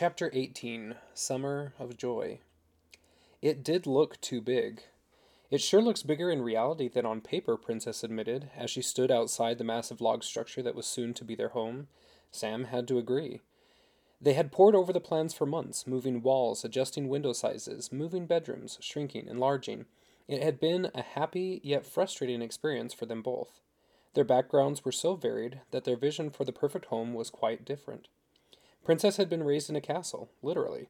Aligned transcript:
Chapter 0.00 0.30
18 0.32 0.94
Summer 1.12 1.72
of 1.76 1.96
Joy. 1.96 2.38
It 3.42 3.64
did 3.64 3.84
look 3.84 4.20
too 4.20 4.40
big. 4.40 4.82
It 5.50 5.60
sure 5.60 5.82
looks 5.82 6.04
bigger 6.04 6.30
in 6.30 6.40
reality 6.40 6.86
than 6.86 7.04
on 7.04 7.20
paper, 7.20 7.56
Princess 7.56 8.04
admitted, 8.04 8.48
as 8.56 8.70
she 8.70 8.80
stood 8.80 9.10
outside 9.10 9.58
the 9.58 9.64
massive 9.64 10.00
log 10.00 10.22
structure 10.22 10.62
that 10.62 10.76
was 10.76 10.86
soon 10.86 11.14
to 11.14 11.24
be 11.24 11.34
their 11.34 11.48
home. 11.48 11.88
Sam 12.30 12.66
had 12.66 12.86
to 12.86 12.98
agree. 12.98 13.40
They 14.20 14.34
had 14.34 14.52
pored 14.52 14.76
over 14.76 14.92
the 14.92 15.00
plans 15.00 15.34
for 15.34 15.46
months, 15.46 15.84
moving 15.84 16.22
walls, 16.22 16.64
adjusting 16.64 17.08
window 17.08 17.32
sizes, 17.32 17.90
moving 17.90 18.24
bedrooms, 18.24 18.78
shrinking, 18.80 19.26
enlarging. 19.26 19.86
It 20.28 20.44
had 20.44 20.60
been 20.60 20.92
a 20.94 21.02
happy 21.02 21.60
yet 21.64 21.84
frustrating 21.84 22.40
experience 22.40 22.94
for 22.94 23.06
them 23.06 23.20
both. 23.20 23.62
Their 24.14 24.22
backgrounds 24.22 24.84
were 24.84 24.92
so 24.92 25.16
varied 25.16 25.62
that 25.72 25.82
their 25.82 25.96
vision 25.96 26.30
for 26.30 26.44
the 26.44 26.52
perfect 26.52 26.84
home 26.84 27.14
was 27.14 27.30
quite 27.30 27.64
different. 27.64 28.06
Princess 28.88 29.18
had 29.18 29.28
been 29.28 29.42
raised 29.42 29.68
in 29.68 29.76
a 29.76 29.82
castle, 29.82 30.30
literally. 30.40 30.88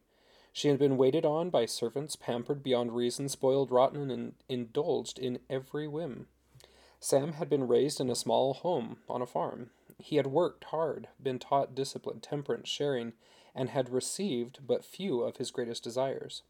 She 0.52 0.68
had 0.68 0.78
been 0.78 0.96
waited 0.96 1.26
on 1.26 1.50
by 1.50 1.66
servants, 1.66 2.14
pampered 2.14 2.62
beyond 2.62 2.94
reason, 2.94 3.28
spoiled 3.28 3.72
rotten, 3.72 4.08
and 4.08 4.34
indulged 4.48 5.18
in 5.18 5.40
every 5.50 5.88
whim. 5.88 6.28
Sam 7.00 7.32
had 7.32 7.50
been 7.50 7.66
raised 7.66 8.00
in 8.00 8.08
a 8.08 8.14
small 8.14 8.54
home 8.54 8.98
on 9.08 9.20
a 9.20 9.26
farm. 9.26 9.70
He 9.98 10.14
had 10.14 10.28
worked 10.28 10.62
hard, 10.66 11.08
been 11.20 11.40
taught 11.40 11.74
discipline, 11.74 12.20
temperance, 12.20 12.68
sharing, 12.68 13.14
and 13.52 13.70
had 13.70 13.90
received 13.90 14.60
but 14.64 14.84
few 14.84 15.22
of 15.22 15.38
his 15.38 15.50
greatest 15.50 15.82
desires. 15.82 16.44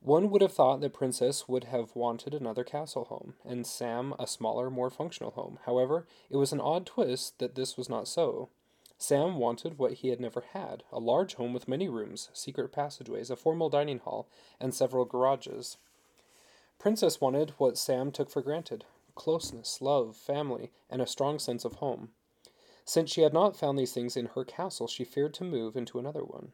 One 0.00 0.30
would 0.30 0.40
have 0.40 0.54
thought 0.54 0.80
that 0.80 0.94
Princess 0.94 1.48
would 1.48 1.64
have 1.64 1.94
wanted 1.94 2.32
another 2.32 2.64
castle 2.64 3.04
home, 3.04 3.34
and 3.44 3.66
Sam 3.66 4.14
a 4.18 4.26
smaller, 4.26 4.70
more 4.70 4.88
functional 4.88 5.32
home. 5.32 5.58
However, 5.66 6.06
it 6.30 6.36
was 6.36 6.54
an 6.54 6.62
odd 6.62 6.86
twist 6.86 7.38
that 7.40 7.56
this 7.56 7.76
was 7.76 7.90
not 7.90 8.08
so. 8.08 8.48
Sam 9.02 9.38
wanted 9.38 9.78
what 9.78 9.94
he 9.94 10.08
had 10.08 10.20
never 10.20 10.42
had 10.42 10.84
a 10.92 11.00
large 11.00 11.36
home 11.36 11.54
with 11.54 11.66
many 11.66 11.88
rooms, 11.88 12.28
secret 12.34 12.70
passageways, 12.70 13.30
a 13.30 13.34
formal 13.34 13.70
dining 13.70 13.98
hall, 13.98 14.28
and 14.60 14.74
several 14.74 15.06
garages. 15.06 15.78
Princess 16.78 17.18
wanted 17.18 17.54
what 17.56 17.78
Sam 17.78 18.12
took 18.12 18.30
for 18.30 18.42
granted 18.42 18.84
closeness, 19.14 19.80
love, 19.80 20.16
family, 20.16 20.70
and 20.90 21.00
a 21.00 21.06
strong 21.06 21.38
sense 21.38 21.64
of 21.64 21.76
home. 21.76 22.10
Since 22.84 23.10
she 23.10 23.22
had 23.22 23.32
not 23.32 23.56
found 23.56 23.78
these 23.78 23.94
things 23.94 24.18
in 24.18 24.26
her 24.26 24.44
castle, 24.44 24.86
she 24.86 25.04
feared 25.04 25.32
to 25.34 25.44
move 25.44 25.76
into 25.76 25.98
another 25.98 26.22
one. 26.22 26.52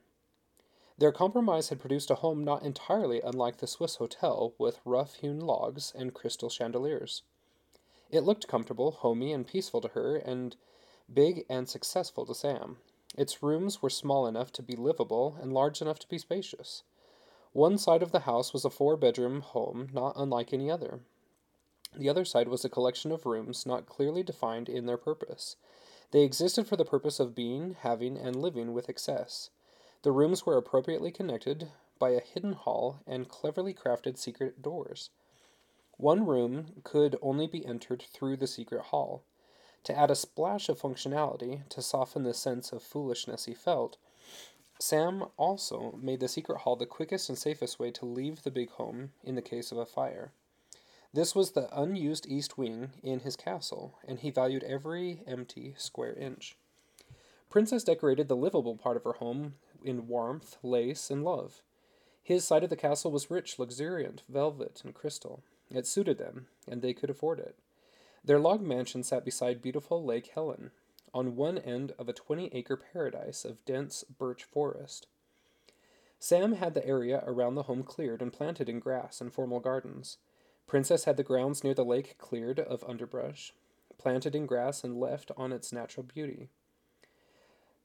Their 0.98 1.12
compromise 1.12 1.70
had 1.70 1.81
produced 1.81 2.12
a 2.12 2.16
home 2.16 2.44
not 2.44 2.62
entirely 2.62 3.20
unlike 3.20 3.56
the 3.56 3.66
Swiss 3.66 3.97
hotel, 3.97 4.55
with 4.56 4.81
rough 4.84 5.14
hewn 5.16 5.41
logs 5.41 5.92
and 5.97 6.14
crystal 6.14 6.48
chandeliers. 6.48 7.22
It 8.08 8.20
looked 8.20 8.47
comfortable, 8.47 8.92
homey, 8.92 9.33
and 9.33 9.44
peaceful 9.44 9.81
to 9.81 9.88
her, 9.88 10.16
and 10.16 10.56
big 11.12 11.44
and 11.48 11.68
successful 11.68 12.26
to 12.26 12.34
Sam. 12.34 12.78
Its 13.16 13.42
rooms 13.42 13.80
were 13.80 13.90
small 13.90 14.26
enough 14.26 14.52
to 14.52 14.62
be 14.62 14.76
livable 14.76 15.36
and 15.40 15.52
large 15.52 15.80
enough 15.80 15.98
to 16.00 16.08
be 16.08 16.18
spacious. 16.18 16.82
One 17.52 17.78
side 17.78 18.02
of 18.02 18.12
the 18.12 18.20
house 18.20 18.52
was 18.52 18.64
a 18.64 18.70
four 18.70 18.96
bedroom 18.96 19.40
home 19.40 19.88
not 19.92 20.14
unlike 20.16 20.52
any 20.52 20.70
other. 20.70 21.00
The 21.96 22.10
other 22.10 22.24
side 22.24 22.48
was 22.48 22.64
a 22.64 22.68
collection 22.68 23.10
of 23.12 23.24
rooms 23.24 23.64
not 23.64 23.86
clearly 23.86 24.22
defined 24.22 24.68
in 24.68 24.86
their 24.86 24.98
purpose. 24.98 25.56
They 26.10 26.22
existed 26.22 26.66
for 26.66 26.76
the 26.76 26.84
purpose 26.84 27.18
of 27.18 27.34
being, 27.34 27.76
having, 27.80 28.18
and 28.18 28.36
living 28.36 28.72
with 28.74 28.88
excess. 28.88 29.50
The 30.02 30.12
rooms 30.12 30.44
were 30.44 30.56
appropriately 30.56 31.10
connected 31.10 31.70
by 31.98 32.10
a 32.10 32.20
hidden 32.20 32.52
hall 32.52 33.00
and 33.06 33.28
cleverly 33.28 33.72
crafted 33.72 34.18
secret 34.18 34.60
doors. 34.60 35.10
One 35.96 36.26
room 36.26 36.82
could 36.84 37.16
only 37.22 37.46
be 37.46 37.64
entered 37.64 38.02
through 38.02 38.36
the 38.36 38.46
secret 38.46 38.82
hall. 38.82 39.22
To 39.86 39.96
add 39.96 40.10
a 40.10 40.16
splash 40.16 40.68
of 40.68 40.80
functionality, 40.80 41.60
to 41.68 41.80
soften 41.80 42.24
the 42.24 42.34
sense 42.34 42.72
of 42.72 42.82
foolishness 42.82 43.44
he 43.44 43.54
felt, 43.54 43.98
Sam 44.80 45.26
also 45.36 45.96
made 46.02 46.18
the 46.18 46.26
secret 46.26 46.58
hall 46.58 46.74
the 46.74 46.86
quickest 46.86 47.28
and 47.28 47.38
safest 47.38 47.78
way 47.78 47.92
to 47.92 48.04
leave 48.04 48.42
the 48.42 48.50
big 48.50 48.70
home 48.70 49.12
in 49.22 49.36
the 49.36 49.42
case 49.42 49.70
of 49.70 49.78
a 49.78 49.86
fire. 49.86 50.32
This 51.14 51.36
was 51.36 51.52
the 51.52 51.69
unused 51.80 52.26
east 52.26 52.58
wing 52.58 52.91
in 53.04 53.20
his 53.20 53.36
castle, 53.36 53.94
and 54.04 54.19
he 54.19 54.30
valued 54.30 54.64
every 54.64 55.22
empty 55.25 55.75
square 55.78 56.14
inch. 56.14 56.56
Princess 57.48 57.84
decorated 57.84 58.26
the 58.26 58.34
livable 58.34 58.75
part 58.75 58.96
of 58.96 59.04
her 59.04 59.12
home 59.12 59.54
in 59.84 60.08
warmth, 60.08 60.56
lace, 60.64 61.12
and 61.12 61.22
love. 61.22 61.62
His 62.25 62.44
side 62.44 62.64
of 62.64 62.70
the 62.70 62.76
castle 62.76 63.12
was 63.12 63.30
rich, 63.30 63.56
luxuriant, 63.56 64.25
velvet, 64.28 64.82
and 64.84 64.92
crystal. 64.92 65.44
It 65.70 65.86
suited 65.86 66.19
them, 66.19 66.48
and 66.69 66.82
they 66.82 66.92
could 66.92 67.08
afford 67.08 67.38
it. 67.38 67.54
Their 68.26 68.41
log 68.41 68.60
mansion 68.60 69.04
sat 69.04 69.25
beside 69.25 69.62
beautiful 69.62 70.04
Lake 70.04 70.26
Helen, 70.34 70.72
on 71.14 71.37
one 71.37 71.59
end 71.59 71.92
of 71.98 72.09
a 72.09 72.12
20 72.12 72.50
acre 72.53 72.76
paradise 72.76 73.44
of 73.44 73.64
dense 73.64 74.04
birch 74.04 74.44
forest. 74.44 75.06
Sam 76.19 76.54
had 76.54 76.75
the 76.75 76.87
area 76.87 77.22
around 77.25 77.54
the 77.54 77.64
home 77.64 77.84
cleared 77.84 78.20
and 78.20 78.32
planted 78.32 78.69
in 78.69 78.81
grass 78.81 79.20
and 79.20 79.32
formal 79.32 79.60
gardens. 79.60 80.19
Princess 80.66 81.04
had 81.04 81.16
the 81.16 81.22
grounds 81.22 81.62
near 81.62 81.72
the 81.72 81.84
lake 81.84 82.19
cleared 82.19 82.59
of 82.59 82.82
underbrush, 82.84 83.54
planted 83.97 84.34
in 84.34 84.44
grass 84.44 84.82
and 84.82 84.98
left 84.98 85.31
on 85.37 85.53
its 85.53 85.72
natural 85.72 86.04
beauty. 86.04 86.50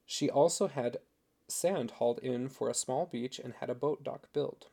She 0.04 0.28
also 0.28 0.66
had 0.66 0.98
sand 1.46 1.92
hauled 1.92 2.18
in 2.18 2.48
for 2.48 2.68
a 2.68 2.74
small 2.74 3.06
beach 3.06 3.38
and 3.38 3.54
had 3.60 3.70
a 3.70 3.74
boat 3.74 4.02
dock 4.02 4.32
built. 4.32 4.66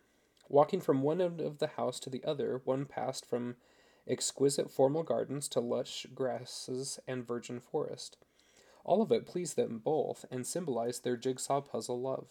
Walking 0.47 0.81
from 0.81 1.03
one 1.03 1.21
end 1.21 1.39
of 1.39 1.59
the 1.59 1.67
house 1.67 1.99
to 1.99 2.09
the 2.09 2.23
other, 2.23 2.61
one 2.65 2.85
passed 2.85 3.25
from 3.25 3.55
exquisite 4.07 4.69
formal 4.71 5.03
gardens 5.03 5.47
to 5.49 5.59
lush 5.59 6.05
grasses 6.13 6.99
and 7.07 7.25
virgin 7.25 7.59
forest. 7.59 8.17
All 8.83 9.01
of 9.01 9.11
it 9.11 9.25
pleased 9.25 9.55
them 9.55 9.81
both 9.83 10.25
and 10.31 10.45
symbolized 10.45 11.03
their 11.03 11.17
jigsaw 11.17 11.61
puzzle 11.61 11.99
love. 11.99 12.27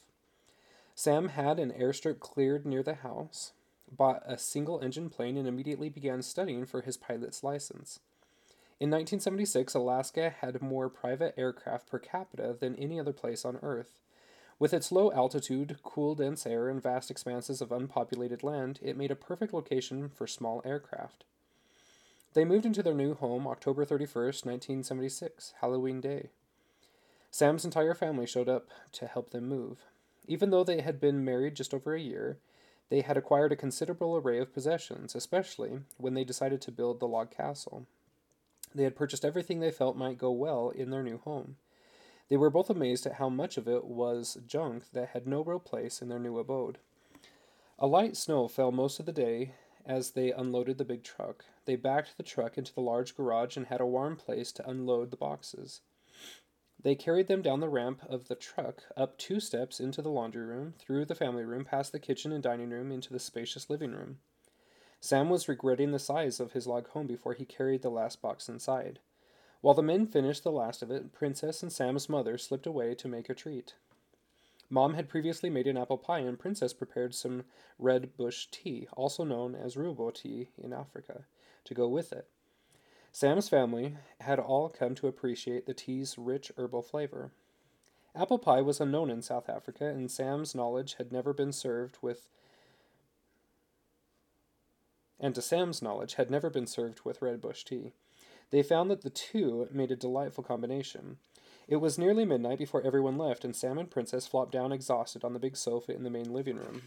Sam 0.94 1.28
had 1.28 1.60
an 1.60 1.72
airstrip 1.72 2.18
cleared 2.18 2.66
near 2.66 2.82
the 2.82 2.94
house, 2.94 3.52
bought 3.90 4.22
a 4.26 4.36
single 4.36 4.80
engine 4.80 5.08
plane, 5.08 5.36
and 5.36 5.46
immediately 5.46 5.88
began 5.88 6.22
studying 6.22 6.66
for 6.66 6.82
his 6.82 6.96
pilot's 6.96 7.44
license. 7.44 8.00
In 8.80 8.90
1976, 8.90 9.74
Alaska 9.74 10.30
had 10.40 10.62
more 10.62 10.88
private 10.88 11.34
aircraft 11.36 11.88
per 11.88 11.98
capita 11.98 12.56
than 12.58 12.76
any 12.76 12.98
other 12.98 13.12
place 13.12 13.44
on 13.44 13.58
Earth. 13.62 14.00
With 14.58 14.74
its 14.74 14.90
low 14.90 15.12
altitude, 15.12 15.78
cool, 15.84 16.16
dense 16.16 16.46
air, 16.46 16.68
and 16.68 16.82
vast 16.82 17.10
expanses 17.10 17.60
of 17.60 17.70
unpopulated 17.70 18.42
land, 18.42 18.80
it 18.82 18.96
made 18.96 19.12
a 19.12 19.16
perfect 19.16 19.54
location 19.54 20.08
for 20.08 20.26
small 20.26 20.62
aircraft. 20.64 21.24
They 22.34 22.44
moved 22.44 22.66
into 22.66 22.82
their 22.82 22.94
new 22.94 23.14
home 23.14 23.46
October 23.46 23.84
31st, 23.84 24.44
1976, 24.44 25.54
Halloween 25.60 26.00
Day. 26.00 26.28
Sam's 27.30 27.64
entire 27.64 27.94
family 27.94 28.26
showed 28.26 28.48
up 28.48 28.68
to 28.92 29.06
help 29.06 29.30
them 29.30 29.48
move. 29.48 29.84
Even 30.26 30.50
though 30.50 30.64
they 30.64 30.82
had 30.82 31.00
been 31.00 31.24
married 31.24 31.54
just 31.54 31.72
over 31.72 31.94
a 31.94 32.00
year, 32.00 32.38
they 32.90 33.00
had 33.00 33.16
acquired 33.16 33.52
a 33.52 33.56
considerable 33.56 34.16
array 34.16 34.38
of 34.38 34.52
possessions, 34.52 35.14
especially 35.14 35.80
when 35.96 36.14
they 36.14 36.24
decided 36.24 36.60
to 36.62 36.72
build 36.72 37.00
the 37.00 37.08
log 37.08 37.30
castle. 37.30 37.86
They 38.74 38.84
had 38.84 38.96
purchased 38.96 39.24
everything 39.24 39.60
they 39.60 39.70
felt 39.70 39.96
might 39.96 40.18
go 40.18 40.30
well 40.30 40.68
in 40.70 40.90
their 40.90 41.02
new 41.02 41.18
home. 41.18 41.56
They 42.28 42.36
were 42.36 42.50
both 42.50 42.68
amazed 42.68 43.06
at 43.06 43.14
how 43.14 43.30
much 43.30 43.56
of 43.56 43.66
it 43.66 43.86
was 43.86 44.36
junk 44.46 44.90
that 44.92 45.10
had 45.10 45.26
no 45.26 45.42
real 45.42 45.58
place 45.58 46.02
in 46.02 46.08
their 46.08 46.18
new 46.18 46.38
abode. 46.38 46.76
A 47.78 47.86
light 47.86 48.16
snow 48.16 48.48
fell 48.48 48.70
most 48.70 49.00
of 49.00 49.06
the 49.06 49.12
day 49.12 49.52
as 49.88 50.10
they 50.10 50.30
unloaded 50.30 50.78
the 50.78 50.84
big 50.84 51.02
truck. 51.02 51.46
They 51.64 51.74
backed 51.74 52.16
the 52.16 52.22
truck 52.22 52.58
into 52.58 52.74
the 52.74 52.82
large 52.82 53.16
garage 53.16 53.56
and 53.56 53.66
had 53.66 53.80
a 53.80 53.86
warm 53.86 54.16
place 54.16 54.52
to 54.52 54.68
unload 54.68 55.10
the 55.10 55.16
boxes. 55.16 55.80
They 56.80 56.94
carried 56.94 57.26
them 57.26 57.42
down 57.42 57.58
the 57.60 57.68
ramp 57.68 58.02
of 58.08 58.28
the 58.28 58.36
truck, 58.36 58.84
up 58.96 59.18
two 59.18 59.40
steps 59.40 59.80
into 59.80 60.00
the 60.00 60.10
laundry 60.10 60.44
room, 60.44 60.74
through 60.78 61.06
the 61.06 61.14
family 61.14 61.44
room, 61.44 61.64
past 61.64 61.90
the 61.90 61.98
kitchen 61.98 62.30
and 62.30 62.42
dining 62.42 62.70
room, 62.70 62.92
into 62.92 63.12
the 63.12 63.18
spacious 63.18 63.68
living 63.68 63.90
room. 63.90 64.18
Sam 65.00 65.28
was 65.28 65.48
regretting 65.48 65.90
the 65.90 65.98
size 65.98 66.38
of 66.38 66.52
his 66.52 66.66
log 66.66 66.88
home 66.88 67.06
before 67.06 67.34
he 67.34 67.44
carried 67.44 67.82
the 67.82 67.90
last 67.90 68.20
box 68.20 68.48
inside. 68.48 69.00
While 69.60 69.74
the 69.74 69.82
men 69.82 70.06
finished 70.06 70.44
the 70.44 70.52
last 70.52 70.82
of 70.82 70.90
it, 70.90 71.12
Princess 71.12 71.62
and 71.62 71.72
Sam's 71.72 72.08
mother 72.08 72.38
slipped 72.38 72.66
away 72.66 72.94
to 72.94 73.08
make 73.08 73.28
a 73.28 73.34
treat. 73.34 73.74
Mom 74.70 74.94
had 74.94 75.08
previously 75.08 75.48
made 75.48 75.66
an 75.66 75.76
apple 75.76 75.98
pie, 75.98 76.18
and 76.18 76.38
Princess 76.38 76.72
prepared 76.72 77.14
some 77.14 77.44
red 77.78 78.16
bush 78.16 78.46
tea, 78.50 78.86
also 78.92 79.24
known 79.24 79.54
as 79.54 79.76
rooibos 79.76 80.14
tea 80.14 80.48
in 80.62 80.72
Africa, 80.72 81.24
to 81.64 81.74
go 81.74 81.88
with 81.88 82.12
it. 82.12 82.28
Sam's 83.10 83.48
family 83.48 83.96
had 84.20 84.38
all 84.38 84.68
come 84.68 84.94
to 84.96 85.08
appreciate 85.08 85.66
the 85.66 85.74
tea's 85.74 86.18
rich 86.18 86.52
herbal 86.56 86.82
flavor. 86.82 87.32
Apple 88.14 88.38
pie 88.38 88.60
was 88.60 88.80
unknown 88.80 89.10
in 89.10 89.22
South 89.22 89.48
Africa, 89.48 89.86
and 89.86 90.10
Sam's 90.10 90.54
knowledge 90.54 90.94
had 90.94 91.12
never 91.12 91.32
been 91.32 91.52
served 91.52 91.98
with 92.02 92.28
and 95.20 95.34
to 95.34 95.42
Sam's 95.42 95.82
knowledge 95.82 96.14
had 96.14 96.30
never 96.30 96.48
been 96.50 96.66
served 96.66 97.00
with 97.04 97.22
red 97.22 97.40
bush 97.40 97.64
tea. 97.64 97.92
They 98.50 98.62
found 98.62 98.90
that 98.90 99.02
the 99.02 99.10
two 99.10 99.68
made 99.72 99.90
a 99.90 99.96
delightful 99.96 100.44
combination. 100.44 101.18
It 101.68 101.76
was 101.76 101.98
nearly 101.98 102.24
midnight 102.24 102.58
before 102.58 102.82
everyone 102.82 103.18
left, 103.18 103.44
and 103.44 103.54
Sam 103.54 103.76
and 103.76 103.90
Princess 103.90 104.26
flopped 104.26 104.52
down 104.52 104.72
exhausted 104.72 105.22
on 105.22 105.34
the 105.34 105.38
big 105.38 105.54
sofa 105.54 105.94
in 105.94 106.02
the 106.02 106.10
main 106.10 106.32
living 106.32 106.56
room. 106.56 106.84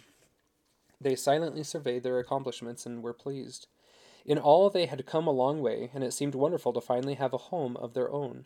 They 1.00 1.16
silently 1.16 1.64
surveyed 1.64 2.02
their 2.02 2.18
accomplishments 2.18 2.88
and 2.88 3.04
were 3.04 3.14
pleased. 3.14 3.68
In 4.26 4.40
all, 4.40 4.72
they 4.72 4.88
had 4.88 5.06
come 5.06 5.28
a 5.28 5.32
long 5.32 5.62
way, 5.62 5.92
and 5.94 6.04
it 6.04 6.14
seemed 6.14 6.34
wonderful 6.34 6.74
to 6.74 6.82
finally 6.82 7.14
have 7.14 7.34
a 7.34 7.38
home 7.38 7.78
of 7.78 7.94
their 7.94 8.12
own. 8.12 8.46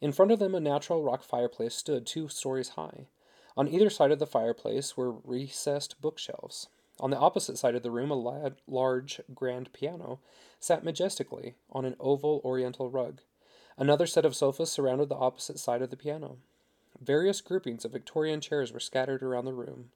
In 0.00 0.12
front 0.12 0.30
of 0.30 0.38
them, 0.38 0.54
a 0.54 0.60
natural 0.60 1.02
rock 1.02 1.24
fireplace 1.24 1.74
stood 1.74 2.06
two 2.06 2.28
stories 2.28 2.70
high. 2.70 3.08
On 3.56 3.68
either 3.68 3.90
side 3.90 4.12
of 4.12 4.20
the 4.20 4.26
fireplace 4.26 4.96
were 4.96 5.12
recessed 5.24 6.00
bookshelves. 6.00 6.68
On 7.00 7.10
the 7.10 7.18
opposite 7.18 7.58
side 7.58 7.74
of 7.74 7.82
the 7.82 7.90
room, 7.90 8.12
a 8.12 8.52
large 8.68 9.20
grand 9.34 9.72
piano 9.72 10.20
sat 10.60 10.84
majestically 10.84 11.54
on 11.70 11.84
an 11.84 11.96
oval 11.98 12.40
oriental 12.44 12.88
rug. 12.88 13.20
Another 13.76 14.06
set 14.06 14.24
of 14.24 14.36
sofas 14.36 14.70
surrounded 14.70 15.08
the 15.08 15.16
opposite 15.16 15.58
side 15.58 15.82
of 15.82 15.90
the 15.90 15.96
piano. 15.96 16.38
Various 17.00 17.40
groupings 17.40 17.84
of 17.84 17.92
Victorian 17.92 18.40
chairs 18.40 18.72
were 18.72 18.80
scattered 18.80 19.22
around 19.22 19.46
the 19.46 19.52
room. 19.52 19.90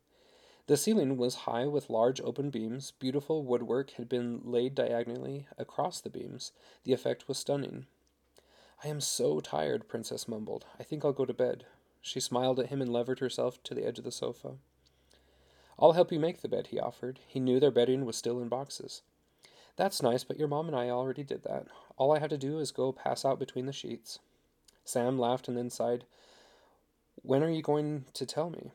The 0.66 0.76
ceiling 0.76 1.16
was 1.16 1.46
high 1.46 1.66
with 1.66 1.88
large 1.88 2.20
open 2.20 2.50
beams. 2.50 2.90
Beautiful 2.98 3.42
woodwork 3.42 3.92
had 3.92 4.08
been 4.08 4.42
laid 4.44 4.74
diagonally 4.74 5.46
across 5.56 6.00
the 6.00 6.10
beams. 6.10 6.52
The 6.84 6.92
effect 6.92 7.28
was 7.28 7.38
stunning. 7.38 7.86
I 8.84 8.88
am 8.88 9.00
so 9.00 9.40
tired, 9.40 9.88
Princess 9.88 10.28
mumbled. 10.28 10.66
I 10.78 10.82
think 10.82 11.04
I'll 11.04 11.12
go 11.12 11.24
to 11.24 11.32
bed. 11.32 11.64
She 12.02 12.20
smiled 12.20 12.60
at 12.60 12.66
him 12.66 12.82
and 12.82 12.92
levered 12.92 13.20
herself 13.20 13.62
to 13.62 13.74
the 13.74 13.86
edge 13.86 13.98
of 13.98 14.04
the 14.04 14.12
sofa. 14.12 14.56
I'll 15.78 15.92
help 15.92 16.12
you 16.12 16.18
make 16.18 16.42
the 16.42 16.48
bed, 16.48 16.68
he 16.68 16.78
offered. 16.78 17.20
He 17.26 17.40
knew 17.40 17.60
their 17.60 17.70
bedding 17.70 18.04
was 18.04 18.16
still 18.16 18.40
in 18.40 18.48
boxes. 18.48 19.02
That's 19.78 20.02
nice, 20.02 20.24
but 20.24 20.40
your 20.40 20.48
mom 20.48 20.66
and 20.66 20.74
I 20.76 20.90
already 20.90 21.22
did 21.22 21.44
that. 21.44 21.68
All 21.96 22.12
I 22.12 22.18
have 22.18 22.30
to 22.30 22.36
do 22.36 22.58
is 22.58 22.72
go 22.72 22.90
pass 22.90 23.24
out 23.24 23.38
between 23.38 23.66
the 23.66 23.72
sheets. 23.72 24.18
Sam 24.84 25.20
laughed 25.20 25.46
and 25.46 25.56
then 25.56 25.70
sighed. 25.70 26.04
When 27.22 27.44
are 27.44 27.48
you 27.48 27.62
going 27.62 28.06
to 28.14 28.26
tell 28.26 28.50
me? 28.50 28.72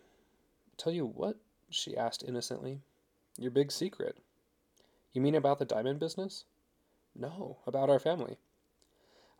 Tell 0.78 0.94
you 0.94 1.06
what? 1.06 1.36
she 1.70 1.98
asked 1.98 2.24
innocently. 2.26 2.80
Your 3.38 3.52
big 3.52 3.70
secret. 3.70 4.18
You 5.12 5.20
mean 5.20 5.36
about 5.36 5.60
the 5.60 5.66
diamond 5.66 6.00
business? 6.00 6.46
No, 7.14 7.58
about 7.68 7.90
our 7.90 8.00
family. 8.00 8.38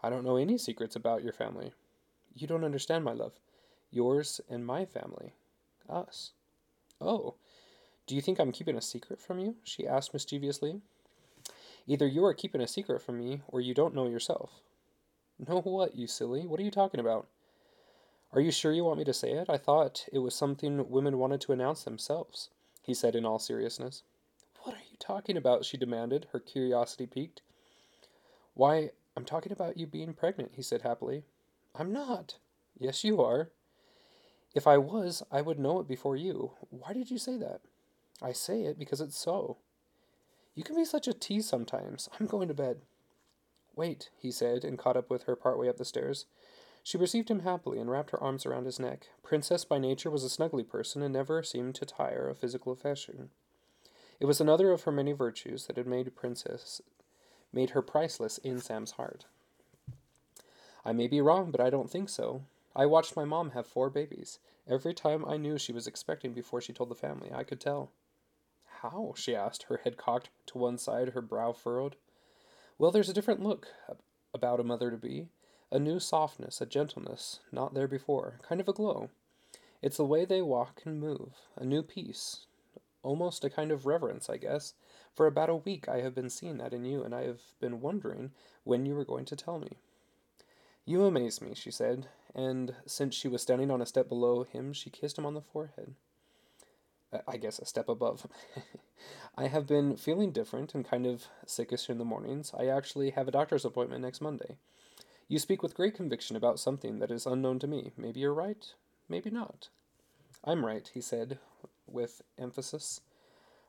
I 0.04 0.10
don't 0.10 0.26
know 0.26 0.36
any 0.36 0.58
secrets 0.58 0.98
about 0.98 1.24
your 1.24 1.32
family. 1.32 1.72
You 2.36 2.46
don't 2.46 2.66
understand, 2.66 3.06
my 3.06 3.14
love. 3.14 3.40
Yours 3.90 4.42
and 4.50 4.66
my 4.66 4.84
family. 4.84 5.32
Us. 5.88 6.32
Oh, 7.00 7.36
do 8.06 8.16
you 8.16 8.22
think 8.22 8.38
I'm 8.38 8.52
keeping 8.52 8.76
a 8.76 8.82
secret 8.82 9.22
from 9.22 9.40
you? 9.40 9.56
she 9.64 9.88
asked 9.88 10.14
mischievously. 10.14 10.82
Either 11.88 12.08
you 12.08 12.24
are 12.26 12.34
keeping 12.34 12.62
a 12.62 12.68
secret 12.68 13.02
from 13.02 13.18
me, 13.18 13.42
or 13.48 13.60
you 13.60 13.74
don't 13.74 13.96
know 13.96 14.08
yourself. 14.08 14.62
Know 15.48 15.62
what, 15.62 15.96
you 15.96 16.08
silly? 16.08 16.46
What 16.46 16.60
are 16.60 16.64
you 16.64 16.72
talking 16.72 17.00
about? 17.00 17.28
Are 18.32 18.40
you 18.40 18.52
sure 18.52 18.72
you 18.72 18.84
want 18.84 19.00
me 19.00 19.04
to 19.06 19.14
say 19.14 19.32
it? 19.32 19.50
I 19.50 19.58
thought 19.58 20.08
it 20.14 20.20
was 20.20 20.36
something 20.36 20.90
women 20.90 21.18
wanted 21.18 21.42
to 21.42 21.52
announce 21.52 21.84
themselves, 21.84 22.50
he 22.82 22.94
said 22.94 23.16
in 23.16 23.26
all 23.26 23.40
seriousness. 23.40 24.04
What 24.62 24.76
are 24.76 24.86
you 24.90 24.98
talking 25.00 25.36
about? 25.36 25.66
she 25.66 25.76
demanded, 25.76 26.28
her 26.32 26.40
curiosity 26.40 27.06
piqued. 27.06 27.42
Why, 28.54 28.92
I'm 29.18 29.26
talking 29.26 29.52
about 29.52 29.78
you 29.78 29.86
being 29.86 30.14
pregnant, 30.14 30.52
he 30.56 30.62
said 30.62 30.84
happily. 30.84 31.24
I'm 31.76 31.92
not. 31.92 32.38
Yes, 32.80 33.04
you 33.04 33.22
are. 33.22 33.50
If 34.56 34.68
I 34.68 34.78
was, 34.78 35.24
I 35.32 35.42
would 35.42 35.60
know 35.60 35.80
it 35.80 35.88
before 35.88 36.16
you. 36.16 36.52
Why 36.70 36.94
did 36.94 37.12
you 37.12 37.18
say 37.18 37.38
that? 37.38 37.62
I 38.22 38.32
say 38.32 38.62
it 38.62 38.80
because 38.80 39.02
it's 39.02 39.18
so. 39.18 39.58
You 40.56 40.64
can 40.64 40.76
be 40.76 40.86
such 40.86 41.08
a 41.08 41.14
tease 41.14 41.48
sometimes. 41.48 42.10
I'm 42.20 42.28
going 42.28 42.48
to 42.48 42.54
bed. 42.54 42.82
Wait, 43.76 44.10
he 44.18 44.32
said, 44.32 44.64
and 44.64 44.78
caught 44.78 44.98
up 44.98 45.10
with 45.10 45.24
her 45.24 45.36
partway 45.36 45.68
up 45.68 45.78
the 45.78 45.86
stairs. 45.86 46.26
She 46.84 46.98
received 46.98 47.30
him 47.30 47.40
happily 47.40 47.80
and 47.80 47.90
wrapped 47.90 48.12
her 48.12 48.22
arms 48.22 48.46
around 48.46 48.66
his 48.66 48.80
neck. 48.80 49.08
Princess 49.24 49.66
by 49.66 49.80
nature 49.80 50.12
was 50.12 50.24
a 50.24 50.28
snuggly 50.28 50.68
person 50.68 51.02
and 51.02 51.14
never 51.14 51.42
seemed 51.42 51.76
to 51.76 51.86
tire 51.86 52.28
of 52.28 52.38
physical 52.38 52.72
affection. 52.72 53.30
It 54.20 54.26
was 54.26 54.40
another 54.40 54.72
of 54.72 54.84
her 54.84 54.92
many 54.92 55.12
virtues 55.14 55.66
that 55.66 55.78
had 55.78 55.88
made 55.88 56.16
Princess 56.16 56.82
made 57.52 57.72
her 57.72 57.82
priceless 57.82 58.38
in 58.40 58.60
Sam's 58.60 58.92
heart. 58.92 59.26
I 60.84 60.92
may 60.92 61.08
be 61.08 61.22
wrong, 61.22 61.52
but 61.52 61.62
I 61.62 61.70
don't 61.70 61.90
think 61.90 62.10
so. 62.10 62.44
I 62.76 62.86
watched 62.86 63.16
my 63.16 63.26
mom 63.26 63.52
have 63.52 63.68
four 63.68 63.90
babies. 63.90 64.40
Every 64.68 64.94
time 64.94 65.24
I 65.26 65.38
knew 65.38 65.58
she 65.58 65.72
was 65.72 65.88
expecting 65.88 66.34
before 66.34 66.62
she 66.62 66.74
told 66.74 66.90
the 66.90 66.96
family, 66.96 67.32
I 67.34 67.44
could 67.44 67.62
tell. 67.62 67.92
How? 68.84 69.14
she 69.16 69.34
asked, 69.34 69.64
her 69.64 69.78
head 69.78 69.96
cocked 69.96 70.30
to 70.48 70.58
one 70.58 70.78
side, 70.78 71.10
her 71.10 71.22
brow 71.22 71.54
furrowed. 71.54 71.96
Well, 72.78 72.92
there's 72.92 73.08
a 73.08 73.14
different 73.14 73.42
look 73.42 73.70
about 74.34 74.60
a 74.60 74.64
mother 74.64 74.92
to 74.92 74.98
be. 74.98 75.30
A 75.72 75.80
new 75.80 76.00
softness, 76.00 76.60
a 76.60 76.66
gentleness, 76.66 77.40
not 77.50 77.74
there 77.74 77.88
before, 77.88 78.42
kind 78.48 78.60
of 78.60 78.68
a 78.68 78.74
glow. 78.74 79.10
It's 79.82 79.96
the 79.96 80.06
way 80.06 80.26
they 80.26 80.42
walk 80.42 80.82
and 80.84 81.00
move, 81.00 81.32
a 81.56 81.64
new 81.64 81.82
peace, 81.82 82.46
almost 83.04 83.46
a 83.46 83.50
kind 83.50 83.72
of 83.72 83.86
reverence, 83.86 84.30
I 84.30 84.36
guess. 84.36 84.74
For 85.16 85.28
about 85.28 85.50
a 85.50 85.56
week 85.56 85.88
I 85.88 86.02
have 86.02 86.14
been 86.14 86.30
seeing 86.30 86.58
that 86.58 86.74
in 86.74 86.84
you, 86.84 87.04
and 87.04 87.16
I 87.16 87.24
have 87.24 87.42
been 87.62 87.80
wondering 87.80 88.32
when 88.66 88.86
you 88.86 88.96
were 88.96 89.06
going 89.06 89.26
to 89.26 89.36
tell 89.38 89.60
me. 89.60 89.78
You 90.86 91.06
amaze 91.06 91.42
me, 91.42 91.54
she 91.56 91.72
said, 91.72 92.10
and 92.36 92.76
since 92.86 93.16
she 93.16 93.30
was 93.30 93.42
standing 93.42 93.72
on 93.72 93.82
a 93.82 93.86
step 93.86 94.10
below 94.10 94.44
him, 94.44 94.74
she 94.74 94.90
kissed 94.90 95.18
him 95.18 95.26
on 95.26 95.36
the 95.36 95.42
forehead. 95.42 95.96
I 97.28 97.38
guess 97.38 97.60
a 97.60 97.66
step 97.66 97.90
above. 97.90 98.28
I 99.38 99.48
have 99.48 99.68
been 99.68 99.98
feeling 99.98 100.32
different 100.32 100.74
and 100.74 100.86
kind 100.88 101.06
of 101.06 101.26
sickish 101.46 101.90
in 101.90 101.98
the 101.98 102.06
mornings. 102.06 102.52
I 102.58 102.68
actually 102.68 103.12
have 103.12 103.28
a 103.28 103.32
doctor's 103.32 103.66
appointment 103.66 104.02
next 104.02 104.22
Monday. 104.22 104.58
You 105.28 105.40
speak 105.40 105.64
with 105.64 105.76
great 105.76 105.96
conviction 105.96 106.36
about 106.36 106.60
something 106.60 107.00
that 107.00 107.12
is 107.12 107.26
unknown 107.26 107.60
to 107.60 107.68
me. 107.68 107.92
Maybe 107.98 108.20
you're 108.20 108.34
right, 108.34 108.66
maybe 109.10 109.30
not. 109.30 109.70
I'm 110.44 110.66
right, 110.66 110.90
he 110.94 111.02
said 111.02 111.40
with 111.88 112.22
emphasis. 112.38 113.02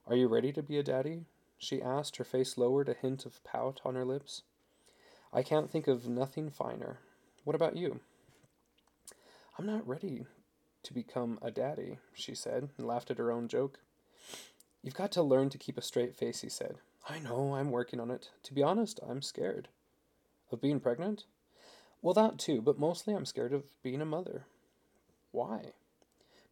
Are 0.07 0.17
you 0.17 0.29
ready 0.29 0.53
to 0.53 0.63
be 0.63 0.79
a 0.79 0.83
daddy? 0.83 1.25
she 1.57 1.81
asked, 1.81 2.17
her 2.17 2.25
face 2.25 2.59
lowered, 2.59 2.89
a 2.89 2.95
hint 2.95 3.25
of 3.25 3.43
pout 3.45 3.81
on 3.85 3.95
her 3.95 4.05
lips. 4.05 4.43
I 5.33 5.43
can't 5.43 5.71
think 5.71 5.89
of 5.89 6.09
nothing 6.09 6.51
finer. 6.51 6.99
What 7.45 7.57
about 7.57 7.77
you? 7.77 8.01
I'm 9.59 9.67
not 9.67 9.87
ready 9.87 10.27
to 10.85 10.95
become 10.95 11.39
a 11.43 11.51
daddy, 11.51 11.99
she 12.15 12.35
said, 12.35 12.69
and 12.77 12.87
laughed 12.87 13.11
at 13.11 13.19
her 13.19 13.33
own 13.33 13.49
joke. 13.49 13.81
You've 14.83 14.95
got 14.95 15.13
to 15.13 15.23
learn 15.23 15.51
to 15.51 15.59
keep 15.59 15.79
a 15.79 15.83
straight 15.83 16.15
face, 16.15 16.41
he 16.41 16.49
said. 16.49 16.77
I 17.09 17.19
know, 17.19 17.55
I'm 17.55 17.71
working 17.71 18.01
on 18.01 18.11
it. 18.11 18.31
To 18.45 18.55
be 18.55 18.63
honest, 18.63 19.01
I'm 19.07 19.23
scared. 19.23 19.69
Of 20.53 20.61
being 20.61 20.81
pregnant? 20.81 21.25
Well, 22.03 22.15
that 22.15 22.39
too, 22.39 22.61
but 22.61 22.79
mostly 22.79 23.15
I'm 23.15 23.25
scared 23.25 23.53
of 23.53 23.65
being 23.83 24.01
a 24.01 24.07
mother. 24.07 24.45
Why? 25.33 25.73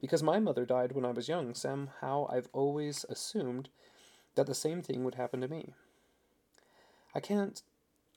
Because 0.01 0.23
my 0.23 0.41
mother 0.41 0.65
died 0.65 0.93
when 0.93 1.05
I 1.05 1.11
was 1.11 1.29
young, 1.29 1.55
somehow 1.55 2.27
I've 2.29 2.49
always 2.53 3.05
assumed 3.09 3.69
that 4.35 4.47
the 4.47 4.55
same 4.55 4.83
thing 4.83 5.05
would 5.05 5.15
happen 5.15 5.41
to 5.43 5.49
me. 5.49 5.75
I 7.15 7.21
can't 7.21 7.63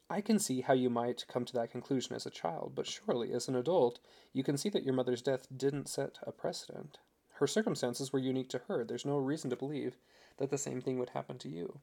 I 0.09 0.21
can 0.21 0.37
see 0.37 0.61
how 0.61 0.73
you 0.73 0.89
might 0.89 1.25
come 1.27 1.45
to 1.45 1.53
that 1.53 1.71
conclusion 1.71 2.15
as 2.15 2.27
a 2.27 2.31
child, 2.31 2.73
but 2.75 2.85
surely, 2.85 3.33
as 3.33 3.47
an 3.47 3.55
adult, 3.55 3.99
you 4.33 4.43
can 4.43 4.55
see 4.55 4.69
that 4.69 4.83
your 4.83 4.93
mother's 4.93 5.23
death 5.23 5.47
didn't 5.55 5.89
set 5.89 6.19
a 6.21 6.31
precedent. 6.31 6.99
Her 7.33 7.47
circumstances 7.47 8.13
were 8.13 8.19
unique 8.19 8.49
to 8.49 8.61
her. 8.67 8.85
There's 8.85 9.05
no 9.05 9.17
reason 9.17 9.49
to 9.49 9.55
believe 9.55 9.97
that 10.37 10.51
the 10.51 10.57
same 10.59 10.79
thing 10.79 10.99
would 10.99 11.09
happen 11.09 11.39
to 11.39 11.49
you. 11.49 11.79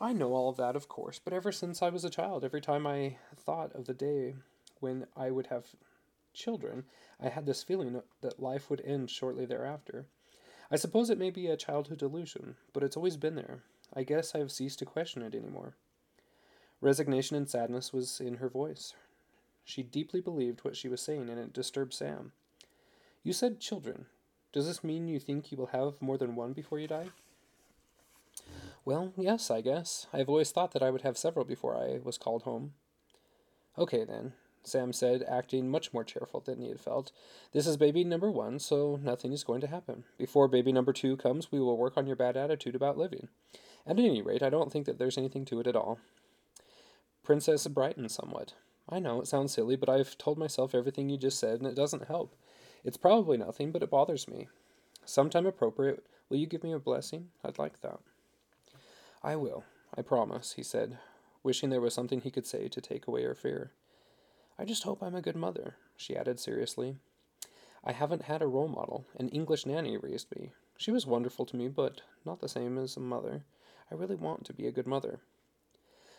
I 0.00 0.12
know 0.12 0.34
all 0.34 0.50
of 0.50 0.56
that, 0.58 0.76
of 0.76 0.88
course, 0.88 1.18
but 1.18 1.32
ever 1.32 1.50
since 1.50 1.80
I 1.80 1.88
was 1.88 2.04
a 2.04 2.10
child, 2.10 2.44
every 2.44 2.60
time 2.60 2.86
I 2.86 3.16
thought 3.36 3.72
of 3.72 3.86
the 3.86 3.94
day 3.94 4.34
when 4.80 5.06
I 5.16 5.30
would 5.30 5.46
have 5.46 5.74
children, 6.34 6.84
I 7.20 7.30
had 7.30 7.46
this 7.46 7.62
feeling 7.62 8.02
that 8.20 8.42
life 8.42 8.68
would 8.68 8.82
end 8.84 9.08
shortly 9.08 9.46
thereafter. 9.46 10.06
I 10.70 10.76
suppose 10.76 11.08
it 11.08 11.18
may 11.18 11.30
be 11.30 11.46
a 11.46 11.56
childhood 11.56 11.98
delusion, 11.98 12.56
but 12.72 12.82
it's 12.82 12.96
always 12.96 13.16
been 13.16 13.36
there. 13.36 13.62
I 13.94 14.02
guess 14.02 14.34
I 14.34 14.38
have 14.38 14.52
ceased 14.52 14.80
to 14.80 14.84
question 14.84 15.22
it 15.22 15.34
anymore. 15.34 15.76
Resignation 16.84 17.34
and 17.34 17.48
sadness 17.48 17.94
was 17.94 18.20
in 18.20 18.34
her 18.34 18.48
voice. 18.50 18.92
She 19.64 19.82
deeply 19.82 20.20
believed 20.20 20.64
what 20.64 20.76
she 20.76 20.86
was 20.86 21.00
saying, 21.00 21.30
and 21.30 21.38
it 21.38 21.54
disturbed 21.54 21.94
Sam. 21.94 22.32
You 23.22 23.32
said 23.32 23.58
children. 23.58 24.04
Does 24.52 24.66
this 24.66 24.84
mean 24.84 25.08
you 25.08 25.18
think 25.18 25.50
you 25.50 25.56
will 25.56 25.68
have 25.68 26.02
more 26.02 26.18
than 26.18 26.36
one 26.36 26.52
before 26.52 26.78
you 26.78 26.86
die? 26.86 27.06
Well, 28.84 29.14
yes, 29.16 29.50
I 29.50 29.62
guess. 29.62 30.08
I've 30.12 30.28
always 30.28 30.50
thought 30.50 30.72
that 30.72 30.82
I 30.82 30.90
would 30.90 31.00
have 31.00 31.16
several 31.16 31.46
before 31.46 31.74
I 31.74 32.00
was 32.04 32.18
called 32.18 32.42
home. 32.42 32.74
Okay, 33.78 34.04
then, 34.04 34.34
Sam 34.62 34.92
said, 34.92 35.24
acting 35.26 35.70
much 35.70 35.94
more 35.94 36.04
cheerful 36.04 36.40
than 36.40 36.60
he 36.60 36.68
had 36.68 36.80
felt. 36.80 37.12
This 37.52 37.66
is 37.66 37.78
baby 37.78 38.04
number 38.04 38.30
one, 38.30 38.58
so 38.58 39.00
nothing 39.02 39.32
is 39.32 39.42
going 39.42 39.62
to 39.62 39.68
happen. 39.68 40.04
Before 40.18 40.48
baby 40.48 40.70
number 40.70 40.92
two 40.92 41.16
comes, 41.16 41.50
we 41.50 41.60
will 41.60 41.78
work 41.78 41.96
on 41.96 42.06
your 42.06 42.14
bad 42.14 42.36
attitude 42.36 42.74
about 42.74 42.98
living. 42.98 43.28
At 43.86 43.98
any 43.98 44.20
rate, 44.20 44.42
I 44.42 44.50
don't 44.50 44.70
think 44.70 44.84
that 44.84 44.98
there's 44.98 45.16
anything 45.16 45.46
to 45.46 45.60
it 45.60 45.66
at 45.66 45.76
all. 45.76 45.98
Princess 47.24 47.66
brightened 47.66 48.10
somewhat. 48.10 48.52
I 48.86 48.98
know, 48.98 49.20
it 49.22 49.26
sounds 49.26 49.52
silly, 49.52 49.76
but 49.76 49.88
I've 49.88 50.18
told 50.18 50.36
myself 50.36 50.74
everything 50.74 51.08
you 51.08 51.16
just 51.16 51.38
said, 51.38 51.58
and 51.58 51.66
it 51.66 51.74
doesn't 51.74 52.06
help. 52.06 52.36
It's 52.84 52.98
probably 52.98 53.38
nothing, 53.38 53.72
but 53.72 53.82
it 53.82 53.90
bothers 53.90 54.28
me. 54.28 54.48
Sometime 55.06 55.46
appropriate, 55.46 56.04
will 56.28 56.36
you 56.36 56.46
give 56.46 56.62
me 56.62 56.72
a 56.72 56.78
blessing? 56.78 57.28
I'd 57.42 57.58
like 57.58 57.80
that. 57.80 57.98
I 59.22 59.36
will, 59.36 59.64
I 59.96 60.02
promise, 60.02 60.52
he 60.52 60.62
said, 60.62 60.98
wishing 61.42 61.70
there 61.70 61.80
was 61.80 61.94
something 61.94 62.20
he 62.20 62.30
could 62.30 62.46
say 62.46 62.68
to 62.68 62.80
take 62.82 63.06
away 63.06 63.22
her 63.22 63.34
fear. 63.34 63.72
I 64.58 64.66
just 64.66 64.82
hope 64.82 65.02
I'm 65.02 65.14
a 65.14 65.22
good 65.22 65.36
mother, 65.36 65.76
she 65.96 66.14
added 66.14 66.38
seriously. 66.38 66.96
I 67.82 67.92
haven't 67.92 68.22
had 68.22 68.42
a 68.42 68.46
role 68.46 68.68
model. 68.68 69.06
An 69.18 69.30
English 69.30 69.64
nanny 69.64 69.96
raised 69.96 70.34
me. 70.36 70.52
She 70.76 70.90
was 70.90 71.06
wonderful 71.06 71.46
to 71.46 71.56
me, 71.56 71.68
but 71.68 72.02
not 72.24 72.40
the 72.40 72.48
same 72.48 72.76
as 72.76 72.96
a 72.96 73.00
mother. 73.00 73.44
I 73.90 73.94
really 73.94 74.16
want 74.16 74.44
to 74.44 74.52
be 74.52 74.66
a 74.66 74.72
good 74.72 74.86
mother. 74.86 75.20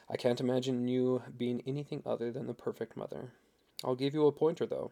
I 0.09 0.17
can't 0.17 0.39
imagine 0.39 0.87
you 0.87 1.23
being 1.35 1.61
anything 1.65 2.03
other 2.05 2.31
than 2.31 2.47
the 2.47 2.53
perfect 2.53 2.95
mother. 2.95 3.31
I'll 3.83 3.95
give 3.95 4.13
you 4.13 4.27
a 4.27 4.31
pointer, 4.31 4.65
though. 4.65 4.91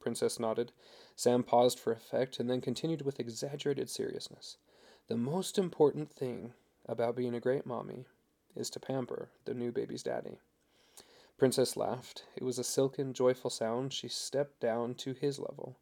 Princess 0.00 0.40
nodded. 0.40 0.72
Sam 1.14 1.44
paused 1.44 1.78
for 1.78 1.92
effect 1.92 2.40
and 2.40 2.50
then 2.50 2.60
continued 2.60 3.02
with 3.02 3.20
exaggerated 3.20 3.88
seriousness. 3.88 4.56
The 5.08 5.16
most 5.16 5.58
important 5.58 6.12
thing 6.12 6.54
about 6.86 7.16
being 7.16 7.34
a 7.34 7.40
great 7.40 7.66
mommy 7.66 8.06
is 8.56 8.68
to 8.70 8.80
pamper 8.80 9.30
the 9.44 9.54
new 9.54 9.70
baby's 9.70 10.02
daddy. 10.02 10.38
Princess 11.38 11.76
laughed. 11.76 12.24
It 12.36 12.42
was 12.42 12.58
a 12.58 12.64
silken, 12.64 13.12
joyful 13.12 13.50
sound. 13.50 13.92
She 13.92 14.08
stepped 14.08 14.60
down 14.60 14.94
to 14.96 15.12
his 15.12 15.38
level. 15.38 15.78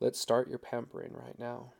Let's 0.00 0.20
start 0.20 0.48
your 0.48 0.58
pampering 0.58 1.12
right 1.12 1.38
now. 1.38 1.72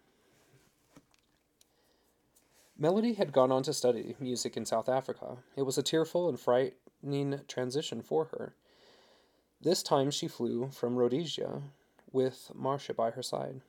Melody 2.79 3.15
had 3.15 3.33
gone 3.33 3.51
on 3.51 3.63
to 3.63 3.73
study 3.73 4.17
music 4.21 4.55
in 4.55 4.67
South 4.67 4.89
Africa. 4.89 5.39
It 5.57 5.63
was 5.63 5.79
a 5.79 5.83
tearful 5.83 6.29
and 6.29 6.39
frightening 6.39 7.41
transition 7.49 8.03
for 8.03 8.27
her. 8.27 8.55
This 9.63 9.83
time 9.83 10.11
she 10.11 10.29
flew 10.29 10.69
from 10.71 10.97
Rhodesia 10.97 11.63
with 12.13 12.51
Marcia 12.55 12.93
by 12.93 13.13
her 13.13 13.23
side. 13.23 13.63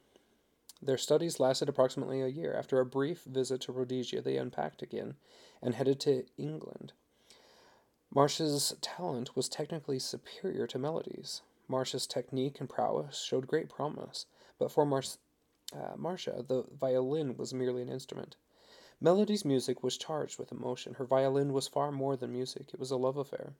Their 0.81 0.97
studies 0.97 1.39
lasted 1.39 1.69
approximately 1.69 2.21
a 2.21 2.27
year. 2.27 2.53
After 2.53 2.81
a 2.81 2.85
brief 2.85 3.23
visit 3.23 3.61
to 3.61 3.71
Rhodesia, 3.71 4.21
they 4.21 4.35
unpacked 4.35 4.81
again 4.81 5.15
and 5.61 5.75
headed 5.75 6.01
to 6.01 6.25
England. 6.37 6.91
Marcia's 8.13 8.75
talent 8.81 9.35
was 9.37 9.47
technically 9.47 9.99
superior 9.99 10.67
to 10.67 10.77
Melody's. 10.77 11.41
Marcia's 11.69 12.07
technique 12.07 12.59
and 12.59 12.69
prowess 12.69 13.21
showed 13.21 13.47
great 13.47 13.69
promise, 13.69 14.25
but 14.59 14.71
for 14.71 14.85
Mar- 14.85 15.03
uh, 15.73 15.95
Marcia, 15.95 16.43
the 16.45 16.65
violin 16.77 17.37
was 17.37 17.53
merely 17.53 17.81
an 17.81 17.89
instrument. 17.89 18.35
Melody's 18.99 19.45
music 19.45 19.83
was 19.83 19.97
charged 19.97 20.39
with 20.39 20.51
emotion. 20.51 20.95
Her 20.95 21.05
violin 21.05 21.53
was 21.53 21.67
far 21.67 21.91
more 21.91 22.15
than 22.15 22.31
music, 22.31 22.73
it 22.73 22.79
was 22.79 22.91
a 22.91 22.97
love 22.97 23.17
affair. 23.17 23.53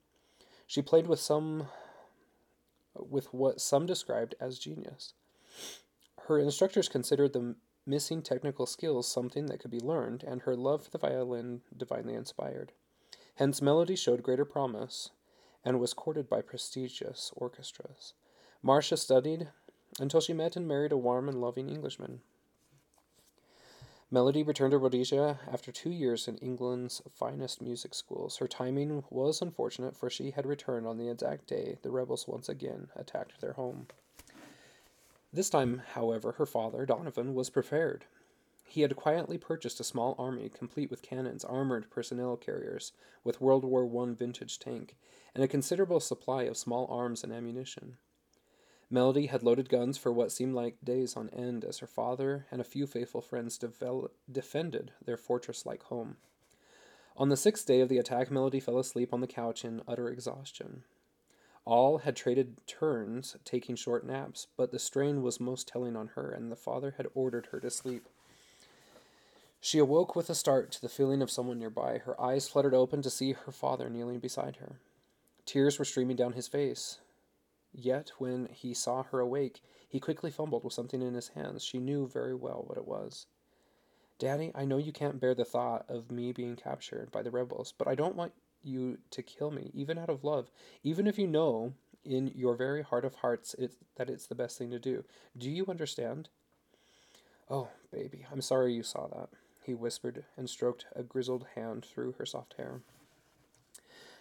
She 0.65 0.82
played 0.82 1.08
with 1.08 1.20
some 1.20 1.67
with 2.96 3.34
what 3.34 3.62
some 3.62 3.86
described 3.86 4.36
as 4.39 4.58
genius. 4.58 5.13
Her 6.27 6.39
instructors 6.39 6.89
considered 6.89 7.34
the 7.34 7.56
missing 7.86 8.22
technical 8.22 8.65
skills 8.65 9.08
something 9.08 9.46
that 9.46 9.60
could 9.60 9.72
be 9.72 9.79
learned, 9.79 10.24
and 10.24 10.41
her 10.41 10.56
love 10.56 10.84
for 10.84 10.91
the 10.91 10.98
violin 10.98 11.62
divinely 11.75 12.15
inspired. 12.15 12.74
Hence, 13.36 13.62
Melody 13.62 13.96
showed 13.96 14.24
greater 14.24 14.46
promise 14.46 15.12
and 15.63 15.79
was 15.79 15.94
courted 15.94 16.27
by 16.27 16.41
prestigious 16.41 17.32
orchestras. 17.36 18.13
Marcia 18.62 18.98
studied 18.98 19.50
until 20.00 20.20
she 20.20 20.34
met 20.34 20.56
and 20.56 20.67
married 20.67 20.91
a 20.91 20.98
warm 20.98 21.29
and 21.29 21.39
loving 21.39 21.70
Englishman. 21.70 22.22
Melody 24.10 24.42
returned 24.42 24.72
to 24.72 24.78
Rhodesia 24.78 25.42
after 25.52 25.70
two 25.70 25.90
years 25.90 26.30
in 26.30 26.38
England's 26.38 27.02
finest 27.14 27.62
music 27.62 27.94
schools. 27.94 28.38
Her 28.38 28.48
timing 28.48 29.04
was 29.10 29.42
unfortunate, 29.42 29.98
for 29.98 30.10
she 30.10 30.32
had 30.32 30.46
returned 30.46 30.88
on 30.88 30.98
the 30.98 31.10
exact 31.10 31.46
day 31.46 31.78
the 31.82 31.92
rebels 31.92 32.26
once 32.26 32.48
again 32.48 32.88
attacked 32.96 33.42
their 33.42 33.54
home. 33.54 33.88
This 35.34 35.50
time, 35.50 35.82
however, 35.94 36.34
her 36.34 36.46
father, 36.46 36.86
Donovan, 36.86 37.34
was 37.34 37.50
prepared. 37.50 38.06
He 38.66 38.80
had 38.80 38.96
quietly 38.96 39.38
purchased 39.38 39.82
a 39.82 39.84
small 39.84 40.16
army, 40.18 40.48
complete 40.48 40.90
with 40.90 41.02
cannons, 41.02 41.44
armored 41.44 41.90
personnel 41.90 42.38
carriers, 42.38 42.94
with 43.26 43.42
World 43.42 43.66
War 43.66 43.84
I 44.04 44.14
vintage 44.14 44.58
tank, 44.58 44.96
and 45.36 45.44
a 45.44 45.50
considerable 45.50 46.00
supply 46.00 46.44
of 46.44 46.56
small 46.56 46.88
arms 46.90 47.26
and 47.26 47.34
ammunition. 47.34 47.98
Melody 48.89 49.25
had 49.25 49.44
loaded 49.44 49.67
guns 49.67 49.98
for 49.98 50.13
what 50.13 50.32
seemed 50.32 50.53
like 50.56 50.77
days 50.84 51.17
on 51.17 51.29
end 51.32 51.65
as 51.65 51.79
her 51.79 51.88
father 51.88 52.46
and 52.50 52.62
a 52.62 52.65
few 52.65 52.88
faithful 52.88 53.22
friends 53.22 53.60
devel- 53.60 54.12
defended 54.32 54.91
their 55.03 55.17
fortress 55.17 55.65
like 55.65 55.84
home. 55.84 56.15
On 57.17 57.29
the 57.29 57.36
sixth 57.36 57.65
day 57.65 57.82
of 57.82 57.89
the 57.89 57.98
attack, 57.98 58.32
Melody 58.32 58.60
fell 58.60 58.77
asleep 58.77 59.13
on 59.13 59.22
the 59.22 59.27
couch 59.27 59.65
in 59.65 59.82
utter 59.88 60.08
exhaustion. 60.08 60.84
All 61.65 61.98
had 61.98 62.15
traded 62.15 62.65
turns, 62.65 63.36
taking 63.44 63.75
short 63.75 64.06
naps, 64.06 64.48
but 64.56 64.72
the 64.72 64.79
strain 64.79 65.22
was 65.22 65.39
most 65.39 65.67
telling 65.67 65.98
on 65.98 66.10
her, 66.15 66.32
and 66.32 66.50
the 66.50 66.56
father 66.56 66.94
had 66.96 67.08
ordered 67.13 67.48
her 67.48 67.60
to 67.60 67.70
sleep. 67.70 68.08
She 69.60 69.79
awoke 69.79 70.15
with 70.15 70.29
a 70.29 70.36
start 70.36 70.72
to 70.72 70.82
the 70.82 70.88
feeling 70.88 71.22
of 71.22 71.32
someone 71.32 71.60
nearby. 71.60 71.98
Her 71.98 72.20
eyes 72.22 72.48
fluttered 72.48 72.74
open 72.74 73.01
to 73.01 73.10
see 73.10 73.34
her 73.34 73.51
father 73.51 73.89
kneeling 73.89 74.20
beside 74.20 74.58
her. 74.58 74.77
Tears 75.46 75.77
were 75.77 75.84
streaming 75.84 76.15
down 76.15 76.34
his 76.34 76.48
face. 76.48 77.00
Yet, 77.74 78.12
when 78.17 78.47
he 78.51 78.74
saw 78.74 79.03
her 79.03 79.19
awake, 79.19 79.62
he 79.88 80.00
quickly 80.00 80.31
fumbled 80.31 80.63
with 80.63 80.74
something 80.74 81.01
in 81.01 81.13
his 81.13 81.29
hands. 81.29 81.63
She 81.63 81.79
knew 81.79 82.07
very 82.07 82.36
well 82.36 82.63
what 82.65 82.77
it 82.77 82.88
was. 82.88 83.27
Daddy, 84.19 84.51
I 84.55 84.65
know 84.65 84.77
you 84.77 84.91
can't 84.91 85.19
bear 85.19 85.36
the 85.36 85.45
thought 85.45 85.86
of 85.88 86.12
me 86.12 86.31
being 86.31 86.55
captured 86.55 87.12
by 87.12 87.21
the 87.21 87.29
rebels, 87.29 87.74
but 87.77 87.88
I 87.88 87.93
don't 87.93 88.15
want 88.15 88.33
you 88.63 88.97
to 89.12 89.21
kill 89.21 89.51
me, 89.51 89.69
even 89.74 89.97
out 89.97 90.09
of 90.09 90.24
love, 90.24 90.50
even 90.83 91.05
if 91.05 91.19
you 91.19 91.27
know 91.27 91.74
in 92.03 92.31
your 92.36 92.55
very 92.55 92.81
heart 92.81 93.05
of 93.05 93.15
hearts 93.15 93.53
it, 93.55 93.74
that 93.95 94.09
it's 94.09 94.27
the 94.27 94.36
best 94.36 94.57
thing 94.57 94.71
to 94.71 94.79
do. 94.79 95.03
Do 95.38 95.51
you 95.51 95.65
understand? 95.67 96.29
Oh, 97.50 97.69
baby, 97.91 98.25
I'm 98.31 98.41
sorry 98.41 98.74
you 98.74 98.83
saw 98.83 99.07
that, 99.07 99.29
he 99.63 99.74
whispered 99.74 100.25
and 100.36 100.50
stroked 100.50 100.86
a 100.95 101.03
grizzled 101.03 101.45
hand 101.55 101.86
through 101.86 102.13
her 102.13 102.25
soft 102.25 102.55
hair. 102.57 102.81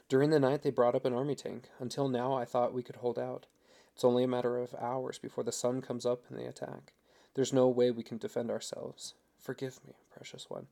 During 0.09 0.31
the 0.31 0.41
night, 0.41 0.63
they 0.63 0.71
brought 0.71 0.95
up 0.95 1.05
an 1.05 1.13
army 1.13 1.35
tank. 1.35 1.69
Until 1.79 2.09
now, 2.09 2.35
I 2.35 2.45
thought 2.45 2.73
we 2.73 2.83
could 2.83 2.97
hold 2.97 3.19
out. 3.19 3.47
It's 3.95 4.05
only 4.05 4.25
a 4.25 4.29
matter 4.29 4.59
of 4.59 4.75
hours 4.75 5.19
before 5.19 5.43
the 5.43 5.53
sun 5.53 5.81
comes 5.83 6.07
up 6.07 6.23
and 6.29 6.39
they 6.39 6.45
attack. 6.45 6.93
There's 7.35 7.53
no 7.53 7.69
way 7.69 7.91
we 7.91 8.03
can 8.03 8.19
defend 8.19 8.51
ourselves. 8.51 9.15
Forgive 9.41 9.81
me, 9.87 9.95
precious 10.15 10.49
one, 10.49 10.67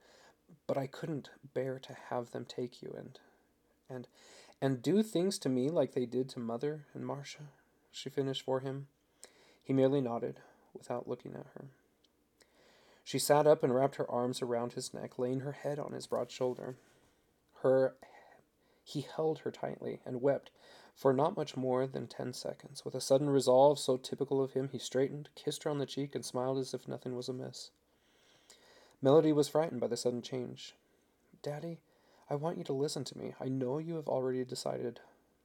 but 0.67 0.77
I 0.77 0.87
couldn't 0.87 1.31
bear 1.53 1.79
to 1.79 1.97
have 2.11 2.31
them 2.31 2.45
take 2.45 2.83
you 2.83 2.95
and 2.97 3.19
and 3.89 4.09
and 4.61 4.83
do 4.83 5.03
things 5.03 5.39
to 5.41 5.49
me 5.49 5.69
like 5.69 5.93
they 5.93 6.07
did 6.07 6.29
to 6.31 6.41
mother 6.41 6.87
and 6.95 7.05
Marcia, 7.05 7.51
she 7.93 8.09
finished 8.09 8.43
for 8.43 8.61
him. 8.61 8.89
He 9.63 9.73
merely 9.73 10.01
nodded, 10.01 10.41
without 10.73 11.09
looking 11.09 11.35
at 11.35 11.47
her. 11.55 11.67
She 13.03 13.19
sat 13.19 13.47
up 13.47 13.63
and 13.63 13.75
wrapped 13.75 13.97
her 13.97 14.11
arms 14.11 14.41
around 14.43 14.73
his 14.73 14.95
neck, 14.95 15.19
laying 15.19 15.41
her 15.41 15.53
head 15.53 15.79
on 15.79 15.93
his 15.93 16.07
broad 16.07 16.31
shoulder. 16.31 16.77
Her 17.63 17.97
he 18.85 19.07
held 19.17 19.41
her 19.41 19.51
tightly 19.51 20.01
and 20.05 20.23
wept 20.23 20.51
for 20.95 21.13
not 21.13 21.37
much 21.37 21.57
more 21.57 21.87
than 21.87 22.07
ten 22.07 22.33
seconds. 22.33 22.85
With 22.85 22.95
a 22.95 23.01
sudden 23.01 23.29
resolve 23.29 23.79
so 23.79 23.97
typical 23.97 24.43
of 24.43 24.53
him, 24.53 24.69
he 24.71 24.79
straightened, 24.79 25.31
kissed 25.35 25.65
her 25.65 25.71
on 25.71 25.79
the 25.79 25.87
cheek, 25.87 26.15
and 26.15 26.25
smiled 26.25 26.59
as 26.59 26.73
if 26.73 26.87
nothing 26.87 27.17
was 27.17 27.29
amiss. 27.29 27.71
Melody 29.03 29.33
was 29.33 29.49
frightened 29.49 29.81
by 29.81 29.89
the 29.89 29.97
sudden 29.97 30.23
change. 30.23 30.75
Daddy, 31.43 31.81
I 32.31 32.37
want 32.37 32.59
you 32.59 32.65
to 32.65 32.73
listen 32.73 33.05
to 33.05 33.19
me. 33.19 33.35
I 33.41 33.49
know 33.49 33.79
you 33.79 33.97
have 33.97 34.09
already 34.09 34.45
decided 34.45 35.01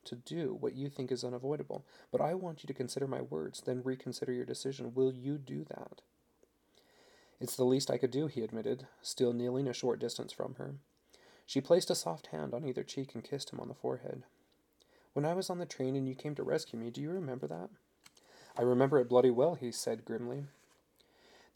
to 0.06 0.16
do 0.16 0.56
what 0.60 0.76
you 0.76 0.90
think 0.90 1.12
is 1.12 1.24
unavoidable, 1.24 1.84
but 2.12 2.22
I 2.22 2.34
want 2.34 2.64
you 2.64 2.68
to 2.68 2.74
consider 2.74 3.08
my 3.08 3.22
words, 3.22 3.62
then 3.62 3.82
reconsider 3.84 4.32
your 4.32 4.46
decision. 4.46 4.94
Will 4.94 5.12
you 5.12 5.38
do 5.38 5.66
that? 5.66 6.02
It's 7.40 7.56
the 7.56 7.66
least 7.66 7.90
I 7.90 7.98
could 7.98 8.12
do, 8.12 8.28
he 8.28 8.42
admitted, 8.42 8.88
still 9.02 9.34
kneeling 9.34 9.68
a 9.68 9.74
short 9.74 10.00
distance 10.00 10.32
from 10.32 10.56
her. 10.56 10.76
She 11.50 11.62
placed 11.62 11.90
a 11.90 11.96
soft 11.96 12.28
hand 12.28 12.54
on 12.54 12.64
either 12.64 12.84
cheek 12.84 13.16
and 13.16 13.24
kissed 13.24 13.52
him 13.52 13.60
on 13.60 13.70
the 13.70 13.74
forehead. 13.74 14.22
When 15.14 15.26
I 15.26 15.34
was 15.34 15.50
on 15.50 15.58
the 15.58 15.66
train 15.66 15.96
and 15.96 16.08
you 16.08 16.14
came 16.14 16.36
to 16.36 16.44
rescue 16.44 16.78
me, 16.78 16.92
do 16.92 17.02
you 17.02 17.10
remember 17.10 17.48
that? 17.48 17.72
I 18.56 18.62
remember 18.62 19.00
it 19.00 19.10
bloody 19.10 19.32
well, 19.32 19.56
he 19.56 19.72
said 19.72 20.06
grimly. 20.06 20.44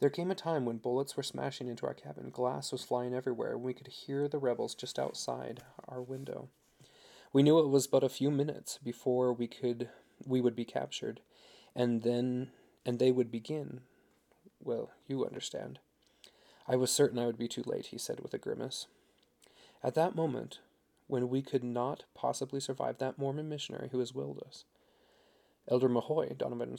There 0.00 0.10
came 0.10 0.32
a 0.32 0.34
time 0.34 0.64
when 0.64 0.78
bullets 0.78 1.16
were 1.16 1.22
smashing 1.22 1.68
into 1.68 1.86
our 1.86 1.94
cabin, 1.94 2.30
glass 2.30 2.72
was 2.72 2.82
flying 2.82 3.14
everywhere, 3.14 3.52
and 3.52 3.62
we 3.62 3.72
could 3.72 3.86
hear 3.86 4.26
the 4.26 4.38
rebels 4.38 4.74
just 4.74 4.98
outside 4.98 5.62
our 5.86 6.02
window. 6.02 6.48
We 7.32 7.44
knew 7.44 7.60
it 7.60 7.68
was 7.68 7.86
but 7.86 8.02
a 8.02 8.08
few 8.08 8.32
minutes 8.32 8.80
before 8.82 9.32
we 9.32 9.46
could 9.46 9.90
we 10.26 10.40
would 10.40 10.56
be 10.56 10.64
captured, 10.64 11.20
and 11.72 12.02
then 12.02 12.50
and 12.84 12.98
they 12.98 13.12
would 13.12 13.30
begin. 13.30 13.82
Well, 14.58 14.90
you 15.06 15.24
understand. 15.24 15.78
I 16.66 16.74
was 16.74 16.90
certain 16.90 17.20
I 17.20 17.26
would 17.26 17.38
be 17.38 17.46
too 17.46 17.62
late, 17.64 17.86
he 17.86 17.98
said 17.98 18.18
with 18.18 18.34
a 18.34 18.38
grimace. 18.38 18.88
At 19.84 19.94
that 19.96 20.16
moment, 20.16 20.60
when 21.08 21.28
we 21.28 21.42
could 21.42 21.62
not 21.62 22.04
possibly 22.14 22.58
survive 22.58 22.96
that 22.98 23.18
Mormon 23.18 23.50
missionary 23.50 23.90
who 23.92 23.98
has 23.98 24.14
willed 24.14 24.42
us. 24.46 24.64
Elder 25.68 25.90
Mahoy, 25.90 26.36
Donovan 26.38 26.78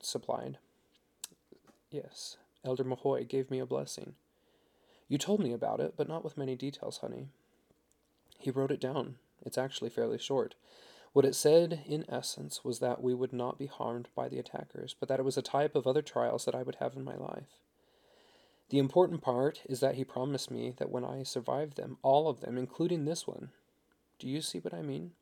supplied. 0.00 0.58
Yes, 1.90 2.36
Elder 2.64 2.84
Mahoy 2.84 3.28
gave 3.28 3.50
me 3.50 3.58
a 3.58 3.66
blessing. 3.66 4.14
You 5.08 5.18
told 5.18 5.40
me 5.40 5.52
about 5.52 5.80
it, 5.80 5.94
but 5.96 6.08
not 6.08 6.22
with 6.22 6.38
many 6.38 6.54
details, 6.54 6.98
honey. 6.98 7.26
He 8.38 8.52
wrote 8.52 8.70
it 8.70 8.80
down. 8.80 9.16
It's 9.44 9.58
actually 9.58 9.90
fairly 9.90 10.18
short. 10.18 10.54
What 11.12 11.24
it 11.24 11.34
said, 11.34 11.82
in 11.86 12.04
essence, 12.08 12.64
was 12.64 12.78
that 12.78 13.02
we 13.02 13.14
would 13.14 13.32
not 13.32 13.58
be 13.58 13.66
harmed 13.66 14.08
by 14.14 14.28
the 14.28 14.38
attackers, 14.38 14.94
but 14.98 15.08
that 15.08 15.18
it 15.18 15.24
was 15.24 15.36
a 15.36 15.42
type 15.42 15.74
of 15.74 15.86
other 15.86 16.02
trials 16.02 16.44
that 16.44 16.54
I 16.54 16.62
would 16.62 16.76
have 16.76 16.94
in 16.94 17.04
my 17.04 17.16
life. 17.16 17.63
The 18.70 18.78
important 18.78 19.20
part 19.20 19.62
is 19.68 19.80
that 19.80 19.94
he 19.94 20.04
promised 20.04 20.50
me 20.50 20.72
that 20.78 20.90
when 20.90 21.04
I 21.04 21.22
survived 21.22 21.76
them, 21.76 21.98
all 22.02 22.28
of 22.28 22.40
them, 22.40 22.56
including 22.56 23.04
this 23.04 23.26
one, 23.26 23.50
do 24.18 24.28
you 24.28 24.40
see 24.40 24.58
what 24.58 24.74
I 24.74 24.82
mean? 24.82 25.12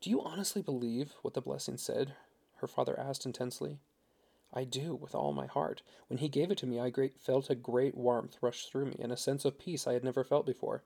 Do 0.00 0.10
you 0.10 0.22
honestly 0.22 0.62
believe 0.62 1.14
what 1.22 1.34
the 1.34 1.40
blessing 1.40 1.78
said? 1.78 2.14
Her 2.56 2.66
father 2.66 2.98
asked 2.98 3.26
intensely. 3.26 3.78
I 4.52 4.64
do, 4.64 4.94
with 4.94 5.14
all 5.14 5.32
my 5.32 5.46
heart. 5.46 5.82
When 6.08 6.18
he 6.18 6.28
gave 6.28 6.50
it 6.50 6.58
to 6.58 6.66
me, 6.66 6.78
I 6.78 6.90
great, 6.90 7.18
felt 7.18 7.50
a 7.50 7.54
great 7.54 7.96
warmth 7.96 8.36
rush 8.40 8.66
through 8.66 8.86
me, 8.86 8.96
and 9.00 9.12
a 9.12 9.16
sense 9.16 9.44
of 9.44 9.58
peace 9.58 9.86
I 9.86 9.94
had 9.94 10.04
never 10.04 10.24
felt 10.24 10.46
before. 10.46 10.82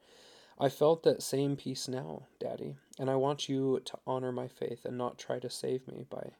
I 0.58 0.68
felt 0.68 1.02
that 1.04 1.22
same 1.22 1.56
peace 1.56 1.88
now, 1.88 2.26
Daddy, 2.38 2.76
and 2.98 3.10
I 3.10 3.16
want 3.16 3.48
you 3.48 3.80
to 3.84 3.98
honor 4.06 4.32
my 4.32 4.48
faith 4.48 4.84
and 4.84 4.98
not 4.98 5.18
try 5.18 5.38
to 5.38 5.50
save 5.50 5.86
me 5.86 6.04
by. 6.08 6.32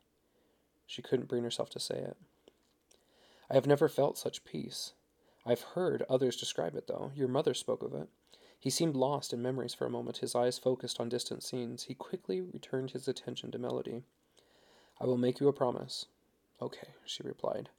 She 0.86 1.02
couldn't 1.02 1.28
bring 1.28 1.42
herself 1.42 1.70
to 1.70 1.80
say 1.80 1.96
it. 1.96 2.16
I 3.50 3.54
have 3.54 3.66
never 3.66 3.88
felt 3.88 4.18
such 4.18 4.44
peace. 4.44 4.92
I've 5.44 5.62
heard 5.62 6.04
others 6.08 6.36
describe 6.36 6.74
it, 6.76 6.86
though. 6.86 7.12
Your 7.14 7.28
mother 7.28 7.54
spoke 7.54 7.82
of 7.82 7.94
it. 7.94 8.08
He 8.58 8.68
seemed 8.68 8.94
lost 8.94 9.32
in 9.32 9.40
memories 9.40 9.72
for 9.72 9.86
a 9.86 9.90
moment, 9.90 10.18
his 10.18 10.34
eyes 10.34 10.58
focused 10.58 11.00
on 11.00 11.08
distant 11.08 11.42
scenes. 11.42 11.84
He 11.84 11.94
quickly 11.94 12.42
returned 12.42 12.90
his 12.90 13.08
attention 13.08 13.50
to 13.52 13.58
Melody. 13.58 14.02
I 15.00 15.06
will 15.06 15.16
make 15.16 15.40
you 15.40 15.48
a 15.48 15.52
promise. 15.52 16.06
Okay, 16.60 16.88
she 17.06 17.22
replied. 17.22 17.70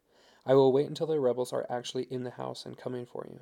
I 0.43 0.55
will 0.55 0.73
wait 0.73 0.87
until 0.87 1.05
the 1.05 1.19
rebels 1.19 1.53
are 1.53 1.67
actually 1.69 2.07
in 2.09 2.23
the 2.23 2.31
house 2.31 2.65
and 2.65 2.75
coming 2.75 3.05
for 3.05 3.27
you. 3.29 3.41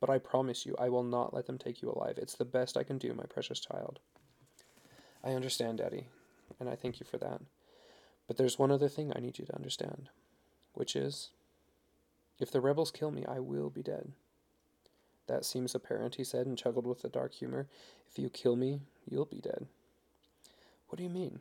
But 0.00 0.10
I 0.10 0.18
promise 0.18 0.66
you, 0.66 0.74
I 0.76 0.88
will 0.88 1.04
not 1.04 1.32
let 1.32 1.46
them 1.46 1.56
take 1.56 1.80
you 1.80 1.90
alive. 1.90 2.18
It's 2.18 2.34
the 2.34 2.44
best 2.44 2.76
I 2.76 2.82
can 2.82 2.98
do, 2.98 3.14
my 3.14 3.24
precious 3.24 3.60
child. 3.60 4.00
I 5.22 5.30
understand, 5.30 5.78
Daddy, 5.78 6.08
and 6.58 6.68
I 6.68 6.74
thank 6.74 6.98
you 6.98 7.06
for 7.08 7.18
that. 7.18 7.40
But 8.26 8.36
there's 8.36 8.58
one 8.58 8.72
other 8.72 8.88
thing 8.88 9.12
I 9.14 9.20
need 9.20 9.38
you 9.38 9.46
to 9.46 9.56
understand, 9.56 10.08
which 10.74 10.96
is 10.96 11.30
if 12.38 12.50
the 12.50 12.60
rebels 12.60 12.90
kill 12.90 13.10
me, 13.10 13.24
I 13.26 13.40
will 13.40 13.70
be 13.70 13.82
dead. 13.82 14.12
That 15.26 15.44
seems 15.44 15.74
apparent, 15.74 16.16
he 16.16 16.24
said, 16.24 16.46
and 16.46 16.56
chuckled 16.56 16.86
with 16.86 17.04
a 17.04 17.08
dark 17.08 17.34
humor. 17.34 17.66
If 18.10 18.18
you 18.18 18.28
kill 18.28 18.56
me, 18.56 18.80
you'll 19.08 19.24
be 19.24 19.40
dead. 19.40 19.66
What 20.88 20.98
do 20.98 21.02
you 21.02 21.10
mean? 21.10 21.40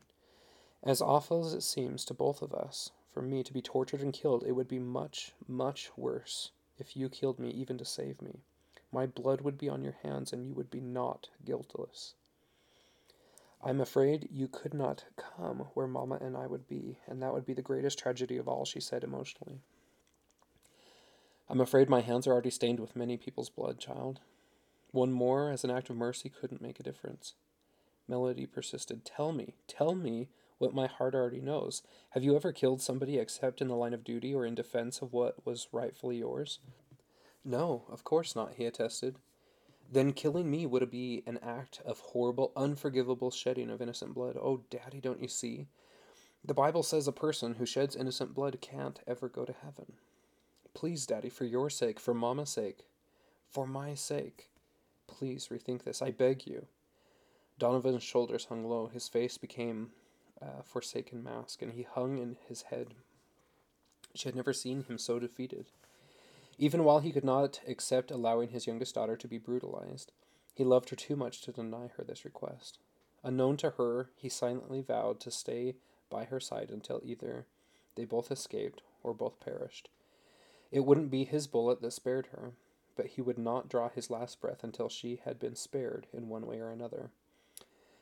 As 0.83 1.01
awful 1.01 1.45
as 1.45 1.53
it 1.53 1.63
seems 1.63 2.05
to 2.05 2.13
both 2.13 2.41
of 2.41 2.53
us, 2.53 2.91
for 3.13 3.21
me 3.21 3.43
to 3.43 3.53
be 3.53 3.61
tortured 3.61 4.01
and 4.01 4.13
killed, 4.13 4.43
it 4.43 4.53
would 4.53 4.67
be 4.67 4.79
much, 4.79 5.33
much 5.47 5.91
worse 5.95 6.51
if 6.77 6.97
you 6.97 7.09
killed 7.09 7.39
me 7.39 7.49
even 7.49 7.77
to 7.77 7.85
save 7.85 8.21
me. 8.21 8.39
My 8.91 9.05
blood 9.05 9.41
would 9.41 9.57
be 9.57 9.69
on 9.69 9.83
your 9.83 9.95
hands, 10.03 10.33
and 10.33 10.45
you 10.45 10.53
would 10.53 10.69
be 10.69 10.81
not 10.81 11.29
guiltless. 11.43 12.15
I'm 13.63 13.81
afraid 13.81 14.29
you 14.31 14.47
could 14.47 14.73
not 14.73 15.05
come 15.17 15.67
where 15.73 15.87
Mamma 15.87 16.19
and 16.21 16.37
I 16.37 16.47
would 16.47 16.67
be, 16.67 16.97
and 17.07 17.21
that 17.21 17.33
would 17.33 17.45
be 17.45 17.53
the 17.53 17.61
greatest 17.61 17.97
tragedy 17.97 18.37
of 18.37 18.47
all, 18.47 18.65
she 18.65 18.79
said 18.79 19.03
emotionally. 19.03 19.61
I'm 21.47 21.61
afraid 21.61 21.89
my 21.89 22.01
hands 22.01 22.25
are 22.25 22.31
already 22.31 22.49
stained 22.49 22.79
with 22.79 22.95
many 22.95 23.17
people's 23.17 23.49
blood, 23.49 23.79
child. 23.79 24.19
One 24.91 25.11
more, 25.11 25.51
as 25.51 25.63
an 25.63 25.71
act 25.71 25.89
of 25.89 25.95
mercy, 25.95 26.29
couldn't 26.29 26.61
make 26.61 26.79
a 26.79 26.83
difference. 26.83 27.33
Melody 28.07 28.45
persisted. 28.45 29.05
Tell 29.05 29.31
me, 29.31 29.55
tell 29.67 29.93
me 29.93 30.29
what 30.57 30.73
my 30.73 30.87
heart 30.87 31.13
already 31.13 31.41
knows. 31.41 31.83
Have 32.11 32.23
you 32.23 32.35
ever 32.35 32.51
killed 32.51 32.81
somebody 32.81 33.17
except 33.17 33.61
in 33.61 33.67
the 33.67 33.75
line 33.75 33.93
of 33.93 34.03
duty 34.03 34.33
or 34.33 34.45
in 34.45 34.55
defense 34.55 35.01
of 35.01 35.13
what 35.13 35.45
was 35.45 35.67
rightfully 35.71 36.17
yours? 36.17 36.59
No, 37.43 37.83
of 37.91 38.03
course 38.03 38.35
not, 38.35 38.53
he 38.55 38.65
attested. 38.65 39.17
Then 39.91 40.13
killing 40.13 40.49
me 40.49 40.65
would 40.65 40.89
be 40.89 41.23
an 41.27 41.39
act 41.43 41.81
of 41.85 41.99
horrible, 41.99 42.51
unforgivable 42.55 43.29
shedding 43.29 43.69
of 43.69 43.81
innocent 43.81 44.15
blood. 44.15 44.35
Oh, 44.35 44.61
Daddy, 44.71 44.99
don't 44.99 45.21
you 45.21 45.27
see? 45.27 45.67
The 46.43 46.55
Bible 46.55 46.83
says 46.83 47.07
a 47.07 47.11
person 47.11 47.55
who 47.55 47.65
sheds 47.65 47.95
innocent 47.95 48.33
blood 48.33 48.59
can't 48.61 48.99
ever 49.05 49.29
go 49.29 49.45
to 49.45 49.53
heaven. 49.53 49.93
Please, 50.75 51.05
Daddy, 51.07 51.29
for 51.29 51.45
your 51.45 51.69
sake, 51.69 51.99
for 51.99 52.13
Mama's 52.13 52.49
sake, 52.49 52.85
for 53.49 53.65
my 53.65 53.95
sake, 53.95 54.49
please 55.07 55.47
rethink 55.47 55.83
this. 55.83 56.01
I 56.01 56.11
beg 56.11 56.45
you. 56.45 56.67
Donovan's 57.57 58.03
shoulders 58.03 58.45
hung 58.45 58.65
low. 58.65 58.87
His 58.87 59.07
face 59.07 59.37
became 59.37 59.91
a 60.41 60.61
forsaken 60.63 61.23
mask, 61.23 61.61
and 61.61 61.71
he 61.71 61.83
hung 61.83 62.17
in 62.17 62.35
his 62.47 62.63
head. 62.63 62.93
She 64.13 64.27
had 64.27 64.35
never 64.35 64.51
seen 64.51 64.83
him 64.83 64.97
so 64.97 65.17
defeated. 65.17 65.67
Even 66.57 66.83
while 66.83 66.99
he 66.99 67.13
could 67.13 67.23
not 67.23 67.61
accept 67.65 68.11
allowing 68.11 68.49
his 68.49 68.67
youngest 68.67 68.95
daughter 68.95 69.15
to 69.15 69.27
be 69.29 69.37
brutalized, 69.37 70.11
he 70.53 70.65
loved 70.65 70.89
her 70.89 70.97
too 70.97 71.15
much 71.15 71.41
to 71.41 71.53
deny 71.53 71.89
her 71.95 72.03
this 72.03 72.25
request. 72.25 72.79
Unknown 73.23 73.55
to 73.57 73.71
her, 73.71 74.09
he 74.17 74.27
silently 74.27 74.81
vowed 74.81 75.21
to 75.21 75.31
stay 75.31 75.75
by 76.09 76.25
her 76.25 76.41
side 76.41 76.69
until 76.69 77.01
either 77.03 77.45
they 77.95 78.03
both 78.03 78.29
escaped 78.29 78.81
or 79.03 79.13
both 79.13 79.39
perished. 79.39 79.89
It 80.75 80.83
wouldn't 80.85 81.09
be 81.09 81.23
his 81.23 81.47
bullet 81.47 81.81
that 81.81 81.91
spared 81.91 82.27
her, 82.33 82.51
but 82.97 83.05
he 83.05 83.21
would 83.21 83.37
not 83.37 83.69
draw 83.69 83.87
his 83.87 84.09
last 84.09 84.41
breath 84.41 84.61
until 84.61 84.89
she 84.89 85.21
had 85.23 85.39
been 85.39 85.55
spared 85.55 86.05
in 86.11 86.27
one 86.27 86.45
way 86.45 86.59
or 86.59 86.69
another. 86.69 87.11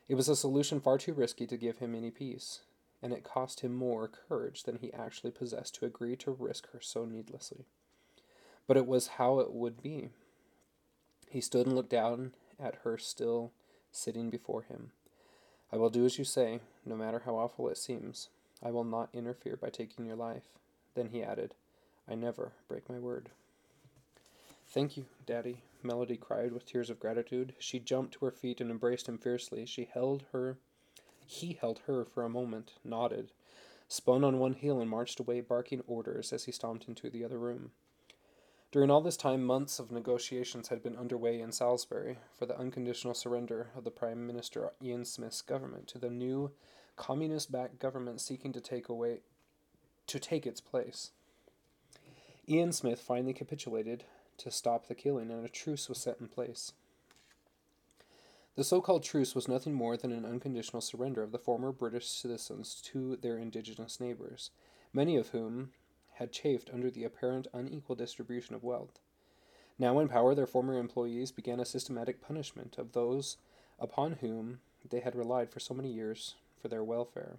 It 0.07 0.15
was 0.15 0.27
a 0.27 0.35
solution 0.35 0.81
far 0.81 0.97
too 0.97 1.13
risky 1.13 1.45
to 1.45 1.55
give 1.55 1.77
him 1.77 1.93
any 1.93 2.09
peace, 2.09 2.61
and 2.99 3.13
it 3.13 3.23
cost 3.23 3.59
him 3.59 3.75
more 3.75 4.07
courage 4.07 4.63
than 4.63 4.77
he 4.77 4.91
actually 4.91 5.29
possessed 5.29 5.75
to 5.75 5.85
agree 5.85 6.15
to 6.15 6.31
risk 6.31 6.71
her 6.71 6.81
so 6.81 7.05
needlessly. 7.05 7.65
But 8.65 8.77
it 8.77 8.87
was 8.87 9.19
how 9.19 9.37
it 9.37 9.53
would 9.53 9.83
be. 9.83 10.09
He 11.29 11.41
stood 11.41 11.67
and 11.67 11.75
looked 11.75 11.91
down 11.91 12.33
at 12.59 12.79
her 12.83 12.97
still 12.97 13.51
sitting 13.91 14.31
before 14.31 14.63
him. 14.63 14.93
I 15.71 15.77
will 15.77 15.91
do 15.91 16.05
as 16.05 16.17
you 16.17 16.25
say, 16.25 16.59
no 16.87 16.95
matter 16.95 17.21
how 17.23 17.35
awful 17.35 17.69
it 17.69 17.77
seems. 17.77 18.29
I 18.63 18.71
will 18.71 18.83
not 18.83 19.09
interfere 19.13 19.57
by 19.57 19.69
taking 19.69 20.07
your 20.07 20.15
life. 20.15 20.57
Then 20.95 21.09
he 21.09 21.21
added, 21.21 21.53
I 22.09 22.15
never 22.15 22.51
break 22.67 22.89
my 22.89 22.99
word. 22.99 23.29
Thank 24.67 24.97
you, 24.97 25.05
Daddy, 25.25 25.61
Melody 25.83 26.17
cried 26.17 26.51
with 26.51 26.65
tears 26.65 26.89
of 26.89 26.99
gratitude. 26.99 27.53
She 27.59 27.79
jumped 27.79 28.13
to 28.15 28.25
her 28.25 28.31
feet 28.31 28.59
and 28.59 28.71
embraced 28.71 29.07
him 29.07 29.17
fiercely. 29.17 29.65
She 29.65 29.89
held 29.93 30.23
her. 30.31 30.57
He 31.25 31.57
held 31.59 31.81
her 31.87 32.03
for 32.03 32.23
a 32.23 32.29
moment, 32.29 32.73
nodded, 32.83 33.31
spun 33.87 34.23
on 34.23 34.39
one 34.39 34.53
heel, 34.53 34.81
and 34.81 34.89
marched 34.89 35.19
away, 35.19 35.41
barking 35.41 35.83
orders 35.87 36.33
as 36.33 36.45
he 36.45 36.51
stomped 36.51 36.87
into 36.87 37.09
the 37.09 37.23
other 37.23 37.37
room. 37.37 37.71
During 38.71 38.89
all 38.89 39.01
this 39.01 39.17
time, 39.17 39.43
months 39.43 39.77
of 39.77 39.91
negotiations 39.91 40.69
had 40.69 40.81
been 40.81 40.97
underway 40.97 41.39
in 41.39 41.51
Salisbury 41.51 42.17
for 42.37 42.47
the 42.47 42.57
unconditional 42.57 43.13
surrender 43.13 43.69
of 43.77 43.83
the 43.83 43.91
Prime 43.91 44.25
Minister 44.25 44.71
Ian 44.81 45.05
Smith's 45.05 45.43
government 45.43 45.87
to 45.89 45.99
the 45.99 46.09
new 46.09 46.51
communist-backed 46.95 47.77
government 47.77 48.19
seeking 48.19 48.51
to 48.53 48.59
take 48.59 48.89
away 48.89 49.19
to 50.07 50.19
take 50.19 50.47
its 50.47 50.59
place. 50.59 51.11
Ian 52.47 52.73
Smith 52.73 52.99
finally 52.99 53.33
capitulated 53.33 54.03
to 54.37 54.51
stop 54.51 54.87
the 54.87 54.95
killing, 54.95 55.31
and 55.31 55.45
a 55.45 55.49
truce 55.49 55.87
was 55.87 55.97
set 55.97 56.17
in 56.19 56.27
place. 56.27 56.73
The 58.55 58.63
so 58.63 58.81
called 58.81 59.03
truce 59.03 59.33
was 59.33 59.47
nothing 59.47 59.73
more 59.73 59.95
than 59.95 60.11
an 60.11 60.25
unconditional 60.25 60.81
surrender 60.81 61.23
of 61.23 61.31
the 61.31 61.39
former 61.39 61.71
British 61.71 62.07
citizens 62.07 62.81
to 62.85 63.15
their 63.15 63.37
indigenous 63.37 63.99
neighbors, 63.99 64.51
many 64.91 65.15
of 65.15 65.29
whom 65.29 65.71
had 66.15 66.31
chafed 66.31 66.69
under 66.71 66.91
the 66.91 67.05
apparent 67.05 67.47
unequal 67.53 67.95
distribution 67.95 68.53
of 68.53 68.63
wealth. 68.63 68.99
Now 69.79 69.97
in 69.99 70.07
power, 70.09 70.35
their 70.35 70.45
former 70.45 70.77
employees 70.77 71.31
began 71.31 71.59
a 71.59 71.65
systematic 71.65 72.21
punishment 72.21 72.77
of 72.77 72.91
those 72.91 73.37
upon 73.79 74.13
whom 74.13 74.59
they 74.87 74.99
had 74.99 75.15
relied 75.15 75.49
for 75.49 75.59
so 75.59 75.73
many 75.73 75.91
years 75.91 76.35
for 76.61 76.67
their 76.67 76.83
welfare. 76.83 77.37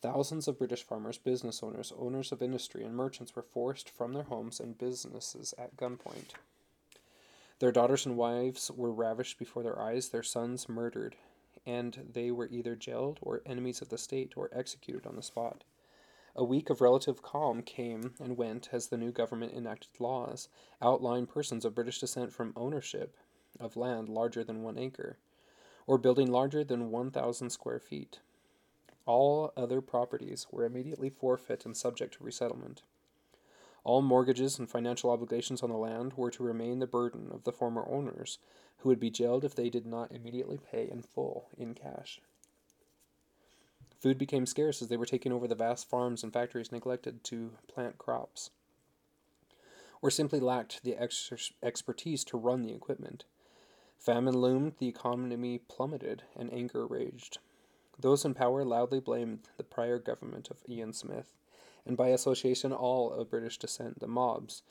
Thousands 0.00 0.46
of 0.46 0.58
British 0.58 0.84
farmers, 0.84 1.18
business 1.18 1.60
owners, 1.60 1.92
owners 1.98 2.30
of 2.30 2.40
industry, 2.40 2.84
and 2.84 2.94
merchants 2.94 3.34
were 3.34 3.42
forced 3.42 3.90
from 3.90 4.12
their 4.12 4.22
homes 4.22 4.60
and 4.60 4.78
businesses 4.78 5.54
at 5.58 5.76
gunpoint. 5.76 6.34
Their 7.58 7.72
daughters 7.72 8.06
and 8.06 8.16
wives 8.16 8.70
were 8.70 8.92
ravished 8.92 9.40
before 9.40 9.64
their 9.64 9.80
eyes, 9.80 10.10
their 10.10 10.22
sons 10.22 10.68
murdered, 10.68 11.16
and 11.66 12.06
they 12.12 12.30
were 12.30 12.46
either 12.46 12.76
jailed 12.76 13.18
or 13.20 13.42
enemies 13.44 13.82
of 13.82 13.88
the 13.88 13.98
state 13.98 14.34
or 14.36 14.48
executed 14.52 15.04
on 15.04 15.16
the 15.16 15.22
spot. 15.22 15.64
A 16.36 16.44
week 16.44 16.70
of 16.70 16.80
relative 16.80 17.20
calm 17.20 17.62
came 17.62 18.14
and 18.20 18.36
went 18.36 18.68
as 18.70 18.86
the 18.86 18.96
new 18.96 19.10
government 19.10 19.52
enacted 19.52 19.98
laws, 19.98 20.48
outlying 20.80 21.26
persons 21.26 21.64
of 21.64 21.74
British 21.74 21.98
descent 21.98 22.32
from 22.32 22.52
ownership 22.54 23.16
of 23.58 23.76
land 23.76 24.08
larger 24.08 24.44
than 24.44 24.62
one 24.62 24.78
acre, 24.78 25.18
or 25.88 25.98
building 25.98 26.30
larger 26.30 26.62
than 26.62 26.92
1,000 26.92 27.50
square 27.50 27.80
feet. 27.80 28.20
All 29.08 29.54
other 29.56 29.80
properties 29.80 30.46
were 30.52 30.66
immediately 30.66 31.08
forfeit 31.08 31.64
and 31.64 31.74
subject 31.74 32.14
to 32.14 32.24
resettlement. 32.24 32.82
All 33.82 34.02
mortgages 34.02 34.58
and 34.58 34.68
financial 34.68 35.08
obligations 35.08 35.62
on 35.62 35.70
the 35.70 35.78
land 35.78 36.12
were 36.14 36.30
to 36.30 36.42
remain 36.42 36.78
the 36.78 36.86
burden 36.86 37.30
of 37.32 37.44
the 37.44 37.52
former 37.52 37.88
owners, 37.88 38.38
who 38.76 38.90
would 38.90 39.00
be 39.00 39.08
jailed 39.08 39.44
if 39.44 39.54
they 39.54 39.70
did 39.70 39.86
not 39.86 40.12
immediately 40.12 40.58
pay 40.58 40.86
in 40.90 41.00
full 41.00 41.48
in 41.56 41.72
cash. 41.72 42.20
Food 43.98 44.18
became 44.18 44.44
scarce 44.44 44.82
as 44.82 44.88
they 44.88 44.98
were 44.98 45.06
taking 45.06 45.32
over 45.32 45.48
the 45.48 45.54
vast 45.54 45.88
farms 45.88 46.22
and 46.22 46.30
factories 46.30 46.70
neglected 46.70 47.24
to 47.24 47.52
plant 47.66 47.96
crops, 47.96 48.50
or 50.02 50.10
simply 50.10 50.38
lacked 50.38 50.82
the 50.84 50.94
ex- 50.96 51.52
expertise 51.62 52.24
to 52.24 52.36
run 52.36 52.62
the 52.62 52.74
equipment. 52.74 53.24
Famine 53.98 54.36
loomed, 54.36 54.74
the 54.78 54.86
economy 54.86 55.56
plummeted, 55.66 56.24
and 56.36 56.52
anger 56.52 56.86
raged. 56.86 57.38
Those 57.98 58.24
in 58.24 58.34
power 58.34 58.64
loudly 58.64 59.00
blamed 59.00 59.40
the 59.56 59.64
prior 59.64 59.98
government 59.98 60.50
of 60.50 60.62
Ian 60.68 60.92
Smith, 60.92 61.34
and 61.84 61.96
by 61.96 62.08
association 62.08 62.72
all 62.72 63.12
of 63.12 63.30
British 63.30 63.58
descent, 63.58 63.98
the 63.98 64.06
mobs. 64.06 64.62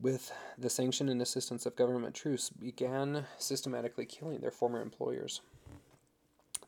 With 0.00 0.32
the 0.56 0.70
sanction 0.70 1.08
and 1.08 1.20
assistance 1.20 1.66
of 1.66 1.76
government 1.76 2.14
troops, 2.14 2.50
began 2.50 3.26
systematically 3.36 4.06
killing 4.06 4.40
their 4.40 4.50
former 4.50 4.80
employers. 4.80 5.40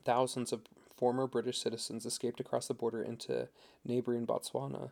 Thousands 0.05 0.53
of 0.53 0.63
former 0.97 1.27
British 1.27 1.59
citizens 1.59 2.05
escaped 2.05 2.41
across 2.41 2.67
the 2.67 2.75
border 2.75 3.03
into 3.03 3.49
neighboring 3.85 4.27
Botswana, 4.27 4.91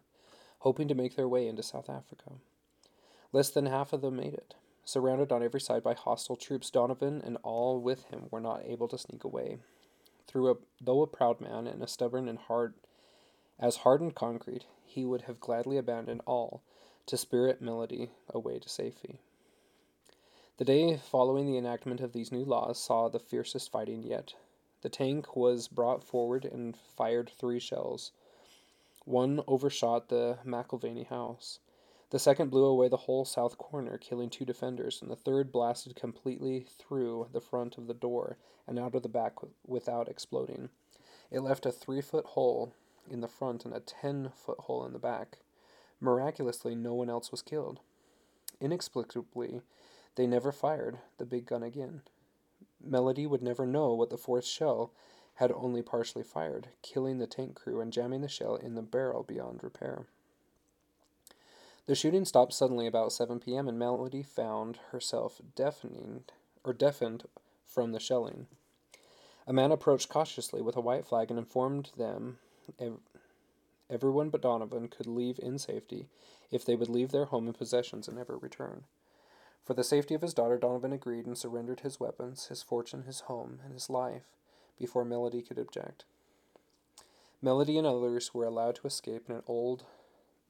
hoping 0.60 0.88
to 0.88 0.94
make 0.94 1.16
their 1.16 1.28
way 1.28 1.46
into 1.46 1.62
South 1.62 1.90
Africa. 1.90 2.32
Less 3.32 3.50
than 3.50 3.66
half 3.66 3.92
of 3.92 4.00
them 4.00 4.16
made 4.16 4.34
it. 4.34 4.54
Surrounded 4.84 5.30
on 5.30 5.42
every 5.42 5.60
side 5.60 5.82
by 5.82 5.92
hostile 5.92 6.36
troops, 6.36 6.70
Donovan 6.70 7.20
and 7.22 7.36
all 7.42 7.78
with 7.78 8.04
him 8.04 8.28
were 8.30 8.40
not 8.40 8.62
able 8.64 8.88
to 8.88 8.96
sneak 8.96 9.24
away. 9.24 9.58
Through 10.28 10.50
a, 10.50 10.56
though 10.80 11.02
a 11.02 11.06
proud 11.06 11.40
man 11.40 11.66
and 11.66 11.82
a 11.82 11.88
stubborn 11.88 12.28
and 12.28 12.38
hard 12.38 12.74
As 13.58 13.78
hardened 13.78 14.14
concrete, 14.14 14.66
he 14.84 15.04
would 15.04 15.22
have 15.22 15.40
gladly 15.40 15.76
abandoned 15.78 16.20
all 16.26 16.62
to 17.06 17.16
spirit 17.16 17.60
Melody 17.60 18.10
away 18.28 18.58
to 18.58 18.68
safety. 18.68 19.18
The 20.58 20.64
day 20.64 20.96
following 20.96 21.46
the 21.46 21.56
enactment 21.56 22.00
of 22.00 22.12
these 22.12 22.30
new 22.30 22.44
laws 22.44 22.78
saw 22.78 23.08
the 23.08 23.18
fiercest 23.18 23.72
fighting 23.72 24.02
yet. 24.02 24.34
The 24.82 24.88
tank 24.88 25.34
was 25.34 25.66
brought 25.66 26.04
forward 26.04 26.44
and 26.44 26.76
fired 26.76 27.30
three 27.30 27.58
shells. 27.58 28.12
One 29.04 29.42
overshot 29.46 30.08
the 30.08 30.38
McIlvaney 30.44 31.06
house. 31.06 31.58
The 32.10 32.18
second 32.18 32.50
blew 32.50 32.64
away 32.64 32.88
the 32.88 32.96
whole 32.96 33.26
south 33.26 33.58
corner, 33.58 33.98
killing 33.98 34.30
two 34.30 34.46
defenders, 34.46 35.02
and 35.02 35.10
the 35.10 35.16
third 35.16 35.52
blasted 35.52 35.94
completely 35.94 36.66
through 36.78 37.28
the 37.32 37.40
front 37.40 37.76
of 37.76 37.86
the 37.86 37.92
door 37.94 38.38
and 38.66 38.78
out 38.78 38.94
of 38.94 39.02
the 39.02 39.10
back 39.10 39.34
without 39.66 40.08
exploding. 40.08 40.70
It 41.30 41.40
left 41.40 41.66
a 41.66 41.72
three 41.72 42.00
foot 42.00 42.24
hole 42.24 42.72
in 43.10 43.20
the 43.20 43.28
front 43.28 43.66
and 43.66 43.74
a 43.74 43.80
ten 43.80 44.30
foot 44.34 44.60
hole 44.60 44.86
in 44.86 44.94
the 44.94 44.98
back. 44.98 45.38
Miraculously, 46.00 46.74
no 46.74 46.94
one 46.94 47.10
else 47.10 47.30
was 47.30 47.42
killed. 47.42 47.80
Inexplicably, 48.58 49.60
they 50.14 50.26
never 50.26 50.50
fired 50.50 50.98
the 51.18 51.26
big 51.26 51.44
gun 51.44 51.62
again. 51.62 52.02
Melody 52.82 53.26
would 53.26 53.42
never 53.42 53.66
know 53.66 53.92
what 53.92 54.08
the 54.08 54.16
fourth 54.16 54.46
shell 54.46 54.92
had 55.34 55.52
only 55.52 55.82
partially 55.82 56.22
fired, 56.22 56.68
killing 56.82 57.18
the 57.18 57.26
tank 57.26 57.54
crew 57.54 57.80
and 57.80 57.92
jamming 57.92 58.22
the 58.22 58.28
shell 58.28 58.56
in 58.56 58.74
the 58.74 58.82
barrel 58.82 59.22
beyond 59.22 59.62
repair. 59.62 60.06
The 61.88 61.94
shooting 61.94 62.26
stopped 62.26 62.52
suddenly 62.52 62.86
about 62.86 63.14
7 63.14 63.40
p.m., 63.40 63.66
and 63.66 63.78
Melody 63.78 64.22
found 64.22 64.76
herself 64.90 65.40
deafening 65.56 66.24
or 66.62 66.74
deafened 66.74 67.26
from 67.64 67.92
the 67.92 67.98
shelling. 67.98 68.46
A 69.46 69.54
man 69.54 69.72
approached 69.72 70.10
cautiously 70.10 70.60
with 70.60 70.76
a 70.76 70.82
white 70.82 71.06
flag 71.06 71.30
and 71.30 71.38
informed 71.38 71.92
them 71.96 72.40
ev- 72.78 73.00
everyone 73.88 74.28
but 74.28 74.42
Donovan 74.42 74.88
could 74.88 75.06
leave 75.06 75.40
in 75.42 75.58
safety 75.58 76.08
if 76.50 76.62
they 76.62 76.76
would 76.76 76.90
leave 76.90 77.10
their 77.10 77.24
home 77.24 77.46
and 77.46 77.56
possessions 77.56 78.06
and 78.06 78.18
never 78.18 78.36
return. 78.36 78.84
For 79.64 79.72
the 79.72 79.82
safety 79.82 80.12
of 80.12 80.20
his 80.20 80.34
daughter, 80.34 80.58
Donovan 80.58 80.92
agreed 80.92 81.24
and 81.24 81.38
surrendered 81.38 81.80
his 81.80 81.98
weapons, 81.98 82.48
his 82.48 82.62
fortune, 82.62 83.04
his 83.04 83.20
home, 83.20 83.60
and 83.64 83.72
his 83.72 83.88
life 83.88 84.36
before 84.78 85.06
Melody 85.06 85.40
could 85.40 85.58
object. 85.58 86.04
Melody 87.40 87.78
and 87.78 87.86
others 87.86 88.34
were 88.34 88.44
allowed 88.44 88.74
to 88.74 88.86
escape 88.86 89.30
in 89.30 89.36
an 89.36 89.42
old, 89.46 89.84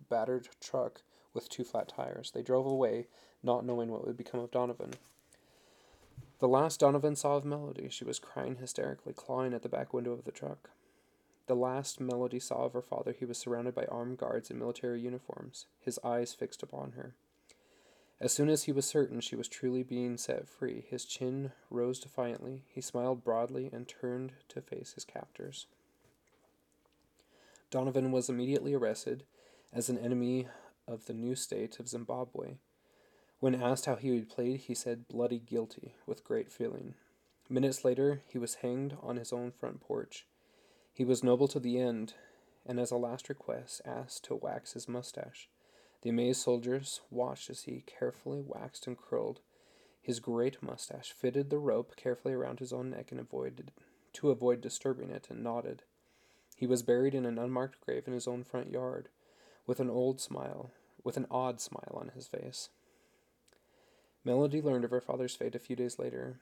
battered 0.08 0.48
truck 0.60 1.02
with 1.34 1.48
two 1.48 1.64
flat 1.64 1.88
tires. 1.88 2.30
They 2.30 2.42
drove 2.42 2.66
away, 2.66 3.06
not 3.42 3.64
knowing 3.64 3.90
what 3.90 4.06
would 4.06 4.16
become 4.16 4.40
of 4.40 4.50
Donovan. 4.50 4.94
The 6.40 6.48
last 6.48 6.80
Donovan 6.80 7.16
saw 7.16 7.36
of 7.36 7.44
Melody, 7.44 7.88
she 7.90 8.04
was 8.04 8.18
crying 8.18 8.56
hysterically, 8.56 9.12
clawing 9.12 9.52
at 9.52 9.62
the 9.62 9.68
back 9.68 9.92
window 9.92 10.12
of 10.12 10.24
the 10.24 10.30
truck. 10.30 10.70
The 11.46 11.56
last 11.56 11.98
Melody 11.98 12.38
saw 12.38 12.64
of 12.64 12.74
her 12.74 12.82
father, 12.82 13.14
he 13.18 13.24
was 13.24 13.38
surrounded 13.38 13.74
by 13.74 13.86
armed 13.86 14.18
guards 14.18 14.50
in 14.50 14.58
military 14.58 15.00
uniforms, 15.00 15.66
his 15.80 15.98
eyes 16.04 16.34
fixed 16.34 16.62
upon 16.62 16.92
her. 16.92 17.14
As 18.20 18.32
soon 18.32 18.48
as 18.48 18.64
he 18.64 18.72
was 18.72 18.84
certain 18.84 19.20
she 19.20 19.36
was 19.36 19.48
truly 19.48 19.82
being 19.82 20.16
set 20.16 20.48
free, 20.48 20.84
his 20.90 21.04
chin 21.04 21.52
rose 21.70 22.00
defiantly, 22.00 22.64
he 22.68 22.80
smiled 22.80 23.24
broadly, 23.24 23.70
and 23.72 23.88
turned 23.88 24.32
to 24.48 24.60
face 24.60 24.92
his 24.92 25.04
captors. 25.04 25.66
Donovan 27.70 28.12
was 28.12 28.28
immediately 28.28 28.74
arrested 28.74 29.24
as 29.72 29.88
an 29.88 29.98
enemy 29.98 30.48
of 30.88 31.06
the 31.06 31.12
new 31.12 31.34
state 31.34 31.78
of 31.78 31.88
Zimbabwe. 31.88 32.54
When 33.40 33.54
asked 33.54 33.86
how 33.86 33.96
he 33.96 34.14
had 34.16 34.28
played, 34.28 34.60
he 34.60 34.74
said 34.74 35.06
bloody 35.06 35.38
guilty 35.38 35.94
with 36.06 36.24
great 36.24 36.50
feeling. 36.50 36.94
Minutes 37.48 37.84
later, 37.84 38.22
he 38.26 38.38
was 38.38 38.56
hanged 38.56 38.96
on 39.00 39.16
his 39.16 39.32
own 39.32 39.52
front 39.52 39.80
porch. 39.80 40.26
He 40.92 41.04
was 41.04 41.22
noble 41.22 41.46
to 41.48 41.60
the 41.60 41.78
end, 41.78 42.14
and 42.66 42.80
as 42.80 42.90
a 42.90 42.96
last 42.96 43.28
request 43.28 43.80
asked 43.84 44.24
to 44.24 44.34
wax 44.34 44.72
his 44.72 44.88
mustache. 44.88 45.48
The 46.02 46.10
amazed 46.10 46.40
soldiers 46.40 47.00
watched 47.10 47.50
as 47.50 47.62
he 47.62 47.84
carefully 47.86 48.42
waxed 48.44 48.86
and 48.86 48.96
curled 48.98 49.40
his 50.00 50.20
great 50.20 50.62
mustache, 50.62 51.12
fitted 51.12 51.50
the 51.50 51.58
rope 51.58 51.94
carefully 51.96 52.34
around 52.34 52.60
his 52.60 52.72
own 52.72 52.90
neck 52.90 53.10
and 53.10 53.20
avoided 53.20 53.72
to 54.14 54.30
avoid 54.30 54.60
disturbing 54.60 55.10
it, 55.10 55.28
and 55.30 55.42
nodded. 55.44 55.82
He 56.56 56.66
was 56.66 56.82
buried 56.82 57.14
in 57.14 57.26
an 57.26 57.38
unmarked 57.38 57.80
grave 57.80 58.04
in 58.06 58.14
his 58.14 58.26
own 58.26 58.42
front 58.42 58.70
yard, 58.70 59.10
with 59.68 59.78
an 59.78 59.90
old 59.90 60.20
smile, 60.20 60.72
with 61.04 61.16
an 61.16 61.26
odd 61.30 61.60
smile 61.60 61.92
on 61.94 62.10
his 62.14 62.26
face. 62.26 62.70
Melody 64.24 64.60
learned 64.60 64.84
of 64.84 64.90
her 64.90 65.00
father's 65.00 65.36
fate 65.36 65.54
a 65.54 65.60
few 65.60 65.76
days 65.76 65.98
later. 65.98 66.40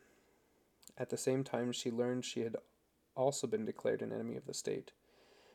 At 0.96 1.10
the 1.10 1.18
same 1.18 1.44
time, 1.44 1.72
she 1.72 1.90
learned 1.90 2.24
she 2.24 2.40
had 2.40 2.56
also 3.16 3.46
been 3.46 3.66
declared 3.66 4.00
an 4.00 4.12
enemy 4.12 4.36
of 4.36 4.46
the 4.46 4.54
state. 4.54 4.92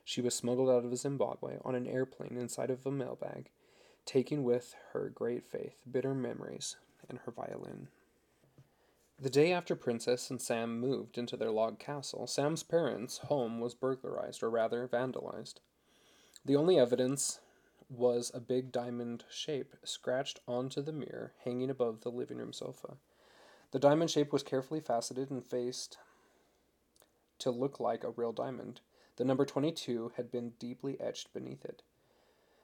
She 0.04 0.22
was 0.22 0.36
smuggled 0.36 0.70
out 0.70 0.84
of 0.84 0.98
Zimbabwe 0.98 1.58
on 1.64 1.74
an 1.74 1.88
airplane 1.88 2.38
inside 2.38 2.70
of 2.70 2.86
a 2.86 2.92
mailbag 2.92 3.50
taking 4.06 4.44
with 4.44 4.76
her 4.94 5.10
great 5.10 5.46
faith, 5.46 5.76
bitter 5.90 6.14
memories, 6.14 6.76
and 7.08 7.20
her 7.20 7.32
violin. 7.32 7.88
The 9.20 9.30
day 9.30 9.54
after 9.54 9.76
Princess 9.76 10.30
and 10.30 10.42
Sam 10.42 10.80
moved 10.80 11.18
into 11.18 11.38
their 11.38 11.52
log 11.52 11.78
castle, 11.80 12.26
Sam's 12.26 12.64
parents' 12.64 13.20
home 13.20 13.60
was 13.60 13.76
burglarized, 13.76 14.42
or 14.42 14.50
rather 14.50 14.88
vandalized. 14.88 15.56
The 16.44 16.56
only 16.56 16.80
evidence 16.80 17.40
was 17.92 18.32
a 18.34 18.40
big 18.40 18.72
diamond 18.72 19.26
shape 19.30 19.76
scratched 19.84 20.40
onto 20.48 20.82
the 20.82 20.94
mirror 20.94 21.34
hanging 21.44 21.70
above 21.70 22.02
the 22.02 22.10
living 22.10 22.38
room 22.38 22.54
sofa. 22.54 22.96
The 23.72 23.80
diamond 23.80 24.10
shape 24.10 24.32
was 24.32 24.44
carefully 24.44 24.80
faceted 24.80 25.30
and 25.30 25.46
faced 25.46 25.98
to 27.40 27.52
look 27.52 27.80
like 27.80 28.04
a 28.04 28.12
real 28.12 28.32
diamond. 28.32 28.82
The 29.18 29.26
number 29.26 29.46
22 29.46 30.14
had 30.16 30.32
been 30.32 30.54
deeply 30.60 31.00
etched 31.02 31.34
beneath 31.34 31.66
it. 31.66 31.84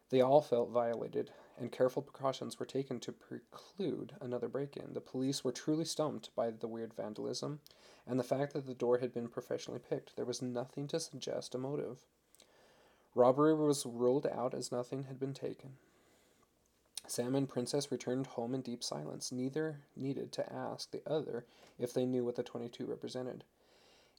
They 0.09 0.21
all 0.21 0.41
felt 0.41 0.69
violated, 0.69 1.31
and 1.57 1.71
careful 1.71 2.01
precautions 2.01 2.59
were 2.59 2.65
taken 2.65 2.99
to 3.01 3.11
preclude 3.11 4.15
another 4.21 4.47
break 4.47 4.77
in. 4.77 4.93
The 4.93 5.01
police 5.01 5.43
were 5.43 5.51
truly 5.51 5.83
stumped 5.83 6.33
by 6.35 6.51
the 6.51 6.67
weird 6.67 6.93
vandalism 6.93 7.59
and 8.05 8.17
the 8.17 8.23
fact 8.23 8.53
that 8.53 8.65
the 8.65 8.73
door 8.73 8.99
had 8.99 9.13
been 9.13 9.27
professionally 9.27 9.79
picked. 9.79 10.15
There 10.15 10.25
was 10.25 10.41
nothing 10.41 10.87
to 10.87 10.99
suggest 10.99 11.55
a 11.55 11.57
motive. 11.57 12.05
Robbery 13.17 13.53
was 13.53 13.85
ruled 13.85 14.27
out 14.27 14.53
as 14.53 14.71
nothing 14.71 15.05
had 15.05 15.19
been 15.19 15.33
taken. 15.33 15.71
Sam 17.07 17.35
and 17.35 17.49
Princess 17.49 17.91
returned 17.91 18.27
home 18.27 18.53
in 18.53 18.61
deep 18.61 18.83
silence. 18.83 19.31
Neither 19.31 19.79
needed 19.95 20.31
to 20.33 20.53
ask 20.53 20.91
the 20.91 21.01
other 21.09 21.45
if 21.79 21.93
they 21.93 22.05
knew 22.05 22.23
what 22.23 22.35
the 22.35 22.43
22 22.43 22.85
represented. 22.85 23.43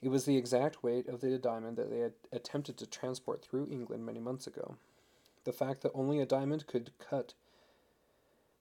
It 0.03 0.09
was 0.09 0.25
the 0.25 0.37
exact 0.37 0.83
weight 0.83 1.09
of 1.09 1.21
the 1.21 1.39
diamond 1.39 1.77
that 1.77 1.91
they 1.91 2.01
had 2.01 2.15
attempted 2.33 2.77
to 2.79 2.87
transport 2.87 3.43
through 3.43 3.69
England 3.71 4.05
many 4.05 4.21
months 4.21 4.47
ago 4.47 4.77
the 5.49 5.53
fact 5.53 5.81
that 5.81 5.93
only 5.95 6.21
a 6.21 6.27
diamond 6.27 6.67
could 6.67 6.91
cut 6.99 7.33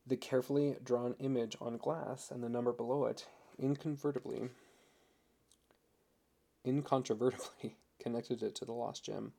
the 0.05 0.15
carefully 0.15 0.77
drawn 0.81 1.15
image 1.19 1.57
on 1.59 1.75
glass 1.75 2.31
and 2.31 2.41
the 2.41 2.47
number 2.47 2.71
below 2.71 3.03
it 3.05 3.27
incontrovertibly 3.59 4.49
connected 7.99 8.41
it 8.41 8.55
to 8.55 8.63
the 8.63 8.71
lost 8.71 9.03
gem. 9.03 9.33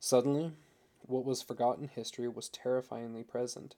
Suddenly, 0.00 0.52
what 1.02 1.24
was 1.24 1.42
forgotten 1.42 1.88
history 1.88 2.28
was 2.28 2.48
terrifyingly 2.48 3.22
present. 3.22 3.74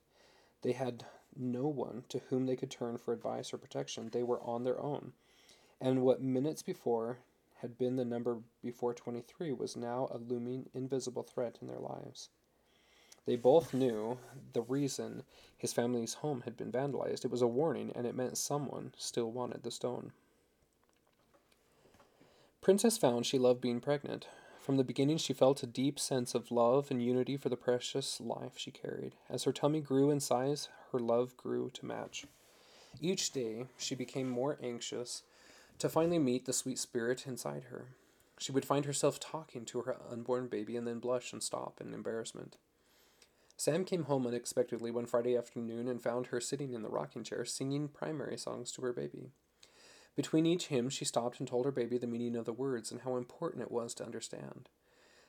They 0.61 0.73
had 0.73 1.05
no 1.35 1.67
one 1.67 2.03
to 2.09 2.19
whom 2.29 2.45
they 2.45 2.55
could 2.55 2.69
turn 2.69 2.97
for 2.97 3.13
advice 3.13 3.53
or 3.53 3.57
protection. 3.57 4.09
They 4.09 4.23
were 4.23 4.41
on 4.41 4.63
their 4.63 4.79
own. 4.79 5.13
And 5.79 6.03
what 6.03 6.21
minutes 6.21 6.61
before 6.61 7.17
had 7.61 7.77
been 7.77 7.95
the 7.95 8.05
number 8.05 8.37
before 8.63 8.93
23 8.93 9.51
was 9.53 9.75
now 9.75 10.07
a 10.11 10.17
looming, 10.17 10.69
invisible 10.73 11.23
threat 11.23 11.57
in 11.61 11.67
their 11.67 11.79
lives. 11.79 12.29
They 13.25 13.35
both 13.35 13.73
knew 13.73 14.17
the 14.53 14.63
reason 14.63 15.23
his 15.57 15.73
family's 15.73 16.15
home 16.15 16.41
had 16.41 16.57
been 16.57 16.71
vandalized. 16.71 17.23
It 17.23 17.31
was 17.31 17.43
a 17.43 17.47
warning, 17.47 17.91
and 17.95 18.07
it 18.07 18.15
meant 18.15 18.37
someone 18.37 18.93
still 18.97 19.31
wanted 19.31 19.61
the 19.63 19.71
stone. 19.71 20.11
Princess 22.61 22.97
found 22.97 23.25
she 23.25 23.37
loved 23.37 23.61
being 23.61 23.79
pregnant. 23.79 24.27
From 24.61 24.77
the 24.77 24.83
beginning, 24.83 25.17
she 25.17 25.33
felt 25.33 25.63
a 25.63 25.67
deep 25.67 25.99
sense 25.99 26.35
of 26.35 26.51
love 26.51 26.91
and 26.91 27.03
unity 27.03 27.35
for 27.35 27.49
the 27.49 27.57
precious 27.57 28.21
life 28.21 28.53
she 28.57 28.69
carried. 28.69 29.15
As 29.27 29.45
her 29.45 29.51
tummy 29.51 29.81
grew 29.81 30.11
in 30.11 30.19
size, 30.19 30.69
her 30.91 30.99
love 30.99 31.35
grew 31.35 31.71
to 31.71 31.85
match. 31.85 32.27
Each 33.01 33.31
day, 33.31 33.65
she 33.79 33.95
became 33.95 34.29
more 34.29 34.59
anxious 34.61 35.23
to 35.79 35.89
finally 35.89 36.19
meet 36.19 36.45
the 36.45 36.53
sweet 36.53 36.77
spirit 36.77 37.25
inside 37.25 37.63
her. 37.71 37.87
She 38.37 38.51
would 38.51 38.63
find 38.63 38.85
herself 38.85 39.19
talking 39.19 39.65
to 39.65 39.81
her 39.81 39.97
unborn 40.11 40.47
baby 40.47 40.75
and 40.77 40.87
then 40.87 40.99
blush 40.99 41.33
and 41.33 41.41
stop 41.41 41.81
in 41.81 41.91
embarrassment. 41.91 42.57
Sam 43.57 43.83
came 43.83 44.03
home 44.03 44.27
unexpectedly 44.27 44.91
one 44.91 45.07
Friday 45.07 45.35
afternoon 45.35 45.87
and 45.87 46.03
found 46.03 46.27
her 46.27 46.39
sitting 46.39 46.73
in 46.73 46.83
the 46.83 46.89
rocking 46.89 47.23
chair 47.23 47.45
singing 47.45 47.87
primary 47.87 48.37
songs 48.37 48.71
to 48.73 48.83
her 48.83 48.93
baby. 48.93 49.31
Between 50.15 50.45
each 50.45 50.67
hymn, 50.67 50.89
she 50.89 51.05
stopped 51.05 51.39
and 51.39 51.47
told 51.47 51.65
her 51.65 51.71
baby 51.71 51.97
the 51.97 52.07
meaning 52.07 52.35
of 52.35 52.45
the 52.45 52.53
words 52.53 52.91
and 52.91 53.01
how 53.01 53.15
important 53.15 53.63
it 53.63 53.71
was 53.71 53.93
to 53.95 54.05
understand. 54.05 54.69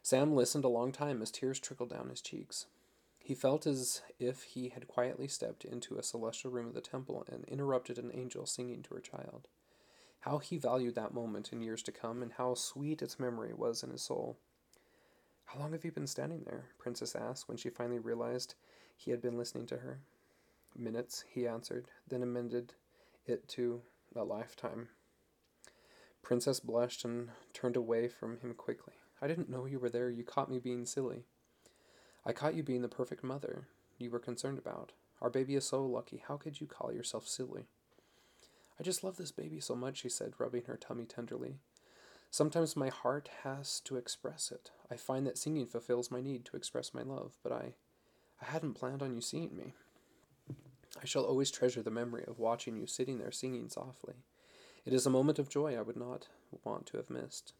Sam 0.03 0.35
listened 0.35 0.65
a 0.65 0.69
long 0.69 0.91
time 0.91 1.23
as 1.23 1.31
tears 1.31 1.61
trickled 1.61 1.91
down 1.91 2.09
his 2.09 2.21
cheeks. 2.21 2.67
He 3.21 3.35
felt 3.35 3.67
as 3.67 4.03
if 4.19 4.43
he 4.43 4.71
had 4.71 4.89
quietly 4.89 5.29
stepped 5.29 5.65
into 5.65 5.97
a 5.97 6.03
celestial 6.03 6.51
room 6.51 6.67
of 6.67 6.75
the 6.75 6.81
temple 6.81 7.25
and 7.31 7.45
interrupted 7.45 7.99
an 7.99 8.11
angel 8.13 8.47
singing 8.47 8.83
to 8.83 8.95
her 8.95 9.01
child. 9.01 9.47
How 10.21 10.39
he 10.39 10.59
valued 10.59 10.97
that 10.97 11.15
moment 11.15 11.53
in 11.53 11.63
years 11.63 11.83
to 11.85 11.93
come, 11.93 12.23
and 12.23 12.33
how 12.33 12.55
sweet 12.55 13.01
its 13.01 13.21
memory 13.21 13.53
was 13.53 13.85
in 13.85 13.91
his 13.91 14.03
soul. 14.03 14.39
How 15.45 15.61
long 15.61 15.73
have 15.73 15.85
you 15.85 15.93
been 15.93 16.07
standing 16.07 16.43
there? 16.45 16.67
Princess 16.79 17.15
asked 17.15 17.49
when 17.49 17.57
she 17.57 17.71
finally 17.71 17.99
realized 17.99 18.55
he 18.97 19.11
had 19.11 19.21
been 19.21 19.37
listening 19.37 19.67
to 19.67 19.79
her. 19.79 20.01
Minutes, 20.77 21.25
he 21.29 21.47
answered, 21.47 21.87
then 22.09 22.23
amended 22.23 22.75
it 23.27 23.47
to 23.49 23.83
a 24.17 24.25
lifetime. 24.25 24.89
Princess 26.23 26.61
blushed 26.61 27.05
and 27.05 27.31
turned 27.53 27.77
away 27.77 28.09
from 28.09 28.39
him 28.39 28.55
quickly. 28.55 28.95
I 29.21 29.27
didn't 29.27 29.51
know 29.51 29.67
you 29.67 29.79
were 29.79 29.91
there. 29.91 30.11
You 30.11 30.25
caught 30.25 30.51
me 30.51 30.59
being 30.59 30.87
silly. 30.87 31.25
I 32.25 32.33
caught 32.33 32.55
you 32.55 32.63
being 32.63 32.83
the 32.83 32.89
perfect 32.89 33.25
mother 33.25 33.69
you 33.99 34.11
were 34.11 34.19
concerned 34.19 34.59
about. 34.59 34.93
Our 35.21 35.31
baby 35.31 35.55
is 35.55 35.65
so 35.65 35.85
lucky. 35.85 36.23
How 36.27 36.37
could 36.37 36.61
you 36.61 36.67
call 36.67 36.93
yourself 36.93 37.29
silly? 37.29 37.67
I 38.79 38.83
just 38.83 39.05
love 39.05 39.17
this 39.17 39.33
baby 39.33 39.61
so 39.61 39.77
much, 39.77 39.99
she 39.99 40.09
said, 40.09 40.35
rubbing 40.39 40.65
her 40.67 40.77
tummy 40.77 41.05
tenderly. 41.05 41.59
Sometimes 42.31 42.75
my 42.75 42.89
heart 42.89 43.29
has 43.45 43.79
to 43.81 43.97
express 43.97 44.51
it. 44.51 44.71
I 44.91 44.97
find 44.97 45.27
that 45.27 45.39
singing 45.39 45.67
fulfills 45.67 46.11
my 46.11 46.21
need 46.21 46.45
to 46.47 46.57
express 46.57 46.95
my 46.95 47.03
love, 47.03 47.37
but 47.43 47.53
I 47.53 47.75
I 48.41 48.47
hadn't 48.47 48.75
planned 48.75 49.03
on 49.03 49.15
you 49.15 49.21
seeing 49.21 49.57
me. 49.57 49.75
I 51.01 51.07
shall 51.07 51.25
always 51.25 51.51
treasure 51.51 51.83
the 51.83 51.91
memory 51.91 52.25
of 52.27 52.39
watching 52.39 52.77
you 52.77 52.87
sitting 52.87 53.19
there 53.19 53.33
singing 53.33 53.69
softly. 53.69 54.15
It 54.85 54.93
is 54.93 55.07
a 55.07 55.11
moment 55.11 55.39
of 55.39 55.49
joy 55.49 55.77
I 55.77 55.83
would 55.83 55.97
not 55.97 56.27
want 56.65 56.87
to 56.87 56.97
have 56.97 57.09
missed. 57.09 57.53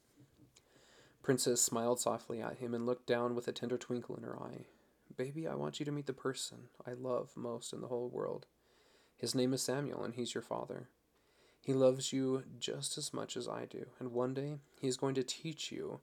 Princess 1.23 1.63
smiled 1.63 2.01
softly 2.01 2.41
at 2.43 2.59
him 2.59 2.75
and 2.75 2.85
looked 2.85 3.07
down 3.07 3.35
with 3.35 3.47
a 3.47 3.53
tender 3.53 3.79
twinkle 3.79 4.17
in 4.17 4.25
her 4.25 4.37
eye. 4.37 4.67
Baby, 5.17 5.47
I 5.47 5.55
want 5.55 5.79
you 5.79 5.87
to 5.87 5.93
meet 5.93 6.07
the 6.07 6.13
person 6.13 6.69
I 6.87 6.93
love 6.93 7.31
most 7.37 7.73
in 7.73 7.81
the 7.81 7.87
whole 7.87 8.09
world. 8.09 8.47
His 9.17 9.35
name 9.35 9.55
is 9.55 9.63
Samuel, 9.63 10.03
and 10.03 10.15
he's 10.15 10.35
your 10.35 10.43
father. 10.43 10.89
He 11.61 11.73
loves 11.73 12.13
you 12.13 12.43
just 12.59 12.99
as 12.99 13.15
much 13.15 13.37
as 13.37 13.47
I 13.47 13.67
do, 13.67 13.87
and 14.01 14.13
one 14.13 14.35
day 14.35 14.57
he 14.81 14.89
is 14.89 14.97
going 14.97 15.15
to 15.15 15.23
teach 15.23 15.71
you 15.71 16.01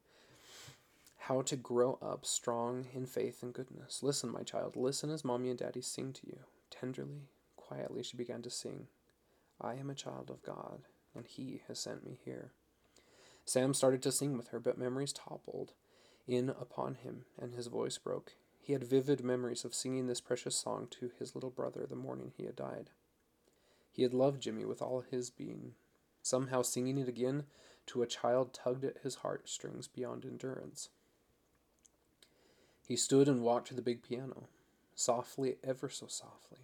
how 1.17 1.41
to 1.41 1.57
grow 1.57 1.99
up 2.01 2.25
strong 2.25 2.87
in 2.93 3.05
faith 3.05 3.43
and 3.43 3.53
goodness. 3.53 4.01
Listen, 4.01 4.31
my 4.31 4.43
child, 4.43 4.77
listen 4.77 5.09
as 5.09 5.25
mommy 5.25 5.49
and 5.49 5.59
daddy 5.59 5.81
sing 5.81 6.13
to 6.13 6.27
you. 6.27 6.39
Tenderly, 6.69 7.29
quietly, 7.55 8.03
she 8.03 8.17
began 8.17 8.41
to 8.41 8.49
sing. 8.49 8.87
I 9.59 9.75
am 9.75 9.89
a 9.89 9.95
child 9.95 10.29
of 10.29 10.43
God, 10.43 10.83
and 11.15 11.25
he 11.25 11.61
has 11.67 11.79
sent 11.79 12.05
me 12.05 12.19
here. 12.23 12.51
Sam 13.45 13.73
started 13.73 14.01
to 14.03 14.11
sing 14.11 14.37
with 14.37 14.49
her, 14.49 14.59
but 14.59 14.77
memories 14.77 15.13
toppled 15.13 15.73
in 16.27 16.49
upon 16.49 16.95
him, 16.95 17.25
and 17.37 17.53
his 17.53 17.67
voice 17.67 17.97
broke. 17.97 18.33
He 18.61 18.73
had 18.73 18.83
vivid 18.83 19.23
memories 19.23 19.65
of 19.65 19.73
singing 19.73 20.07
this 20.07 20.21
precious 20.21 20.55
song 20.55 20.87
to 20.91 21.09
his 21.17 21.33
little 21.33 21.49
brother 21.49 21.87
the 21.87 21.95
morning 21.95 22.31
he 22.37 22.45
had 22.45 22.55
died. 22.55 22.91
He 23.91 24.03
had 24.03 24.13
loved 24.13 24.41
Jimmy 24.41 24.65
with 24.65 24.81
all 24.81 25.01
his 25.01 25.29
being. 25.29 25.73
Somehow 26.21 26.61
singing 26.61 26.97
it 26.97 27.09
again 27.09 27.45
to 27.87 28.03
a 28.03 28.07
child 28.07 28.53
tugged 28.53 28.85
at 28.85 28.99
his 28.99 29.15
heartstrings 29.15 29.87
beyond 29.87 30.23
endurance. 30.23 30.89
He 32.87 32.95
stood 32.95 33.27
and 33.27 33.41
walked 33.41 33.67
to 33.69 33.73
the 33.73 33.81
big 33.81 34.03
piano, 34.03 34.47
softly, 34.99 35.55
ever 35.63 35.89
so 35.89 36.07
softly, 36.07 36.59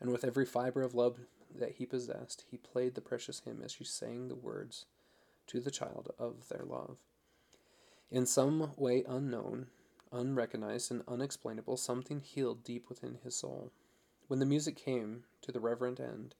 and 0.00 0.10
with 0.10 0.24
every 0.24 0.44
fiber 0.44 0.82
of 0.82 0.94
love 0.94 1.18
that 1.54 1.72
he 1.72 1.86
possessed, 1.86 2.44
he 2.50 2.56
played 2.56 2.94
the 2.94 3.00
precious 3.00 3.40
hymn 3.40 3.62
as 3.64 3.72
she 3.72 3.84
sang 3.84 4.28
the 4.28 4.34
words 4.34 4.86
to 5.46 5.60
the 5.60 5.70
child 5.70 6.12
of 6.18 6.48
their 6.48 6.64
love. 6.64 6.98
In 8.10 8.26
some 8.26 8.72
way 8.76 9.02
unknown, 9.08 9.68
unrecognized, 10.12 10.90
and 10.90 11.02
unexplainable, 11.08 11.76
something 11.76 12.20
healed 12.20 12.64
deep 12.64 12.88
within 12.88 13.18
his 13.24 13.34
soul. 13.34 13.70
When 14.28 14.40
the 14.40 14.46
music 14.46 14.76
came 14.76 15.24
to 15.42 15.50
the 15.50 15.60
reverent 15.60 16.00
end, 16.00 16.34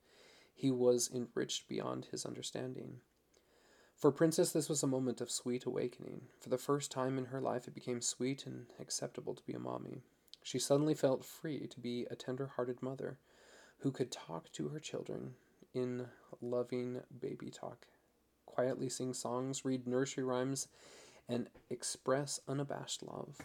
he 0.54 0.70
was 0.70 1.10
enriched 1.12 1.68
beyond 1.68 2.08
his 2.10 2.26
understanding. 2.26 3.00
For 3.96 4.12
Princess, 4.12 4.52
this 4.52 4.68
was 4.68 4.82
a 4.82 4.86
moment 4.86 5.20
of 5.20 5.30
sweet 5.30 5.64
awakening. 5.64 6.22
For 6.38 6.50
the 6.50 6.58
first 6.58 6.90
time 6.90 7.18
in 7.18 7.26
her 7.26 7.40
life, 7.40 7.66
it 7.66 7.74
became 7.74 8.00
sweet 8.00 8.46
and 8.46 8.66
acceptable 8.78 9.34
to 9.34 9.42
be 9.44 9.52
a 9.54 9.58
mommy. 9.58 10.02
She 10.42 10.58
suddenly 10.58 10.94
felt 10.94 11.24
free 11.24 11.66
to 11.66 11.80
be 11.80 12.06
a 12.10 12.16
tender 12.16 12.48
hearted 12.56 12.82
mother 12.82 13.18
who 13.78 13.90
could 13.90 14.10
talk 14.10 14.50
to 14.52 14.68
her 14.68 14.80
children 14.80 15.34
in 15.74 16.06
loving 16.40 17.00
baby 17.20 17.50
talk, 17.50 17.86
quietly 18.46 18.88
sing 18.88 19.14
songs, 19.14 19.64
read 19.64 19.86
nursery 19.86 20.24
rhymes, 20.24 20.68
and 21.28 21.48
express 21.68 22.40
unabashed 22.48 23.02
love. 23.02 23.38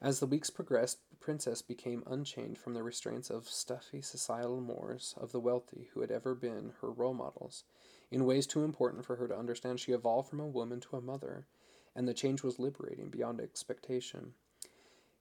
As 0.00 0.18
the 0.18 0.26
weeks 0.26 0.50
progressed, 0.50 0.98
the 1.10 1.16
princess 1.16 1.62
became 1.62 2.02
unchained 2.06 2.58
from 2.58 2.74
the 2.74 2.82
restraints 2.82 3.30
of 3.30 3.48
stuffy 3.48 4.02
societal 4.02 4.60
mores 4.60 5.14
of 5.16 5.30
the 5.30 5.40
wealthy 5.40 5.90
who 5.94 6.00
had 6.00 6.10
ever 6.10 6.34
been 6.34 6.72
her 6.80 6.90
role 6.90 7.14
models. 7.14 7.62
In 8.10 8.26
ways 8.26 8.46
too 8.46 8.64
important 8.64 9.04
for 9.04 9.16
her 9.16 9.28
to 9.28 9.38
understand, 9.38 9.78
she 9.78 9.92
evolved 9.92 10.28
from 10.28 10.40
a 10.40 10.46
woman 10.46 10.80
to 10.80 10.96
a 10.96 11.00
mother, 11.00 11.46
and 11.94 12.08
the 12.08 12.14
change 12.14 12.42
was 12.42 12.58
liberating 12.58 13.10
beyond 13.10 13.40
expectation. 13.40 14.34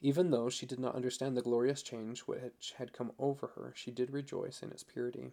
Even 0.01 0.31
though 0.31 0.49
she 0.49 0.65
did 0.65 0.79
not 0.79 0.95
understand 0.95 1.37
the 1.37 1.41
glorious 1.41 1.83
change 1.83 2.21
which 2.21 2.73
had 2.77 2.93
come 2.93 3.11
over 3.19 3.47
her, 3.55 3.71
she 3.75 3.91
did 3.91 4.11
rejoice 4.11 4.63
in 4.63 4.71
its 4.71 4.83
purity. 4.83 5.31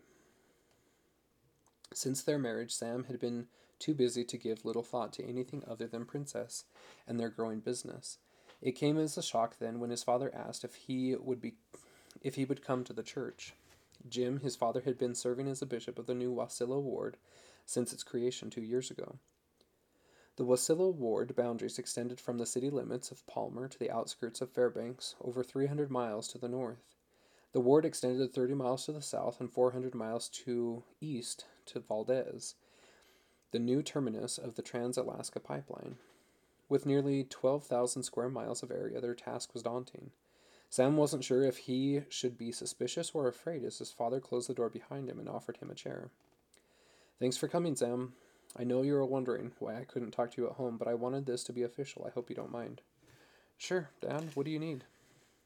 Since 1.94 2.22
their 2.22 2.38
marriage, 2.38 2.74
Sam 2.74 3.04
had 3.04 3.18
been 3.18 3.46
too 3.78 3.94
busy 3.94 4.24
to 4.24 4.37
give 4.37 4.64
little 4.64 4.83
thought 4.83 5.12
to 5.14 5.24
anything 5.24 5.62
other 5.66 5.87
than 5.87 6.04
Princess 6.04 6.64
and 7.07 7.18
their 7.18 7.31
growing 7.31 7.61
business. 7.61 8.18
It 8.61 8.72
came 8.72 8.98
as 8.98 9.16
a 9.16 9.22
shock 9.22 9.59
then 9.59 9.81
when 9.81 9.90
his 9.90 10.02
father 10.02 10.35
asked 10.35 10.64
if 10.64 10.74
he 10.74 11.14
would 11.14 11.40
be 11.40 11.54
if 12.20 12.35
he 12.35 12.44
would 12.44 12.64
come 12.64 12.85
to 12.85 12.92
the 12.92 13.02
church. 13.02 13.54
Jim, 14.09 14.40
his 14.40 14.57
father, 14.57 14.83
had 14.83 14.98
been 14.98 15.14
serving 15.14 15.48
as 15.48 15.62
a 15.62 15.66
bishop 15.66 15.98
of 15.98 16.07
the 16.07 16.14
new 16.14 16.33
Wasilla 16.33 16.81
ward 16.81 17.16
since 17.64 17.92
its 17.92 18.02
creation 18.02 18.50
two 18.50 18.62
years 18.62 18.90
ago. 18.90 19.18
The 20.38 20.44
Wasilla 20.44 20.88
ward 20.88 21.35
boundaries 21.35 21.81
extended 21.81 22.20
from 22.20 22.38
the 22.38 22.46
city 22.46 22.70
limits 22.70 23.11
of 23.11 23.27
Palmer 23.27 23.66
to 23.66 23.77
the 23.77 23.90
outskirts 23.90 24.40
of 24.40 24.53
Fairbanks, 24.53 25.16
over 25.20 25.42
300 25.42 25.90
miles 25.90 26.29
to 26.29 26.38
the 26.38 26.48
north. 26.48 26.94
The 27.51 27.61
ward 27.61 27.85
extended 27.85 28.33
30 28.33 28.55
miles 28.55 28.85
to 28.85 28.92
the 28.92 29.03
south 29.03 29.40
and 29.40 29.53
400 29.53 29.96
miles 29.96 30.29
to 30.44 30.85
east 31.01 31.46
to 31.66 31.81
Valdez, 31.81 32.55
the 33.51 33.59
new 33.59 33.83
terminus 33.83 34.38
of 34.38 34.55
the 34.55 34.62
Trans 34.62 34.96
Alaska 34.96 35.40
Pipeline. 35.40 35.96
With 36.68 36.87
nearly 36.87 37.24
12,000 37.24 38.05
square 38.05 38.29
miles 38.29 38.62
of 38.62 38.70
area, 38.70 39.01
their 39.01 39.16
task 39.16 39.53
was 39.55 39.64
daunting. 39.64 40.12
Sam 40.70 40.96
wasn't 40.96 41.24
sure 41.24 41.42
if 41.42 41.57
he 41.57 42.03
should 42.09 42.38
be 42.38 42.53
suspicious 42.53 43.11
or 43.12 43.27
afraid 43.27 43.64
as 43.64 43.79
his 43.79 43.90
father 43.90 44.20
closed 44.20 44.48
the 44.48 44.55
door 44.55 44.68
behind 44.68 45.11
him 45.11 45.18
and 45.18 45.29
offered 45.29 45.57
him 45.57 45.68
a 45.68 45.74
chair. 45.74 46.11
Thanks 47.18 47.37
for 47.37 47.48
coming, 47.48 47.74
Sam. 47.74 48.12
I 48.59 48.64
know 48.64 48.83
you 48.83 48.97
are 48.97 49.07
wondering 49.07 49.53
why 49.61 49.79
I 49.79 49.85
couldn't 49.85 50.11
talk 50.11 50.33
to 50.33 50.42
you 50.42 50.49
at 50.49 50.57
home, 50.57 50.79
but 50.79 50.88
I 50.88 50.94
wanted 50.94 51.27
this 51.27 51.44
to 51.44 51.53
be 51.53 51.62
official. 51.62 52.05
I 52.05 52.11
hope 52.11 52.29
you 52.29 52.35
don't 52.35 52.51
mind. 52.51 52.81
Sure, 53.57 53.90
Dad. 54.01 54.31
What 54.35 54.47
do 54.47 54.51
you 54.51 54.59
need? 54.59 54.85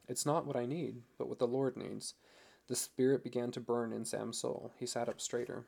It's 0.08 0.24
not 0.24 0.46
what 0.46 0.56
I 0.56 0.64
need, 0.64 1.02
but 1.18 1.28
what 1.28 1.38
the 1.38 1.46
Lord 1.46 1.76
needs. 1.76 2.14
The 2.68 2.74
spirit 2.74 3.22
began 3.22 3.50
to 3.50 3.60
burn 3.60 3.92
in 3.92 4.06
Sam's 4.06 4.38
soul. 4.38 4.72
He 4.78 4.86
sat 4.86 5.10
up 5.10 5.20
straighter. 5.20 5.66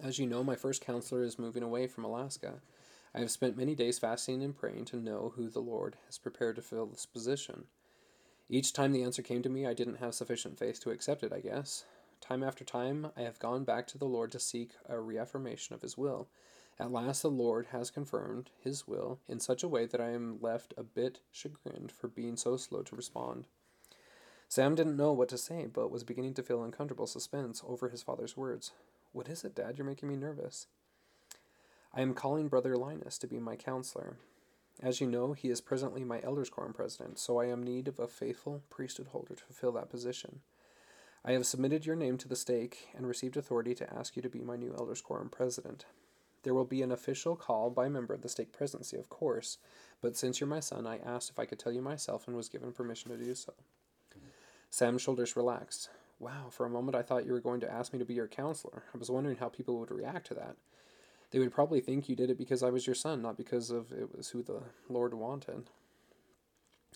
As 0.00 0.18
you 0.18 0.26
know, 0.26 0.44
my 0.44 0.54
first 0.54 0.84
counselor 0.84 1.22
is 1.22 1.38
moving 1.38 1.62
away 1.62 1.86
from 1.86 2.04
Alaska. 2.04 2.60
I 3.14 3.20
have 3.20 3.30
spent 3.30 3.56
many 3.56 3.74
days 3.74 3.98
fasting 3.98 4.42
and 4.42 4.56
praying 4.56 4.84
to 4.86 4.96
know 4.96 5.32
who 5.34 5.48
the 5.48 5.60
Lord 5.60 5.96
has 6.06 6.18
prepared 6.18 6.56
to 6.56 6.62
fill 6.62 6.86
this 6.86 7.06
position. 7.06 7.64
Each 8.50 8.72
time 8.72 8.92
the 8.92 9.02
answer 9.02 9.22
came 9.22 9.42
to 9.42 9.48
me, 9.48 9.66
I 9.66 9.74
didn't 9.74 9.96
have 9.96 10.14
sufficient 10.14 10.58
faith 10.58 10.80
to 10.82 10.90
accept 10.90 11.22
it, 11.22 11.32
I 11.32 11.40
guess. 11.40 11.84
Time 12.28 12.42
after 12.42 12.62
time, 12.62 13.10
I 13.16 13.22
have 13.22 13.38
gone 13.38 13.64
back 13.64 13.86
to 13.86 13.96
the 13.96 14.04
Lord 14.04 14.30
to 14.32 14.38
seek 14.38 14.72
a 14.86 15.00
reaffirmation 15.00 15.74
of 15.74 15.80
His 15.80 15.96
will. 15.96 16.28
At 16.78 16.92
last, 16.92 17.22
the 17.22 17.30
Lord 17.30 17.68
has 17.72 17.90
confirmed 17.90 18.50
His 18.60 18.86
will 18.86 19.18
in 19.26 19.40
such 19.40 19.62
a 19.62 19.68
way 19.68 19.86
that 19.86 20.00
I 20.00 20.10
am 20.10 20.36
left 20.42 20.74
a 20.76 20.82
bit 20.82 21.20
chagrined 21.32 21.90
for 21.90 22.06
being 22.06 22.36
so 22.36 22.58
slow 22.58 22.82
to 22.82 22.94
respond. 22.94 23.46
Sam 24.46 24.74
didn't 24.74 24.98
know 24.98 25.10
what 25.10 25.30
to 25.30 25.38
say, 25.38 25.68
but 25.72 25.90
was 25.90 26.04
beginning 26.04 26.34
to 26.34 26.42
feel 26.42 26.62
uncomfortable 26.62 27.06
suspense 27.06 27.62
over 27.66 27.88
his 27.88 28.02
father's 28.02 28.36
words. 28.36 28.72
What 29.12 29.30
is 29.30 29.42
it, 29.42 29.54
Dad? 29.54 29.78
You're 29.78 29.86
making 29.86 30.10
me 30.10 30.16
nervous. 30.16 30.66
I 31.94 32.02
am 32.02 32.12
calling 32.12 32.48
Brother 32.48 32.76
Linus 32.76 33.16
to 33.18 33.26
be 33.26 33.38
my 33.38 33.56
counselor. 33.56 34.18
As 34.82 35.00
you 35.00 35.06
know, 35.06 35.32
he 35.32 35.48
is 35.48 35.62
presently 35.62 36.04
my 36.04 36.20
elders' 36.22 36.50
quorum 36.50 36.74
president, 36.74 37.18
so 37.18 37.40
I 37.40 37.46
am 37.46 37.60
in 37.60 37.64
need 37.64 37.88
of 37.88 37.98
a 37.98 38.06
faithful 38.06 38.64
priesthood 38.68 39.08
holder 39.12 39.34
to 39.34 39.44
fulfill 39.44 39.72
that 39.72 39.88
position. 39.88 40.40
I 41.28 41.32
have 41.32 41.44
submitted 41.44 41.84
your 41.84 41.94
name 41.94 42.16
to 42.16 42.28
the 42.28 42.34
stake 42.34 42.88
and 42.96 43.06
received 43.06 43.36
authority 43.36 43.74
to 43.74 43.94
ask 43.94 44.16
you 44.16 44.22
to 44.22 44.30
be 44.30 44.40
my 44.40 44.56
new 44.56 44.74
elders' 44.78 45.02
quorum 45.02 45.28
president. 45.28 45.84
There 46.42 46.54
will 46.54 46.64
be 46.64 46.80
an 46.80 46.90
official 46.90 47.36
call 47.36 47.68
by 47.68 47.84
a 47.84 47.90
member 47.90 48.14
of 48.14 48.22
the 48.22 48.30
stake 48.30 48.50
presidency, 48.50 48.96
of 48.96 49.10
course, 49.10 49.58
but 50.00 50.16
since 50.16 50.40
you're 50.40 50.48
my 50.48 50.60
son, 50.60 50.86
I 50.86 50.96
asked 51.04 51.28
if 51.28 51.38
I 51.38 51.44
could 51.44 51.58
tell 51.58 51.70
you 51.70 51.82
myself 51.82 52.26
and 52.26 52.34
was 52.34 52.48
given 52.48 52.72
permission 52.72 53.10
to 53.10 53.22
do 53.22 53.34
so. 53.34 53.52
Sam's 54.70 55.02
shoulders 55.02 55.36
relaxed. 55.36 55.90
Wow, 56.18 56.46
for 56.48 56.64
a 56.64 56.70
moment 56.70 56.96
I 56.96 57.02
thought 57.02 57.26
you 57.26 57.32
were 57.32 57.40
going 57.40 57.60
to 57.60 57.70
ask 57.70 57.92
me 57.92 57.98
to 57.98 58.06
be 58.06 58.14
your 58.14 58.26
counselor. 58.26 58.84
I 58.94 58.96
was 58.96 59.10
wondering 59.10 59.36
how 59.36 59.50
people 59.50 59.78
would 59.80 59.90
react 59.90 60.28
to 60.28 60.34
that 60.34 60.56
they 61.30 61.38
would 61.38 61.52
probably 61.52 61.80
think 61.80 62.08
you 62.08 62.16
did 62.16 62.30
it 62.30 62.38
because 62.38 62.62
I 62.62 62.70
was 62.70 62.86
your 62.86 62.94
son, 62.94 63.20
not 63.20 63.36
because 63.36 63.70
of 63.70 63.92
it 63.92 64.16
was 64.16 64.30
who 64.30 64.42
the 64.42 64.62
Lord 64.88 65.12
wanted. 65.12 65.68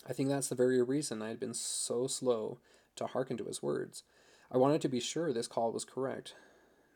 I 0.09 0.13
think 0.13 0.29
that's 0.29 0.49
the 0.49 0.55
very 0.55 0.81
reason 0.81 1.21
I 1.21 1.27
had 1.27 1.39
been 1.39 1.53
so 1.53 2.07
slow 2.07 2.57
to 2.95 3.07
hearken 3.07 3.37
to 3.37 3.45
his 3.45 3.61
words. 3.61 4.03
I 4.53 4.57
wanted 4.57 4.81
to 4.81 4.89
be 4.89 4.99
sure 4.99 5.33
this 5.33 5.47
call 5.47 5.71
was 5.71 5.83
correct. 5.83 6.35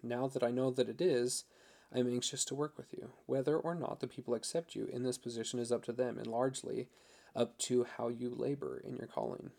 Now 0.03 0.27
that 0.27 0.43
I 0.43 0.51
know 0.51 0.69
that 0.69 0.89
it 0.89 1.01
is, 1.01 1.45
I 1.93 1.97
am 1.97 2.07
anxious 2.07 2.45
to 2.45 2.55
work 2.55 2.77
with 2.77 2.93
you. 2.93 3.09
Whether 3.25 3.57
or 3.57 3.73
not 3.73 3.99
the 3.99 4.07
people 4.07 4.35
accept 4.35 4.75
you 4.75 4.87
in 4.93 5.01
this 5.01 5.17
position 5.17 5.59
is 5.59 5.71
up 5.71 5.83
to 5.85 5.91
them, 5.91 6.19
and 6.19 6.27
largely 6.27 6.87
up 7.35 7.57
to 7.59 7.87
how 7.97 8.09
you 8.09 8.29
labor 8.29 8.79
in 8.85 8.95
your 8.95 9.07
calling. 9.07 9.49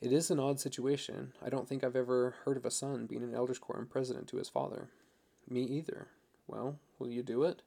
It 0.00 0.12
is 0.12 0.30
an 0.30 0.38
odd 0.38 0.60
situation. 0.60 1.32
I 1.44 1.48
don't 1.48 1.68
think 1.68 1.82
I've 1.82 1.96
ever 1.96 2.36
heard 2.44 2.56
of 2.56 2.64
a 2.64 2.70
son 2.70 3.06
being 3.06 3.24
an 3.24 3.34
elders 3.34 3.58
quorum 3.58 3.86
president 3.86 4.28
to 4.28 4.36
his 4.36 4.48
father. 4.48 4.88
Me 5.48 5.62
either. 5.62 6.06
Well, 6.46 6.78
will 7.00 7.08
you 7.08 7.24
do 7.24 7.42
it? 7.42 7.62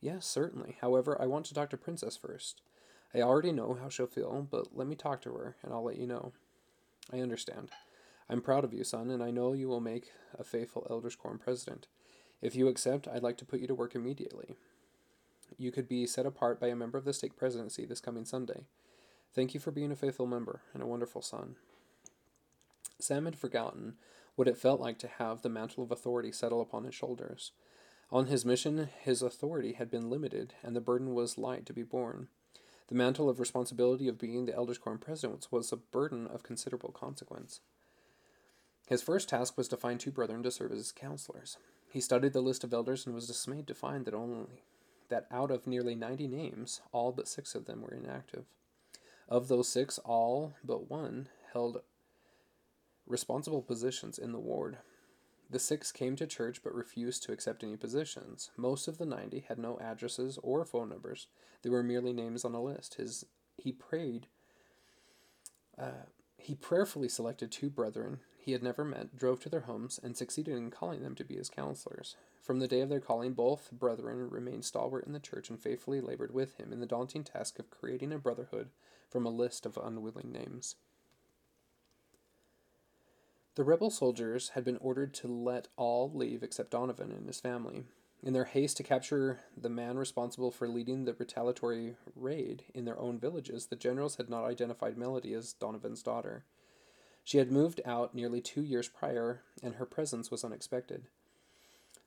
Yes, 0.00 0.26
certainly. 0.26 0.78
However, 0.80 1.20
I 1.20 1.26
want 1.26 1.44
to 1.46 1.54
talk 1.54 1.68
to 1.70 1.76
Princess 1.76 2.16
first. 2.16 2.62
I 3.14 3.20
already 3.20 3.52
know 3.52 3.78
how 3.80 3.90
she'll 3.90 4.06
feel, 4.06 4.46
but 4.50 4.76
let 4.76 4.86
me 4.86 4.96
talk 4.96 5.20
to 5.22 5.34
her, 5.34 5.56
and 5.62 5.72
I'll 5.72 5.84
let 5.84 5.98
you 5.98 6.06
know. 6.06 6.32
I 7.12 7.20
understand. 7.20 7.70
I'm 8.28 8.40
proud 8.40 8.64
of 8.64 8.72
you, 8.72 8.84
son, 8.84 9.10
and 9.10 9.22
I 9.22 9.30
know 9.30 9.52
you 9.52 9.68
will 9.68 9.80
make 9.80 10.12
a 10.38 10.44
faithful 10.44 10.86
Elders 10.88 11.16
Quorum 11.16 11.38
president. 11.38 11.88
If 12.40 12.54
you 12.54 12.68
accept, 12.68 13.06
I'd 13.06 13.22
like 13.22 13.36
to 13.38 13.44
put 13.44 13.60
you 13.60 13.66
to 13.66 13.74
work 13.74 13.94
immediately. 13.94 14.56
You 15.58 15.70
could 15.70 15.88
be 15.88 16.06
set 16.06 16.26
apart 16.26 16.58
by 16.58 16.68
a 16.68 16.76
member 16.76 16.98
of 16.98 17.04
the 17.04 17.12
stake 17.12 17.36
presidency 17.36 17.84
this 17.84 18.00
coming 18.00 18.24
Sunday. 18.24 18.64
Thank 19.34 19.52
you 19.52 19.60
for 19.60 19.70
being 19.70 19.92
a 19.92 19.96
faithful 19.96 20.26
member 20.26 20.62
and 20.72 20.82
a 20.82 20.86
wonderful 20.86 21.22
son. 21.22 21.56
Sam 22.98 23.24
had 23.24 23.36
forgotten 23.36 23.94
what 24.36 24.48
it 24.48 24.56
felt 24.56 24.80
like 24.80 24.98
to 25.00 25.08
have 25.08 25.42
the 25.42 25.48
mantle 25.48 25.84
of 25.84 25.90
authority 25.90 26.32
settle 26.32 26.60
upon 26.60 26.84
his 26.84 26.94
shoulders. 26.94 27.52
On 28.10 28.26
his 28.26 28.44
mission, 28.44 28.88
his 29.00 29.22
authority 29.22 29.72
had 29.72 29.90
been 29.90 30.10
limited, 30.10 30.54
and 30.62 30.74
the 30.74 30.80
burden 30.80 31.14
was 31.14 31.38
light 31.38 31.66
to 31.66 31.72
be 31.72 31.82
borne. 31.82 32.28
The 32.88 32.94
mantle 32.94 33.28
of 33.28 33.40
responsibility 33.40 34.08
of 34.08 34.18
being 34.18 34.44
the 34.44 34.54
Elders 34.54 34.78
Quorum 34.78 34.98
president 34.98 35.48
was 35.50 35.72
a 35.72 35.76
burden 35.76 36.26
of 36.26 36.42
considerable 36.42 36.92
consequence. 36.92 37.60
His 38.86 39.02
first 39.02 39.28
task 39.28 39.56
was 39.56 39.68
to 39.68 39.76
find 39.76 39.98
two 39.98 40.10
brethren 40.10 40.42
to 40.42 40.50
serve 40.50 40.72
as 40.72 40.78
his 40.78 40.92
counselors. 40.92 41.56
He 41.90 42.00
studied 42.00 42.32
the 42.32 42.40
list 42.40 42.64
of 42.64 42.74
elders 42.74 43.06
and 43.06 43.14
was 43.14 43.26
dismayed 43.26 43.66
to 43.68 43.74
find 43.74 44.04
that 44.04 44.14
only 44.14 44.64
that 45.08 45.26
out 45.30 45.50
of 45.50 45.66
nearly 45.66 45.94
90 45.94 46.26
names, 46.28 46.80
all 46.92 47.12
but 47.12 47.28
6 47.28 47.54
of 47.54 47.66
them 47.66 47.82
were 47.82 47.94
inactive. 47.94 48.44
Of 49.28 49.48
those 49.48 49.68
6, 49.68 49.98
all 49.98 50.54
but 50.64 50.90
one 50.90 51.28
held 51.52 51.82
responsible 53.06 53.62
positions 53.62 54.18
in 54.18 54.32
the 54.32 54.38
ward. 54.38 54.78
The 55.50 55.58
6 55.58 55.92
came 55.92 56.16
to 56.16 56.26
church 56.26 56.62
but 56.62 56.74
refused 56.74 57.22
to 57.24 57.32
accept 57.32 57.62
any 57.62 57.76
positions. 57.76 58.50
Most 58.56 58.88
of 58.88 58.98
the 58.98 59.06
90 59.06 59.44
had 59.48 59.58
no 59.58 59.78
addresses 59.78 60.38
or 60.42 60.64
phone 60.64 60.88
numbers. 60.88 61.26
They 61.62 61.70
were 61.70 61.82
merely 61.82 62.12
names 62.12 62.44
on 62.44 62.54
a 62.54 62.62
list. 62.62 62.94
His 62.94 63.26
he 63.56 63.72
prayed 63.72 64.26
uh, 65.78 66.06
he 66.44 66.54
prayerfully 66.54 67.08
selected 67.08 67.50
two 67.50 67.70
brethren 67.70 68.20
he 68.36 68.52
had 68.52 68.62
never 68.62 68.84
met, 68.84 69.16
drove 69.16 69.40
to 69.40 69.48
their 69.48 69.62
homes, 69.62 69.98
and 70.02 70.14
succeeded 70.14 70.54
in 70.54 70.70
calling 70.70 71.02
them 71.02 71.14
to 71.14 71.24
be 71.24 71.36
his 71.36 71.48
counselors. 71.48 72.16
From 72.42 72.58
the 72.58 72.68
day 72.68 72.82
of 72.82 72.90
their 72.90 73.00
calling, 73.00 73.32
both 73.32 73.72
brethren 73.72 74.28
remained 74.28 74.66
stalwart 74.66 75.06
in 75.06 75.14
the 75.14 75.18
church 75.18 75.48
and 75.48 75.58
faithfully 75.58 76.02
labored 76.02 76.34
with 76.34 76.60
him 76.60 76.70
in 76.70 76.80
the 76.80 76.86
daunting 76.86 77.24
task 77.24 77.58
of 77.58 77.70
creating 77.70 78.12
a 78.12 78.18
brotherhood 78.18 78.68
from 79.08 79.24
a 79.24 79.30
list 79.30 79.64
of 79.64 79.78
unwilling 79.82 80.30
names. 80.30 80.76
The 83.54 83.64
rebel 83.64 83.90
soldiers 83.90 84.50
had 84.50 84.64
been 84.64 84.76
ordered 84.76 85.14
to 85.14 85.28
let 85.28 85.68
all 85.76 86.12
leave 86.12 86.42
except 86.42 86.72
Donovan 86.72 87.10
and 87.10 87.26
his 87.26 87.40
family. 87.40 87.84
In 88.24 88.32
their 88.32 88.46
haste 88.46 88.78
to 88.78 88.82
capture 88.82 89.40
the 89.54 89.68
man 89.68 89.98
responsible 89.98 90.50
for 90.50 90.66
leading 90.66 91.04
the 91.04 91.12
retaliatory 91.12 91.96
raid 92.16 92.64
in 92.72 92.86
their 92.86 92.98
own 92.98 93.18
villages, 93.18 93.66
the 93.66 93.76
generals 93.76 94.16
had 94.16 94.30
not 94.30 94.46
identified 94.46 94.96
Melody 94.96 95.34
as 95.34 95.52
Donovan's 95.52 96.02
daughter. 96.02 96.46
She 97.22 97.36
had 97.36 97.52
moved 97.52 97.82
out 97.84 98.14
nearly 98.14 98.40
two 98.40 98.62
years 98.62 98.88
prior, 98.88 99.42
and 99.62 99.74
her 99.74 99.84
presence 99.84 100.30
was 100.30 100.42
unexpected. 100.42 101.02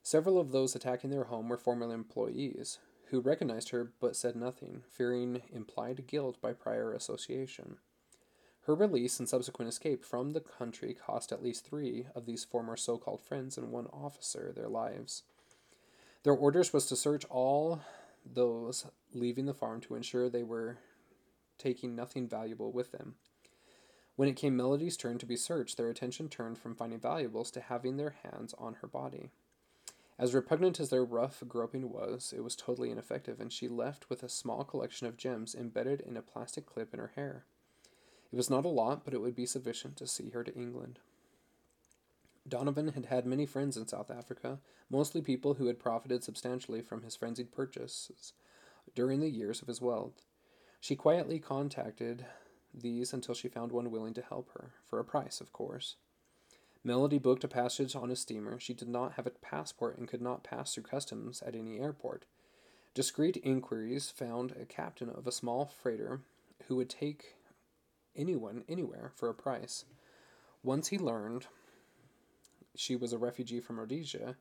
Several 0.01 0.39
of 0.39 0.51
those 0.51 0.75
attacking 0.75 1.12
their 1.12 1.25
home 1.25 1.49
were 1.49 1.58
former 1.58 1.93
employees, 1.93 2.80
who 3.10 3.19
recognized 3.19 3.69
her 3.69 3.91
but 3.99 4.15
said 4.15 4.36
nothing, 4.36 4.82
fearing 4.89 5.43
implied 5.53 6.08
guilt 6.08 6.41
by 6.41 6.51
prior 6.51 6.93
association. 6.93 7.77
Her 8.62 8.73
release 8.73 9.19
and 9.19 9.30
subsequent 9.30 9.69
escape 9.69 10.03
from 10.03 10.32
the 10.32 10.41
country 10.41 10.95
cost 10.95 11.32
at 11.32 11.43
least 11.43 11.63
three 11.63 12.08
of 12.15 12.25
these 12.25 12.43
former 12.43 12.75
so 12.75 12.97
called 12.97 13.21
friends 13.21 13.56
and 13.56 13.71
one 13.71 13.88
officer 13.93 14.51
their 14.51 14.67
lives. 14.67 15.21
Their 16.23 16.34
orders 16.34 16.73
was 16.73 16.86
to 16.88 16.95
search 16.95 17.25
all 17.30 17.82
those 18.25 18.86
leaving 19.13 19.45
the 19.45 19.53
farm 19.53 19.82
to 19.82 19.95
ensure 19.95 20.30
they 20.30 20.43
were 20.43 20.77
taking 21.58 21.95
nothing 21.95 22.27
valuable 22.27 22.71
with 22.71 22.91
them. 22.91 23.15
When 24.15 24.27
it 24.27 24.36
came 24.36 24.58
Melody's 24.58 24.97
turn 24.97 25.19
to 25.19 25.25
be 25.25 25.36
searched, 25.36 25.77
their 25.77 25.89
attention 25.89 26.27
turned 26.27 26.58
from 26.58 26.75
finding 26.75 26.99
valuables 26.99 27.51
to 27.51 27.62
having 27.62 27.97
their 27.97 28.15
hands 28.23 28.56
on 28.58 28.75
her 28.82 28.88
body. 28.88 29.30
As 30.19 30.34
repugnant 30.34 30.80
as 30.80 30.89
their 30.89 31.06
rough 31.06 31.43
groping 31.47 31.91
was, 31.91 32.34
it 32.36 32.43
was 32.43 32.56
totally 32.56 32.89
ineffective, 32.89 33.39
and 33.39 33.53
she 33.53 33.67
left 33.67 34.10
with 34.10 34.23
a 34.23 34.30
small 34.30 34.63
collection 34.63 35.06
of 35.06 35.17
gems 35.17 35.53
embedded 35.53 36.01
in 36.01 36.17
a 36.17 36.23
plastic 36.23 36.65
clip 36.65 36.93
in 36.93 36.99
her 36.99 37.12
hair. 37.15 37.45
It 38.32 38.36
was 38.36 38.49
not 38.49 38.65
a 38.65 38.69
lot, 38.69 39.06
but 39.06 39.13
it 39.13 39.21
would 39.21 39.36
be 39.36 39.45
sufficient 39.45 39.95
to 39.97 40.08
see 40.08 40.32
her 40.32 40.43
to 40.43 40.56
England. 40.56 40.97
Donovan 42.47 42.89
had 42.89 43.07
had 43.07 43.25
many 43.25 43.45
friends 43.45 43.75
in 43.75 43.88
South 43.88 44.10
Africa, 44.10 44.60
mostly 44.89 45.21
people 45.21 45.55
who 45.55 45.67
had 45.67 45.79
profited 45.79 46.23
substantially 46.23 46.81
from 46.81 47.03
his 47.03 47.15
frenzied 47.15 47.51
purchases 47.51 48.33
during 48.95 49.19
the 49.19 49.29
years 49.29 49.62
of 49.62 49.67
his 49.67 49.81
wealth. 49.81 50.23
She 50.79 50.95
quietly 50.95 51.39
contacted 51.39 52.25
these 52.73 53.13
until 53.13 53.36
she 53.36 53.47
found 53.47 53.71
one 53.71 53.91
willing 53.91 54.13
to 54.13 54.21
help 54.21 54.51
her, 54.53 54.71
for 54.86 54.99
a 54.99 55.05
price, 55.05 55.41
of 55.41 55.51
course. 55.51 55.95
Melody 56.83 57.17
booked 57.17 57.43
a 57.43 57.49
passage 57.49 57.95
on 57.95 58.12
a 58.12 58.15
steamer. 58.15 58.60
She 58.60 58.73
did 58.73 58.88
not 58.88 59.13
have 59.13 59.27
a 59.27 59.31
passport 59.31 59.97
and 59.97 60.07
could 60.07 60.21
not 60.21 60.43
pass 60.43 60.73
through 60.73 60.83
customs 60.83 61.41
at 61.41 61.55
any 61.55 61.79
airport. 61.79 62.25
Discreet 62.93 63.38
inquiries 63.43 64.10
found 64.10 64.53
a 64.53 64.65
captain 64.65 65.10
of 65.10 65.27
a 65.27 65.31
small 65.31 65.65
freighter 65.65 66.21
who 66.67 66.75
would 66.77 66.89
take 66.89 67.36
anyone 68.15 68.63
anywhere 68.69 69.12
for 69.15 69.27
a 69.27 69.33
price. 69.33 69.86
Once 70.63 70.88
he 70.88 70.97
learned 70.97 71.47
she 72.78 72.96
was 72.96 73.13
a 73.13 73.18
refugee 73.18 73.60
from 73.60 73.80
Rhodesia, 73.80 74.38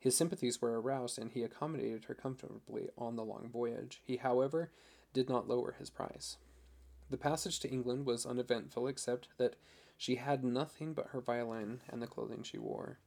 his 0.00 0.16
sympathies 0.16 0.62
were 0.62 0.80
aroused 0.80 1.18
and 1.18 1.30
he 1.30 1.42
accommodated 1.42 2.06
her 2.06 2.14
comfortably 2.14 2.88
on 2.96 3.16
the 3.16 3.24
long 3.24 3.50
voyage. 3.52 4.00
He, 4.02 4.16
however, 4.16 4.70
did 5.12 5.28
not 5.28 5.46
lower 5.46 5.76
his 5.78 5.90
price. 5.90 6.38
The 7.10 7.18
passage 7.18 7.60
to 7.60 7.70
England 7.70 8.06
was 8.06 8.24
uneventful, 8.24 8.86
except 8.86 9.28
that 9.36 9.56
she 9.98 10.14
had 10.14 10.42
nothing 10.42 10.94
but 10.94 11.08
her 11.08 11.20
violin 11.20 11.80
and 11.88 12.00
the 12.00 12.06
clothing 12.06 12.42
she 12.42 12.56
wore. 12.56 12.98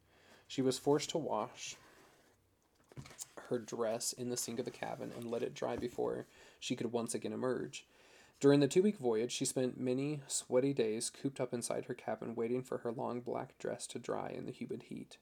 She 0.48 0.62
was 0.62 0.78
forced 0.78 1.10
to 1.12 1.18
wash 1.18 1.78
her 3.50 3.58
dress 3.58 4.14
in 4.14 4.30
the 4.30 4.38
sink 4.38 4.60
of 4.60 4.66
the 4.66 4.72
cabin 4.72 5.12
and 5.16 5.32
let 5.32 5.42
it 5.42 5.56
dry 5.56 5.78
before 5.78 6.28
she 6.60 6.76
could 6.76 6.92
once 6.92 7.16
again 7.16 7.34
emerge. 7.34 7.88
During 8.40 8.60
the 8.60 8.68
two 8.68 8.84
week 8.84 8.98
voyage, 8.98 9.32
she 9.32 9.46
spent 9.46 9.80
many 9.80 10.22
sweaty 10.28 10.74
days 10.74 11.10
cooped 11.10 11.40
up 11.40 11.54
inside 11.54 11.86
her 11.86 11.94
cabin 11.94 12.36
waiting 12.36 12.62
for 12.62 12.80
her 12.80 12.92
long 12.92 13.22
black 13.22 13.58
dress 13.58 13.88
to 13.88 14.00
dry 14.00 14.30
in 14.30 14.46
the 14.46 14.52
humid 14.52 14.84
heat. 14.90 15.18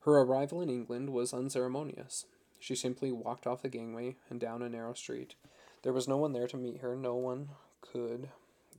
Her 0.00 0.20
arrival 0.20 0.60
in 0.60 0.70
England 0.70 1.10
was 1.10 1.34
unceremonious. 1.34 2.26
She 2.58 2.74
simply 2.74 3.12
walked 3.12 3.46
off 3.46 3.62
the 3.62 3.68
gangway 3.68 4.16
and 4.30 4.40
down 4.40 4.62
a 4.62 4.68
narrow 4.68 4.94
street. 4.94 5.34
There 5.82 5.92
was 5.92 6.08
no 6.08 6.16
one 6.16 6.32
there 6.32 6.46
to 6.48 6.56
meet 6.56 6.78
her, 6.78 6.96
no 6.96 7.14
one 7.14 7.50
could 7.80 8.30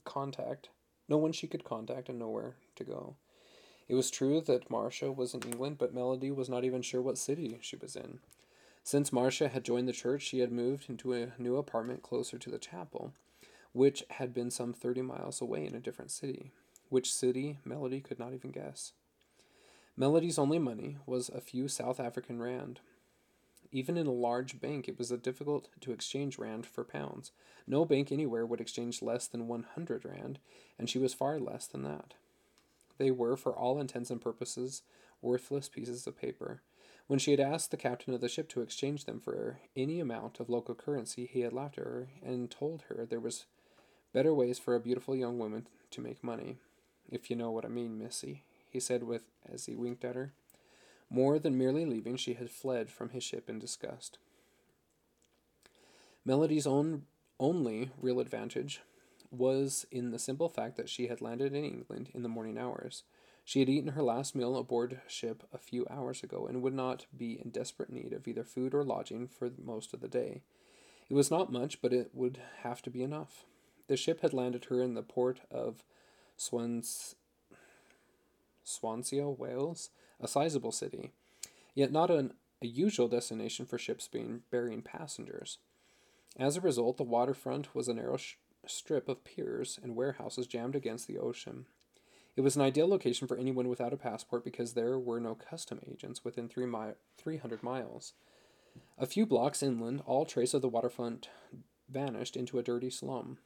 contact, 0.03 0.69
no 1.07 1.17
one 1.17 1.31
she 1.31 1.47
could 1.47 1.63
contact, 1.63 2.09
and 2.09 2.17
nowhere 2.17 2.55
to 2.77 2.83
go. 2.83 3.15
It 3.87 3.95
was 3.95 4.11
true 4.11 4.41
that 4.41 4.69
Marcia 4.69 5.11
was 5.11 5.33
in 5.33 5.43
England, 5.43 5.77
but 5.77 5.93
Melody 5.93 6.31
was 6.31 6.49
not 6.49 6.63
even 6.63 6.81
sure 6.81 7.01
what 7.01 7.17
city 7.17 7.57
she 7.61 7.75
was 7.75 7.95
in. 7.95 8.19
Since 8.83 9.13
Marcia 9.13 9.49
had 9.49 9.63
joined 9.63 9.87
the 9.87 9.93
church, 9.93 10.21
she 10.23 10.39
had 10.39 10.51
moved 10.51 10.89
into 10.89 11.13
a 11.13 11.33
new 11.37 11.57
apartment 11.57 12.03
closer 12.03 12.37
to 12.37 12.49
the 12.49 12.57
chapel, 12.57 13.13
which 13.77 14.03
had 14.09 14.33
been 14.33 14.51
some 14.51 14.73
thirty 14.73 15.01
miles 15.01 15.39
away 15.41 15.65
in 15.65 15.75
a 15.75 15.79
different 15.79 16.11
city. 16.11 16.51
Which 16.89 17.13
city, 17.13 17.59
Melody 17.63 18.01
could 18.01 18.19
not 18.19 18.33
even 18.33 18.51
guess. 18.51 18.93
Melody's 19.95 20.39
only 20.39 20.59
money 20.59 20.97
was 21.05 21.29
a 21.29 21.41
few 21.41 21.67
South 21.67 21.99
African 21.99 22.41
rand, 22.41 22.79
even 23.71 23.97
in 23.97 24.07
a 24.07 24.11
large 24.11 24.59
bank, 24.59 24.87
it 24.87 24.97
was 24.97 25.09
difficult 25.09 25.69
to 25.81 25.91
exchange 25.91 26.37
rand 26.37 26.65
for 26.65 26.83
pounds. 26.83 27.31
No 27.65 27.85
bank 27.85 28.11
anywhere 28.11 28.45
would 28.45 28.61
exchange 28.61 29.01
less 29.01 29.27
than 29.27 29.47
100 29.47 30.05
rand, 30.05 30.39
and 30.79 30.89
she 30.89 30.99
was 30.99 31.13
far 31.13 31.39
less 31.39 31.67
than 31.67 31.83
that. 31.83 32.13
They 32.97 33.11
were, 33.11 33.35
for 33.35 33.55
all 33.55 33.79
intents 33.79 34.09
and 34.09 34.21
purposes, 34.21 34.83
worthless 35.21 35.69
pieces 35.69 36.07
of 36.07 36.19
paper. 36.19 36.61
When 37.07 37.19
she 37.19 37.31
had 37.31 37.39
asked 37.39 37.71
the 37.71 37.77
captain 37.77 38.13
of 38.13 38.21
the 38.21 38.29
ship 38.29 38.49
to 38.49 38.61
exchange 38.61 39.05
them 39.05 39.19
for 39.19 39.59
any 39.75 39.99
amount 39.99 40.39
of 40.39 40.49
local 40.49 40.75
currency, 40.75 41.25
he 41.25 41.41
had 41.41 41.53
laughed 41.53 41.77
at 41.77 41.85
her 41.85 42.09
and 42.23 42.49
told 42.49 42.83
her 42.89 43.05
there 43.05 43.19
was 43.19 43.45
better 44.17 44.33
ways 44.33 44.57
for 44.57 44.73
a 44.73 44.79
beautiful 44.79 45.15
young 45.15 45.37
woman 45.37 45.67
to 45.91 46.01
make 46.01 46.23
money. 46.23 46.57
If 47.07 47.29
you 47.29 47.35
know 47.35 47.51
what 47.51 47.65
I 47.65 47.67
mean, 47.67 47.99
missy, 47.99 48.41
he 48.67 48.79
said 48.79 49.03
with 49.03 49.21
as 49.47 49.67
he 49.67 49.75
winked 49.75 50.03
at 50.03 50.15
her. 50.15 50.33
More 51.07 51.37
than 51.37 51.55
merely 51.55 51.85
leaving, 51.85 52.17
she 52.17 52.33
had 52.33 52.49
fled 52.49 52.89
from 52.89 53.11
his 53.11 53.23
ship 53.23 53.47
in 53.47 53.59
disgust. 53.59 54.17
Melody's 56.25 56.65
own 56.65 57.03
only 57.39 57.91
real 58.01 58.19
advantage 58.19 58.81
was 59.29 59.85
in 59.91 60.09
the 60.09 60.17
simple 60.17 60.49
fact 60.49 60.77
that 60.77 60.89
she 60.89 61.05
had 61.05 61.21
landed 61.21 61.53
in 61.53 61.63
England 61.63 62.09
in 62.15 62.23
the 62.23 62.27
morning 62.27 62.57
hours. 62.57 63.03
She 63.45 63.59
had 63.59 63.69
eaten 63.69 63.91
her 63.91 64.01
last 64.01 64.33
meal 64.33 64.57
aboard 64.57 64.99
ship 65.05 65.43
a 65.53 65.59
few 65.59 65.85
hours 65.91 66.23
ago 66.23 66.47
and 66.47 66.63
would 66.63 66.73
not 66.73 67.05
be 67.15 67.39
in 67.39 67.51
desperate 67.51 67.91
need 67.91 68.13
of 68.13 68.27
either 68.27 68.43
food 68.43 68.73
or 68.73 68.83
lodging 68.83 69.27
for 69.27 69.51
most 69.63 69.93
of 69.93 70.01
the 70.01 70.07
day. 70.07 70.41
It 71.07 71.13
was 71.13 71.29
not 71.29 71.51
much, 71.51 71.83
but 71.83 71.93
it 71.93 72.09
would 72.15 72.39
have 72.63 72.81
to 72.81 72.89
be 72.89 73.03
enough. 73.03 73.45
The 73.87 73.97
ship 73.97 74.21
had 74.21 74.33
landed 74.33 74.65
her 74.65 74.81
in 74.81 74.93
the 74.93 75.03
port 75.03 75.41
of 75.49 75.83
Swans- 76.35 77.15
Swansea, 78.63 79.29
Wales, 79.29 79.89
a 80.19 80.27
sizable 80.27 80.71
city, 80.71 81.11
yet 81.73 81.91
not 81.91 82.11
an, 82.11 82.33
a 82.61 82.67
usual 82.67 83.07
destination 83.07 83.65
for 83.65 83.77
ships 83.77 84.07
being 84.07 84.41
bearing 84.51 84.81
passengers. 84.81 85.57
As 86.37 86.57
a 86.57 86.61
result, 86.61 86.97
the 86.97 87.03
waterfront 87.03 87.73
was 87.73 87.87
a 87.87 87.93
narrow 87.93 88.17
sh- 88.17 88.35
strip 88.65 89.07
of 89.07 89.23
piers 89.23 89.79
and 89.81 89.95
warehouses 89.95 90.47
jammed 90.47 90.75
against 90.75 91.07
the 91.07 91.17
ocean. 91.17 91.65
It 92.35 92.41
was 92.41 92.55
an 92.55 92.61
ideal 92.61 92.87
location 92.87 93.27
for 93.27 93.37
anyone 93.37 93.67
without 93.67 93.93
a 93.93 93.97
passport 93.97 94.43
because 94.43 94.73
there 94.73 94.99
were 94.99 95.19
no 95.19 95.33
custom 95.33 95.79
agents 95.89 96.23
within 96.23 96.47
three 96.47 96.67
mi- 96.67 96.93
300 97.17 97.63
miles. 97.63 98.13
A 98.99 99.07
few 99.07 99.25
blocks 99.25 99.63
inland, 99.63 100.03
all 100.05 100.25
trace 100.25 100.53
of 100.53 100.61
the 100.61 100.69
waterfront 100.69 101.29
vanished 101.89 102.37
into 102.37 102.59
a 102.59 102.63
dirty 102.63 102.91
slum. 102.91 103.39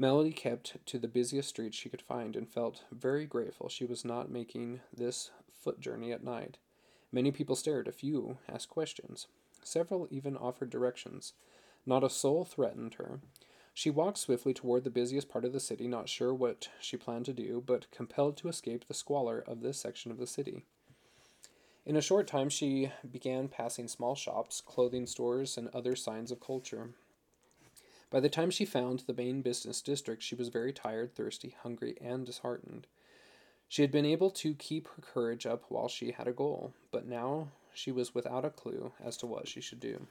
Melody 0.00 0.32
kept 0.32 0.78
to 0.86 0.98
the 0.98 1.08
busiest 1.08 1.50
streets 1.50 1.76
she 1.76 1.90
could 1.90 2.00
find 2.00 2.34
and 2.34 2.48
felt 2.48 2.84
very 2.90 3.26
grateful 3.26 3.68
she 3.68 3.84
was 3.84 4.02
not 4.02 4.30
making 4.30 4.80
this 4.96 5.30
foot 5.52 5.78
journey 5.78 6.10
at 6.10 6.24
night. 6.24 6.56
Many 7.12 7.30
people 7.30 7.54
stared, 7.54 7.86
a 7.86 7.92
few 7.92 8.38
asked 8.48 8.70
questions. 8.70 9.26
Several 9.62 10.08
even 10.10 10.38
offered 10.38 10.70
directions. 10.70 11.34
Not 11.84 12.02
a 12.02 12.08
soul 12.08 12.46
threatened 12.46 12.94
her. 12.94 13.20
She 13.74 13.90
walked 13.90 14.16
swiftly 14.16 14.54
toward 14.54 14.84
the 14.84 14.90
busiest 14.90 15.28
part 15.28 15.44
of 15.44 15.52
the 15.52 15.60
city, 15.60 15.86
not 15.86 16.08
sure 16.08 16.32
what 16.32 16.70
she 16.80 16.96
planned 16.96 17.26
to 17.26 17.34
do, 17.34 17.62
but 17.64 17.90
compelled 17.90 18.38
to 18.38 18.48
escape 18.48 18.88
the 18.88 18.94
squalor 18.94 19.44
of 19.46 19.60
this 19.60 19.78
section 19.78 20.10
of 20.10 20.16
the 20.16 20.26
city. 20.26 20.64
In 21.84 21.94
a 21.94 22.00
short 22.00 22.26
time, 22.26 22.48
she 22.48 22.90
began 23.12 23.48
passing 23.48 23.86
small 23.86 24.14
shops, 24.14 24.62
clothing 24.62 25.06
stores, 25.06 25.58
and 25.58 25.68
other 25.74 25.94
signs 25.94 26.30
of 26.30 26.40
culture. 26.40 26.94
By 28.10 28.18
the 28.18 28.28
time 28.28 28.50
she 28.50 28.64
found 28.64 29.00
the 29.00 29.14
main 29.14 29.40
business 29.40 29.80
district, 29.80 30.22
she 30.22 30.34
was 30.34 30.48
very 30.48 30.72
tired, 30.72 31.14
thirsty, 31.14 31.54
hungry, 31.62 31.96
and 32.00 32.26
disheartened. 32.26 32.88
She 33.68 33.82
had 33.82 33.92
been 33.92 34.04
able 34.04 34.30
to 34.32 34.54
keep 34.54 34.88
her 34.88 35.00
courage 35.00 35.46
up 35.46 35.64
while 35.68 35.86
she 35.86 36.10
had 36.10 36.26
a 36.26 36.32
goal, 36.32 36.72
but 36.90 37.06
now 37.06 37.52
she 37.72 37.92
was 37.92 38.12
without 38.12 38.44
a 38.44 38.50
clue 38.50 38.92
as 39.00 39.16
to 39.18 39.26
what 39.26 39.46
she 39.46 39.60
should 39.60 39.78
do. 39.78 40.08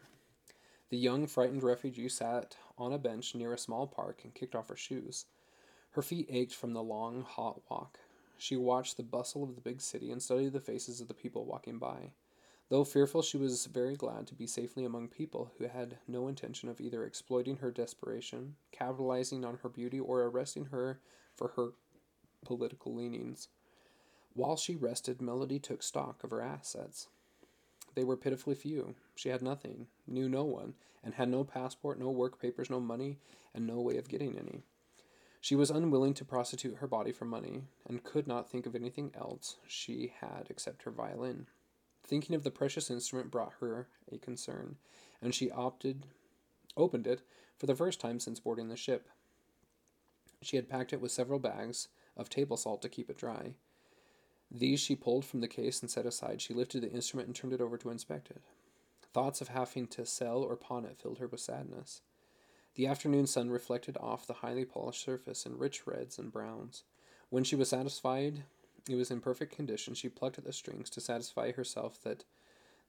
The 0.90 0.98
young, 0.98 1.28
frightened 1.28 1.62
refugee 1.62 2.08
sat 2.08 2.56
on 2.78 2.94
a 2.94 2.98
bench 2.98 3.36
near 3.36 3.54
a 3.54 3.58
small 3.58 3.86
park 3.86 4.22
and 4.24 4.34
kicked 4.34 4.56
off 4.56 4.70
her 4.70 4.78
shoes. 4.78 5.26
Her 5.92 6.02
feet 6.02 6.28
ached 6.30 6.56
from 6.56 6.74
the 6.74 6.82
long, 6.82 7.24
hot 7.24 7.62
walk. 7.70 8.00
She 8.38 8.56
watched 8.56 8.96
the 8.96 9.04
bustle 9.04 9.44
of 9.44 9.56
the 9.56 9.62
big 9.62 9.82
city 9.82 10.10
and 10.10 10.24
studied 10.24 10.54
the 10.54 10.62
faces 10.62 11.02
of 11.02 11.10
the 11.10 11.14
people 11.14 11.46
walking 11.46 11.78
by. 11.78 12.12
Though 12.70 12.84
fearful, 12.84 13.24
she 13.24 13.38
was 13.38 13.66
very 13.66 13.96
glad 13.96 14.28
to 14.28 14.36
be 14.36 14.46
safely 14.46 14.86
among 14.86 15.08
people 15.08 15.52
who 15.58 15.68
had 15.68 15.98
no 16.08 16.28
intention 16.28 16.70
of 16.70 16.80
either 16.80 17.04
exploiting 17.04 17.58
her 17.58 17.72
desperation, 17.72 18.56
capitalizing 18.72 19.44
on 19.44 19.58
her 19.64 19.70
beauty, 19.70 20.00
or 20.00 20.22
arresting 20.22 20.66
her 20.66 21.00
for 21.36 21.50
her 21.56 21.74
political 22.46 22.94
leanings. 22.94 23.48
While 24.36 24.56
she 24.56 24.76
rested, 24.76 25.20
Melody 25.20 25.58
took 25.58 25.82
stock 25.82 26.24
of 26.24 26.30
her 26.30 26.42
assets. 26.42 27.08
They 27.96 28.04
were 28.04 28.16
pitifully 28.16 28.54
few. 28.54 28.94
She 29.16 29.30
had 29.30 29.42
nothing, 29.42 29.88
knew 30.06 30.30
no 30.30 30.44
one, 30.44 30.76
and 31.04 31.16
had 31.16 31.30
no 31.30 31.44
passport, 31.44 32.00
no 32.00 32.12
work 32.12 32.40
papers, 32.40 32.70
no 32.70 32.80
money, 32.80 33.18
and 33.54 33.66
no 33.66 33.82
way 33.82 33.98
of 33.98 34.08
getting 34.08 34.38
any. 34.38 34.62
She 35.42 35.56
was 35.56 35.72
unwilling 35.72 36.14
to 36.16 36.26
prostitute 36.26 36.78
her 36.78 36.88
body 36.88 37.14
for 37.14 37.26
money, 37.26 37.64
and 37.88 38.04
could 38.04 38.28
not 38.28 38.48
think 38.48 38.68
of 38.68 38.76
anything 38.76 39.12
else 39.16 39.56
she 39.68 40.14
had 40.20 40.48
except 40.50 40.84
her 40.84 40.92
violin. 40.92 41.48
Thinking 42.10 42.36
of 42.36 42.44
the 42.44 42.50
precious 42.50 42.90
instrument 42.90 43.30
brought 43.30 43.54
her 43.60 43.88
a 44.12 44.18
concern, 44.18 44.78
and 45.22 45.36
she 45.36 45.52
opted 45.52 46.08
opened 46.76 47.06
it 47.06 47.22
for 47.56 47.68
the 47.68 47.76
first 47.76 48.00
time 48.00 48.20
since 48.20 48.40
boarding 48.40 48.68
the 48.68 48.76
ship. 48.76 49.10
She 50.42 50.56
had 50.56 50.68
packed 50.68 50.92
it 50.92 51.02
with 51.02 51.12
several 51.12 51.38
bags 51.38 51.88
of 52.18 52.28
table 52.28 52.58
salt 52.58 52.82
to 52.82 52.90
keep 52.90 53.12
it 53.12 53.18
dry. 53.20 53.54
These 54.50 54.80
she 54.80 54.96
pulled 54.96 55.24
from 55.24 55.42
the 55.42 55.48
case 55.48 55.82
and 55.82 55.92
set 55.92 56.08
aside. 56.08 56.42
She 56.42 56.52
lifted 56.52 56.82
the 56.82 56.92
instrument 56.92 57.28
and 57.28 57.36
turned 57.36 57.54
it 57.54 57.62
over 57.62 57.78
to 57.78 57.92
inspect 57.92 58.32
it. 58.32 58.42
Thoughts 59.14 59.40
of 59.40 59.50
having 59.50 59.86
to 59.90 60.04
sell 60.04 60.42
or 60.42 60.56
pawn 60.56 60.86
it 60.86 60.98
filled 60.98 61.20
her 61.20 61.28
with 61.28 61.42
sadness. 61.42 62.02
The 62.74 62.88
afternoon 62.88 63.28
sun 63.28 63.52
reflected 63.52 63.98
off 63.98 64.26
the 64.26 64.34
highly 64.34 64.66
polished 64.66 65.04
surface 65.04 65.46
in 65.46 65.60
rich 65.60 65.86
reds 65.86 66.18
and 66.18 66.32
browns. 66.32 66.86
When 67.30 67.44
she 67.44 67.56
was 67.56 67.70
satisfied 67.70 68.46
it 68.88 68.96
was 68.96 69.12
in 69.12 69.22
perfect 69.22 69.56
condition. 69.56 69.94
She 69.94 70.10
plucked 70.10 70.38
at 70.38 70.46
the 70.46 70.54
strings 70.54 70.90
to 70.92 71.02
satisfy 71.02 71.52
herself 71.52 72.02
that 72.04 72.24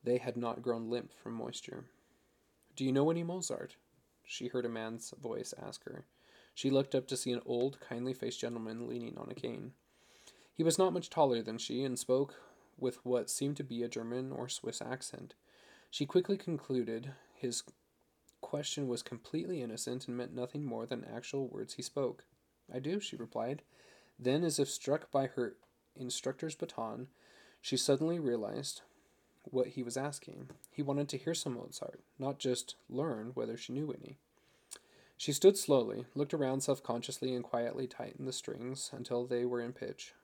they 0.02 0.18
had 0.18 0.36
not 0.36 0.62
grown 0.62 0.90
limp 0.90 1.12
from 1.12 1.34
moisture. 1.34 1.84
Do 2.76 2.84
you 2.84 2.92
know 2.92 3.10
any 3.10 3.22
Mozart? 3.22 3.76
She 4.24 4.48
heard 4.48 4.64
a 4.64 4.68
man's 4.68 5.12
voice 5.20 5.52
ask 5.60 5.84
her. 5.84 6.04
She 6.54 6.70
looked 6.70 6.94
up 6.94 7.06
to 7.08 7.16
see 7.16 7.32
an 7.32 7.42
old, 7.44 7.78
kindly 7.80 8.14
faced 8.14 8.40
gentleman 8.40 8.88
leaning 8.88 9.16
on 9.18 9.30
a 9.30 9.34
cane. 9.34 9.72
He 10.54 10.62
was 10.62 10.78
not 10.78 10.92
much 10.92 11.10
taller 11.10 11.42
than 11.42 11.58
she 11.58 11.84
and 11.84 11.98
spoke 11.98 12.34
with 12.78 13.04
what 13.04 13.30
seemed 13.30 13.56
to 13.58 13.64
be 13.64 13.82
a 13.82 13.88
German 13.88 14.32
or 14.32 14.48
Swiss 14.48 14.82
accent. 14.82 15.34
She 15.90 16.06
quickly 16.06 16.36
concluded 16.36 17.12
his 17.34 17.62
question 18.40 18.88
was 18.88 19.02
completely 19.02 19.62
innocent 19.62 20.08
and 20.08 20.16
meant 20.16 20.34
nothing 20.34 20.64
more 20.64 20.86
than 20.86 21.04
actual 21.04 21.48
words 21.48 21.74
he 21.74 21.82
spoke. 21.82 22.24
I 22.72 22.78
do, 22.78 23.00
she 23.00 23.16
replied. 23.16 23.62
Then, 24.18 24.44
as 24.44 24.58
if 24.58 24.68
struck 24.68 25.10
by 25.10 25.26
her 25.28 25.56
instructor's 25.98 26.54
baton, 26.54 27.08
she 27.60 27.76
suddenly 27.76 28.18
realized 28.18 28.82
what 29.44 29.68
he 29.68 29.82
was 29.82 29.96
asking. 29.96 30.50
He 30.70 30.82
wanted 30.82 31.08
to 31.10 31.18
hear 31.18 31.34
some 31.34 31.54
Mozart, 31.54 32.00
not 32.18 32.38
just 32.38 32.76
learn 32.88 33.32
whether 33.34 33.56
she 33.56 33.72
knew 33.72 33.92
any. 33.92 34.16
She 35.16 35.32
stood 35.32 35.58
slowly, 35.58 36.06
looked 36.14 36.32
around 36.32 36.62
self 36.62 36.82
consciously, 36.82 37.34
and 37.34 37.44
quietly 37.44 37.86
tightened 37.86 38.26
the 38.26 38.32
strings 38.32 38.90
until 38.92 39.26
they 39.26 39.44
were 39.44 39.60
in 39.60 39.72
pitch. 39.72 40.14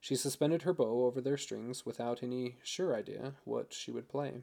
She 0.00 0.16
suspended 0.16 0.62
her 0.62 0.72
bow 0.72 1.06
over 1.06 1.20
their 1.20 1.36
strings 1.36 1.84
without 1.84 2.22
any 2.22 2.56
sure 2.62 2.94
idea 2.94 3.34
what 3.44 3.72
she 3.72 3.90
would 3.90 4.08
play. 4.08 4.42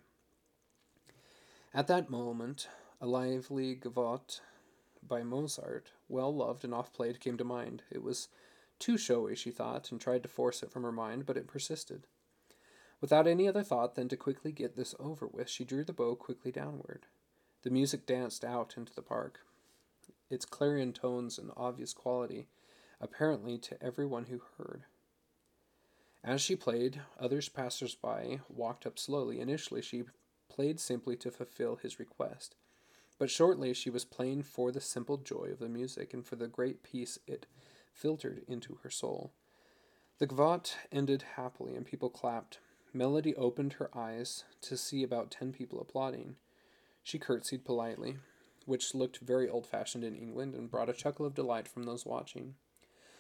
At 1.74 1.88
that 1.88 2.10
moment, 2.10 2.68
a 3.02 3.06
lively 3.06 3.76
gavotte 3.76 4.40
by 5.08 5.24
Mozart, 5.24 5.92
well 6.10 6.34
loved 6.34 6.64
and 6.64 6.74
oft 6.74 6.94
played, 6.94 7.20
came 7.20 7.38
to 7.38 7.44
mind. 7.44 7.84
It 7.92 8.02
was 8.04 8.30
too 8.80 8.98
showy, 8.98 9.36
she 9.36 9.52
thought, 9.52 9.92
and 9.92 10.00
tried 10.00 10.24
to 10.24 10.30
force 10.30 10.64
it 10.64 10.72
from 10.72 10.84
her 10.84 10.92
mind, 10.92 11.26
but 11.26 11.38
it 11.38 11.48
persisted. 11.48 12.08
Without 13.00 13.28
any 13.28 13.48
other 13.48 13.64
thought 13.64 13.96
than 13.96 14.08
to 14.10 14.18
quickly 14.18 14.52
get 14.52 14.76
this 14.76 14.96
over 15.00 15.28
with, 15.28 15.50
she 15.50 15.64
drew 15.64 15.84
the 15.84 15.94
bow 15.94 16.16
quickly 16.16 16.52
downward. 16.52 17.06
The 17.64 17.70
music 17.70 18.06
danced 18.06 18.44
out 18.44 18.76
into 18.78 18.94
the 18.94 19.02
park, 19.02 19.42
its 20.30 20.46
clarion 20.46 20.94
tones 20.94 21.38
and 21.38 21.52
obvious 21.56 21.94
quality, 21.94 22.48
apparently 23.00 23.58
to 23.60 23.84
every 23.84 24.06
one 24.06 24.26
who 24.26 24.42
heard. 24.58 24.84
As 26.24 26.42
she 26.42 26.56
played, 26.56 27.02
others 27.20 27.50
passers 27.50 27.96
by 27.96 28.42
walked 28.50 28.86
up 28.86 29.00
slowly. 29.00 29.40
Initially, 29.40 29.82
she 29.82 30.04
played 30.50 30.80
simply 30.80 31.16
to 31.18 31.32
fulfill 31.32 31.76
his 31.78 32.00
request, 32.00 32.56
but 33.20 33.30
shortly 33.30 33.74
she 33.74 33.90
was 33.90 34.06
playing 34.06 34.44
for 34.44 34.72
the 34.72 34.82
simple 34.82 35.18
joy 35.18 35.50
of 35.52 35.60
the 35.60 35.70
music 35.70 36.14
and 36.14 36.26
for 36.26 36.36
the 36.36 36.48
great 36.48 36.84
peace 36.84 37.20
it 37.28 37.46
filtered 37.98 38.44
into 38.48 38.80
her 38.84 38.90
soul. 38.90 39.34
The 40.20 40.28
gavotte 40.28 40.76
ended 40.92 41.24
happily, 41.36 41.76
and 41.76 41.86
people 41.86 42.10
clapped. 42.10 42.60
Melody 42.94 43.36
opened 43.36 43.74
her 43.74 43.96
eyes 43.96 44.46
to 44.62 44.78
see 44.78 45.04
about 45.04 45.32
ten 45.32 45.52
people 45.52 45.80
applauding. 45.80 46.36
She 47.04 47.20
curtsied 47.20 47.66
politely, 47.66 48.18
which 48.66 48.96
looked 48.96 49.20
very 49.20 49.48
old 49.50 49.66
fashioned 49.66 50.04
in 50.04 50.16
England 50.16 50.54
and 50.56 50.70
brought 50.70 50.90
a 50.90 50.94
chuckle 50.94 51.26
of 51.26 51.36
delight 51.36 51.68
from 51.68 51.84
those 51.84 52.06
watching. 52.06 52.56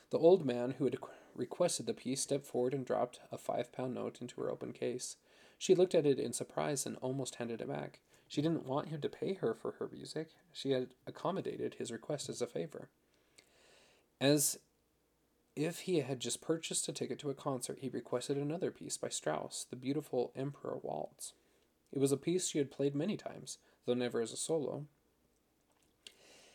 The 0.10 0.20
old 0.20 0.46
man 0.46 0.76
who 0.78 0.86
had 0.86 0.98
requested 1.36 1.86
the 1.86 1.94
piece 1.94 2.22
stepped 2.22 2.46
forward 2.46 2.74
and 2.74 2.86
dropped 2.86 3.20
a 3.32 3.38
five 3.38 3.72
pound 3.72 3.94
note 3.94 4.20
into 4.22 4.42
her 4.42 4.50
open 4.50 4.74
case. 4.74 5.18
She 5.58 5.76
looked 5.76 5.96
at 5.96 6.06
it 6.06 6.20
in 6.20 6.34
surprise 6.34 6.86
and 6.86 6.98
almost 6.98 7.36
handed 7.36 7.62
it 7.62 7.68
back. 7.68 8.00
She 8.28 8.42
didn't 8.42 8.66
want 8.66 8.90
him 8.90 9.02
to 9.02 9.10
pay 9.10 9.34
her 9.36 9.54
for 9.54 9.74
her 9.74 9.90
music. 9.92 10.30
She 10.52 10.72
had 10.72 10.90
accommodated 11.06 11.76
his 11.76 11.92
request 11.92 12.30
as 12.30 12.42
a 12.42 12.48
favor. 12.48 12.90
As 14.20 14.60
if 15.58 15.80
he 15.82 16.02
had 16.02 16.20
just 16.20 16.40
purchased 16.40 16.88
a 16.88 16.92
ticket 16.92 17.18
to 17.20 17.32
a 17.32 17.34
concert, 17.34 17.80
he 17.82 17.90
requested 17.90 18.38
another 18.38 18.70
piece 18.70 18.96
by 18.96 19.10
Strauss, 19.10 19.66
the 19.70 19.76
beautiful 19.76 20.32
Emperor 20.36 20.78
Waltz. 20.82 21.34
It 21.92 22.00
was 22.00 22.12
a 22.12 22.18
piece 22.18 22.48
she 22.48 22.60
had 22.60 22.70
played 22.70 22.94
many 22.94 23.18
times, 23.18 23.58
though 23.86 23.96
never 23.96 24.22
as 24.22 24.32
a 24.32 24.38
solo. 24.38 24.86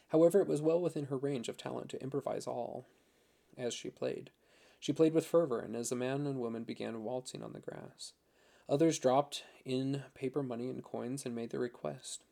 However, 0.09 0.41
it 0.41 0.47
was 0.47 0.63
well 0.63 0.81
within 0.81 1.07
her 1.07 1.17
range 1.17 1.49
of 1.49 1.57
talent 1.57 1.89
to 1.91 2.03
improvise 2.03 2.47
all 2.47 2.87
as 3.59 3.75
she 3.75 3.91
played. 3.91 4.31
She 4.79 4.93
played 4.93 5.15
with 5.15 5.27
fervor, 5.27 5.59
and 5.59 5.75
as 5.75 5.89
the 5.89 5.97
man 5.97 6.27
and 6.27 6.39
woman 6.39 6.65
began 6.65 7.03
waltzing 7.03 7.43
on 7.43 7.53
the 7.53 7.61
grass, 7.61 8.13
others 8.69 8.99
dropped 8.99 9.43
in 9.65 10.05
paper 10.15 10.43
money 10.43 10.69
and 10.69 10.83
coins 10.83 11.27
and 11.27 11.35
made 11.35 11.51
their 11.51 11.61
request. 11.61 12.25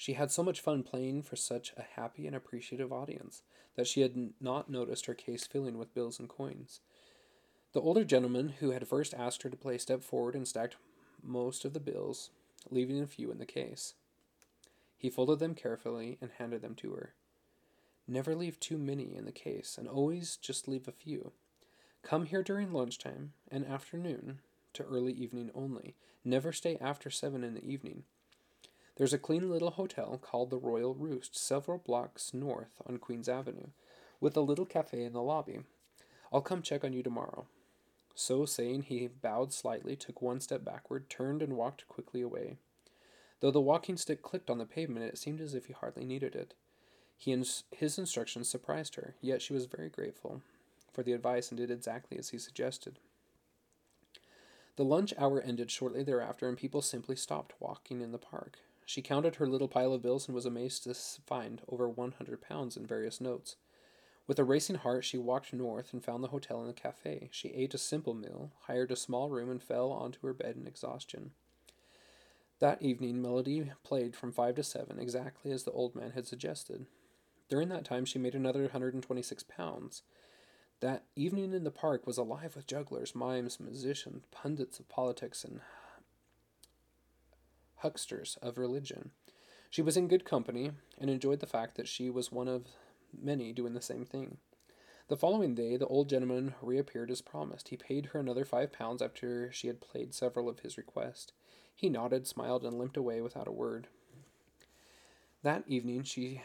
She 0.00 0.14
had 0.14 0.30
so 0.30 0.42
much 0.42 0.62
fun 0.62 0.82
playing 0.82 1.24
for 1.24 1.36
such 1.36 1.74
a 1.76 1.82
happy 1.82 2.26
and 2.26 2.34
appreciative 2.34 2.90
audience 2.90 3.42
that 3.76 3.86
she 3.86 4.00
had 4.00 4.32
not 4.40 4.70
noticed 4.70 5.04
her 5.04 5.12
case 5.12 5.46
filling 5.46 5.76
with 5.76 5.92
bills 5.92 6.18
and 6.18 6.26
coins. 6.26 6.80
The 7.74 7.82
older 7.82 8.02
gentleman 8.02 8.54
who 8.60 8.70
had 8.70 8.88
first 8.88 9.12
asked 9.12 9.42
her 9.42 9.50
to 9.50 9.58
play 9.58 9.76
stepped 9.76 10.02
forward 10.02 10.34
and 10.34 10.48
stacked 10.48 10.76
most 11.22 11.66
of 11.66 11.74
the 11.74 11.80
bills, 11.80 12.30
leaving 12.70 12.98
a 13.02 13.06
few 13.06 13.30
in 13.30 13.36
the 13.36 13.44
case. 13.44 13.92
He 14.96 15.10
folded 15.10 15.38
them 15.38 15.54
carefully 15.54 16.16
and 16.22 16.30
handed 16.38 16.62
them 16.62 16.76
to 16.76 16.92
her. 16.92 17.12
Never 18.08 18.34
leave 18.34 18.58
too 18.58 18.78
many 18.78 19.14
in 19.14 19.26
the 19.26 19.32
case, 19.32 19.76
and 19.76 19.86
always 19.86 20.36
just 20.38 20.66
leave 20.66 20.88
a 20.88 20.92
few. 20.92 21.32
Come 22.02 22.24
here 22.24 22.42
during 22.42 22.72
lunchtime 22.72 23.34
and 23.50 23.66
afternoon 23.66 24.38
to 24.72 24.82
early 24.82 25.12
evening 25.12 25.50
only. 25.54 25.94
Never 26.24 26.52
stay 26.52 26.78
after 26.80 27.10
seven 27.10 27.44
in 27.44 27.52
the 27.52 27.66
evening. 27.66 28.04
There's 28.96 29.12
a 29.12 29.18
clean 29.18 29.48
little 29.48 29.70
hotel 29.70 30.18
called 30.20 30.50
the 30.50 30.58
Royal 30.58 30.94
Roost 30.94 31.36
several 31.36 31.78
blocks 31.78 32.34
north 32.34 32.82
on 32.86 32.98
Queen's 32.98 33.28
Avenue, 33.28 33.68
with 34.20 34.36
a 34.36 34.42
little 34.42 34.66
cafe 34.66 35.02
in 35.02 35.12
the 35.12 35.22
lobby. 35.22 35.60
I'll 36.32 36.42
come 36.42 36.62
check 36.62 36.84
on 36.84 36.92
you 36.92 37.02
tomorrow. 37.02 37.46
So 38.14 38.44
saying, 38.44 38.82
he 38.82 39.06
bowed 39.06 39.52
slightly, 39.52 39.96
took 39.96 40.20
one 40.20 40.40
step 40.40 40.64
backward, 40.64 41.08
turned, 41.08 41.40
and 41.42 41.54
walked 41.54 41.88
quickly 41.88 42.20
away. 42.20 42.56
Though 43.40 43.50
the 43.50 43.60
walking 43.60 43.96
stick 43.96 44.20
clicked 44.20 44.50
on 44.50 44.58
the 44.58 44.66
pavement, 44.66 45.06
it 45.06 45.16
seemed 45.16 45.40
as 45.40 45.54
if 45.54 45.66
he 45.66 45.72
hardly 45.72 46.04
needed 46.04 46.34
it. 46.34 46.52
He 47.16 47.32
ins- 47.32 47.64
his 47.70 47.98
instructions 47.98 48.48
surprised 48.48 48.96
her, 48.96 49.14
yet 49.20 49.40
she 49.40 49.52
was 49.52 49.66
very 49.66 49.88
grateful 49.88 50.42
for 50.92 51.02
the 51.02 51.12
advice 51.12 51.50
and 51.50 51.58
did 51.58 51.70
exactly 51.70 52.18
as 52.18 52.30
he 52.30 52.38
suggested. 52.38 52.98
The 54.76 54.84
lunch 54.84 55.14
hour 55.16 55.40
ended 55.40 55.70
shortly 55.70 56.02
thereafter, 56.02 56.48
and 56.48 56.58
people 56.58 56.82
simply 56.82 57.16
stopped 57.16 57.54
walking 57.60 58.00
in 58.00 58.12
the 58.12 58.18
park. 58.18 58.58
She 58.90 59.02
counted 59.02 59.36
her 59.36 59.46
little 59.46 59.68
pile 59.68 59.92
of 59.92 60.02
bills 60.02 60.26
and 60.26 60.34
was 60.34 60.46
amazed 60.46 60.82
to 60.82 60.94
find 60.94 61.62
over 61.68 61.88
100 61.88 62.40
pounds 62.40 62.76
in 62.76 62.84
various 62.84 63.20
notes. 63.20 63.54
With 64.26 64.36
a 64.40 64.42
racing 64.42 64.78
heart, 64.78 65.04
she 65.04 65.16
walked 65.16 65.52
north 65.52 65.92
and 65.92 66.04
found 66.04 66.24
the 66.24 66.30
hotel 66.34 66.58
and 66.58 66.68
the 66.68 66.72
cafe. 66.74 67.28
She 67.30 67.50
ate 67.50 67.72
a 67.72 67.78
simple 67.78 68.14
meal, 68.14 68.50
hired 68.62 68.90
a 68.90 68.96
small 68.96 69.30
room, 69.30 69.48
and 69.48 69.62
fell 69.62 69.92
onto 69.92 70.26
her 70.26 70.32
bed 70.32 70.56
in 70.56 70.66
exhaustion. 70.66 71.30
That 72.58 72.82
evening, 72.82 73.22
Melody 73.22 73.70
played 73.84 74.16
from 74.16 74.32
five 74.32 74.56
to 74.56 74.64
seven, 74.64 74.98
exactly 74.98 75.52
as 75.52 75.62
the 75.62 75.70
old 75.70 75.94
man 75.94 76.10
had 76.10 76.26
suggested. 76.26 76.86
During 77.48 77.68
that 77.68 77.84
time, 77.84 78.04
she 78.04 78.18
made 78.18 78.34
another 78.34 78.62
126 78.62 79.44
pounds. 79.44 80.02
That 80.80 81.04
evening 81.14 81.54
in 81.54 81.62
the 81.62 81.70
park 81.70 82.08
was 82.08 82.18
alive 82.18 82.56
with 82.56 82.66
jugglers, 82.66 83.14
mimes, 83.14 83.60
musicians, 83.60 84.24
pundits 84.32 84.80
of 84.80 84.88
politics, 84.88 85.44
and 85.44 85.60
hucksters 87.82 88.38
of 88.42 88.58
religion. 88.58 89.10
She 89.70 89.82
was 89.82 89.96
in 89.96 90.08
good 90.08 90.24
company 90.24 90.72
and 90.98 91.08
enjoyed 91.08 91.40
the 91.40 91.46
fact 91.46 91.76
that 91.76 91.88
she 91.88 92.10
was 92.10 92.32
one 92.32 92.48
of 92.48 92.66
many 93.16 93.52
doing 93.52 93.74
the 93.74 93.80
same 93.80 94.04
thing. 94.04 94.38
The 95.08 95.16
following 95.16 95.54
day, 95.54 95.76
the 95.76 95.86
old 95.86 96.08
gentleman 96.08 96.54
reappeared 96.62 97.10
as 97.10 97.20
promised. 97.20 97.68
He 97.68 97.76
paid 97.76 98.06
her 98.06 98.20
another 98.20 98.44
five 98.44 98.72
pounds 98.72 99.02
after 99.02 99.50
she 99.52 99.66
had 99.66 99.80
played 99.80 100.14
several 100.14 100.48
of 100.48 100.60
his 100.60 100.78
requests. 100.78 101.32
He 101.74 101.88
nodded, 101.88 102.26
smiled, 102.26 102.64
and 102.64 102.78
limped 102.78 102.96
away 102.96 103.20
without 103.20 103.48
a 103.48 103.52
word. 103.52 103.88
That 105.42 105.64
evening, 105.66 106.04
she 106.04 106.42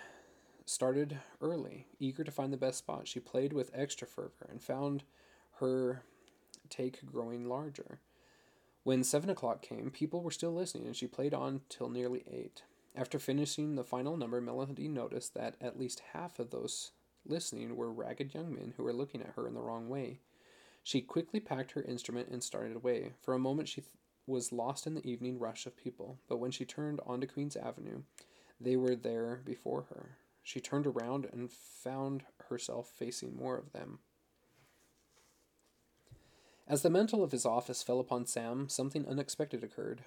started 0.65 1.19
early, 1.41 1.85
eager 1.99 2.23
to 2.23 2.31
find 2.31 2.51
the 2.51 2.57
best 2.57 2.79
spot. 2.79 3.07
She 3.07 3.19
played 3.19 3.53
with 3.53 3.69
extra 3.73 4.07
fervor 4.07 4.47
and 4.49 4.61
found 4.61 5.03
her 5.59 6.03
take 6.69 7.05
growing 7.05 7.47
larger. 7.47 7.99
When 8.85 9.03
seven 9.03 9.31
o'clock 9.31 9.63
came, 9.63 9.89
people 9.89 10.21
were 10.21 10.29
still 10.29 10.53
listening, 10.53 10.85
and 10.85 10.95
she 10.95 11.07
played 11.07 11.33
on 11.33 11.61
till 11.69 11.89
nearly 11.89 12.23
eight. 12.31 12.61
After 12.95 13.17
finishing 13.17 13.73
the 13.73 13.83
final 13.83 14.15
number, 14.15 14.39
Melody 14.39 14.87
noticed 14.87 15.33
that 15.33 15.55
at 15.59 15.79
least 15.79 16.03
half 16.13 16.37
of 16.37 16.51
those 16.51 16.91
listening 17.25 17.75
were 17.75 17.91
ragged 17.91 18.35
young 18.35 18.53
men 18.53 18.75
who 18.77 18.83
were 18.83 18.93
looking 18.93 19.23
at 19.23 19.33
her 19.35 19.47
in 19.47 19.55
the 19.55 19.63
wrong 19.63 19.89
way. 19.89 20.19
She 20.83 21.01
quickly 21.01 21.39
packed 21.39 21.71
her 21.71 21.81
instrument 21.81 22.29
and 22.29 22.43
started 22.43 22.75
away. 22.75 23.13
For 23.23 23.33
a 23.33 23.39
moment, 23.39 23.69
she 23.69 23.81
th- 23.81 23.89
was 24.27 24.51
lost 24.51 24.85
in 24.85 24.93
the 24.93 25.09
evening 25.09 25.39
rush 25.39 25.65
of 25.65 25.75
people, 25.75 26.19
but 26.29 26.37
when 26.37 26.51
she 26.51 26.63
turned 26.63 26.99
onto 27.07 27.25
Queen's 27.25 27.57
Avenue, 27.57 28.03
they 28.61 28.75
were 28.75 28.95
there 28.95 29.41
before 29.43 29.87
her. 29.89 30.17
She 30.43 30.59
turned 30.59 30.85
around 30.85 31.27
and 31.33 31.51
found 31.51 32.25
herself 32.49 32.91
facing 32.95 33.35
more 33.35 33.57
of 33.57 33.71
them. 33.71 33.97
As 36.67 36.81
the 36.81 36.89
mantle 36.89 37.23
of 37.23 37.31
his 37.31 37.45
office 37.45 37.83
fell 37.83 37.99
upon 37.99 38.25
Sam, 38.25 38.69
something 38.69 39.07
unexpected 39.07 39.63
occurred. 39.63 40.01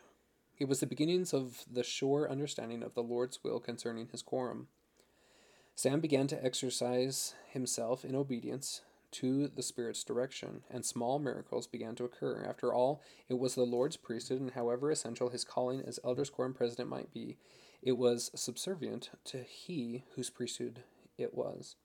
It 0.59 0.67
was 0.67 0.81
the 0.81 0.87
beginnings 0.87 1.33
of 1.33 1.65
the 1.71 1.85
sure 1.85 2.29
understanding 2.29 2.83
of 2.83 2.95
the 2.95 3.03
Lord's 3.03 3.45
will 3.45 3.61
concerning 3.61 4.09
his 4.09 4.23
quorum. 4.23 4.67
Sam 5.77 6.01
began 6.01 6.27
to 6.27 6.45
exercise 6.45 7.35
himself 7.49 8.05
in 8.05 8.17
obedience 8.17 8.81
to 9.13 9.47
the 9.47 9.63
Spirit's 9.63 10.03
direction, 10.03 10.65
and 10.69 10.85
small 10.85 11.21
miracles 11.21 11.69
began 11.69 11.95
to 11.95 12.05
occur. 12.05 12.45
After 12.45 12.75
all, 12.75 13.01
it 13.29 13.39
was 13.39 13.55
the 13.55 13.63
Lord's 13.63 13.97
priesthood, 13.97 14.41
and 14.41 14.51
however 14.51 14.91
essential 14.91 15.29
his 15.29 15.45
calling 15.45 15.81
as 15.81 16.01
elders 16.05 16.29
quorum 16.29 16.55
president 16.55 16.89
might 16.89 17.13
be, 17.13 17.37
it 17.83 17.97
was 17.97 18.33
subservient 18.35 19.11
to 19.27 19.45
he 19.45 20.03
whose 20.17 20.29
priesthood 20.29 20.81
it 21.17 21.35
was. 21.35 21.77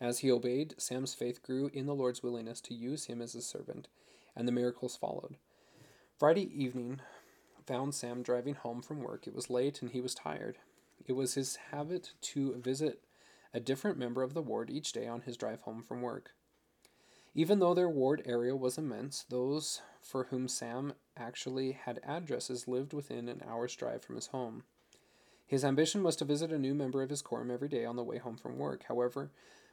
As 0.00 0.18
he 0.18 0.30
obeyed, 0.30 0.74
Sam's 0.76 1.14
faith 1.14 1.42
grew 1.44 1.70
in 1.72 1.86
the 1.86 1.94
Lord's 1.94 2.24
willingness 2.24 2.60
to 2.62 2.74
use 2.74 3.06
him 3.06 3.22
as 3.22 3.34
a 3.36 3.40
servant, 3.40 3.88
and 4.36 4.46
the 4.46 4.52
miracles 4.52 4.96
followed. 4.96 5.36
Friday 6.18 6.50
evening 6.54 7.00
found 7.66 7.94
Sam 7.94 8.22
driving 8.22 8.54
home 8.54 8.82
from 8.82 9.02
work. 9.02 9.26
It 9.26 9.34
was 9.34 9.50
late 9.50 9.82
and 9.82 9.90
he 9.90 10.00
was 10.00 10.14
tired. 10.14 10.58
It 11.04 11.12
was 11.12 11.34
his 11.34 11.56
habit 11.70 12.12
to 12.22 12.54
visit 12.56 13.02
a 13.52 13.60
different 13.60 13.98
member 13.98 14.22
of 14.22 14.34
the 14.34 14.42
ward 14.42 14.70
each 14.70 14.92
day 14.92 15.06
on 15.06 15.22
his 15.22 15.36
drive 15.36 15.62
home 15.62 15.82
from 15.82 16.02
work. 16.02 16.30
Even 17.34 17.58
though 17.58 17.74
their 17.74 17.88
ward 17.88 18.22
area 18.24 18.56
was 18.56 18.78
immense, 18.78 19.24
those 19.28 19.82
for 20.00 20.24
whom 20.24 20.48
Sam 20.48 20.94
actually 21.16 21.72
had 21.72 22.00
addresses 22.02 22.66
lived 22.66 22.92
within 22.92 23.28
an 23.28 23.42
hour's 23.46 23.74
drive 23.74 24.02
from 24.02 24.14
his 24.14 24.28
home. 24.28 24.62
His 25.46 25.64
ambition 25.64 26.02
was 26.02 26.16
to 26.16 26.24
visit 26.24 26.50
a 26.50 26.58
new 26.58 26.74
member 26.74 27.02
of 27.02 27.10
his 27.10 27.22
quorum 27.22 27.50
every 27.50 27.68
day 27.68 27.84
on 27.84 27.96
the 27.96 28.02
way 28.02 28.18
home 28.18 28.36
from 28.36 28.58
work. 28.58 28.84
However, 28.88 29.30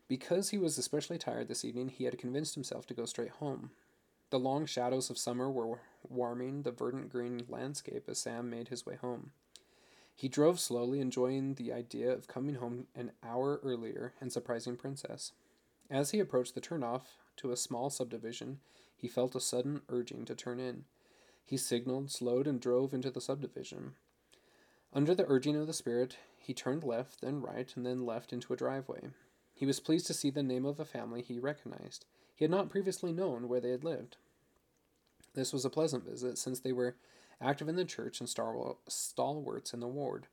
because 0.08 0.50
he 0.50 0.58
was 0.58 0.78
especially 0.78 1.18
tired 1.18 1.48
this 1.48 1.64
evening, 1.64 1.90
he 1.90 2.04
had 2.04 2.18
convinced 2.18 2.54
himself 2.54 2.86
to 2.88 2.94
go 2.94 3.06
straight 3.06 3.32
home. 3.32 3.72
The 4.34 4.40
long 4.40 4.66
shadows 4.66 5.12
of 5.12 5.20
summer 5.20 5.48
were 5.48 5.78
warming 6.10 6.64
the 6.64 6.72
verdant 6.72 7.12
green 7.12 7.46
landscape 7.48 8.06
as 8.08 8.18
Sam 8.18 8.50
made 8.50 8.70
his 8.70 8.84
way 8.84 8.96
home. 8.96 9.30
He 10.16 10.28
drove 10.28 10.60
slowly, 10.60 11.00
enjoying 11.02 11.54
the 11.54 11.72
idea 11.72 12.12
of 12.12 12.28
coming 12.28 12.56
home 12.56 12.88
an 12.96 13.12
hour 13.24 13.60
earlier 13.62 14.16
and 14.20 14.34
surprising 14.34 14.76
Princess. 14.76 15.34
As 15.88 16.10
he 16.10 16.20
approached 16.20 16.56
the 16.56 16.62
turnoff 16.62 17.04
to 17.38 17.52
a 17.52 17.56
small 17.56 17.92
subdivision, 17.92 18.58
he 18.98 19.08
felt 19.08 19.36
a 19.36 19.40
sudden 19.40 19.82
urging 19.88 20.26
to 20.26 20.34
turn 20.34 20.60
in. 20.60 20.86
He 21.46 21.56
signaled, 21.56 22.10
slowed, 22.10 22.48
and 22.48 22.60
drove 22.60 22.92
into 22.92 23.12
the 23.12 23.22
subdivision. 23.22 23.94
Under 24.92 25.14
the 25.14 25.30
urging 25.30 25.56
of 25.58 25.68
the 25.68 25.74
Spirit, 25.74 26.18
he 26.40 26.56
turned 26.56 26.84
left, 26.84 27.22
then 27.22 27.40
right, 27.40 27.72
and 27.76 27.86
then 27.86 28.04
left 28.04 28.34
into 28.34 28.52
a 28.52 28.58
driveway. 28.58 29.12
He 29.54 29.68
was 29.68 29.80
pleased 29.80 30.08
to 30.08 30.16
see 30.16 30.32
the 30.32 30.42
name 30.42 30.66
of 30.66 30.80
a 30.80 30.86
family 30.86 31.22
he 31.22 31.38
recognized. 31.38 32.06
He 32.36 32.44
had 32.44 32.52
not 32.52 32.72
previously 32.72 33.14
known 33.14 33.48
where 33.48 33.62
they 33.62 33.70
had 33.70 33.84
lived. 33.84 34.18
This 35.34 35.52
was 35.52 35.66
a 35.66 35.70
pleasant 35.70 36.06
visit, 36.06 36.38
since 36.38 36.60
they 36.60 36.72
were 36.72 36.96
active 37.42 37.68
in 37.68 37.76
the 37.76 37.86
church 37.86 38.20
and 38.20 38.30
stalwarts 38.30 39.74
in 39.74 39.80
the 39.80 39.88
ward. 39.88 40.28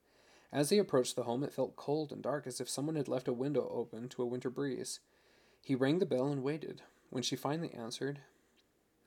As 0.52 0.70
he 0.70 0.78
approached 0.78 1.16
the 1.16 1.22
home, 1.22 1.42
it 1.44 1.52
felt 1.52 1.76
cold 1.76 2.12
and 2.12 2.22
dark, 2.22 2.46
as 2.46 2.60
if 2.60 2.68
someone 2.68 2.96
had 2.96 3.08
left 3.08 3.28
a 3.28 3.32
window 3.32 3.70
open 3.72 4.08
to 4.10 4.22
a 4.22 4.26
winter 4.26 4.50
breeze. 4.50 5.00
He 5.62 5.74
rang 5.74 5.98
the 5.98 6.06
bell 6.06 6.26
and 6.26 6.42
waited. 6.42 6.82
When 7.10 7.22
she 7.22 7.36
finally 7.36 7.72
answered, 7.72 8.20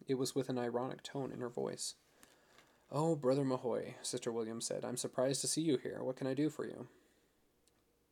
it 0.07 0.15
was 0.15 0.35
with 0.35 0.49
an 0.49 0.57
ironic 0.59 1.03
tone 1.03 1.31
in 1.31 1.39
her 1.39 1.49
voice. 1.49 1.95
Oh, 2.91 3.15
Brother 3.15 3.43
Mahoy, 3.43 3.95
Sister 4.01 4.31
Williams 4.31 4.65
said, 4.65 4.85
I'm 4.85 4.97
surprised 4.97 5.41
to 5.41 5.47
see 5.47 5.61
you 5.61 5.77
here. 5.77 6.03
What 6.03 6.15
can 6.15 6.27
I 6.27 6.33
do 6.33 6.49
for 6.49 6.65
you? 6.65 6.87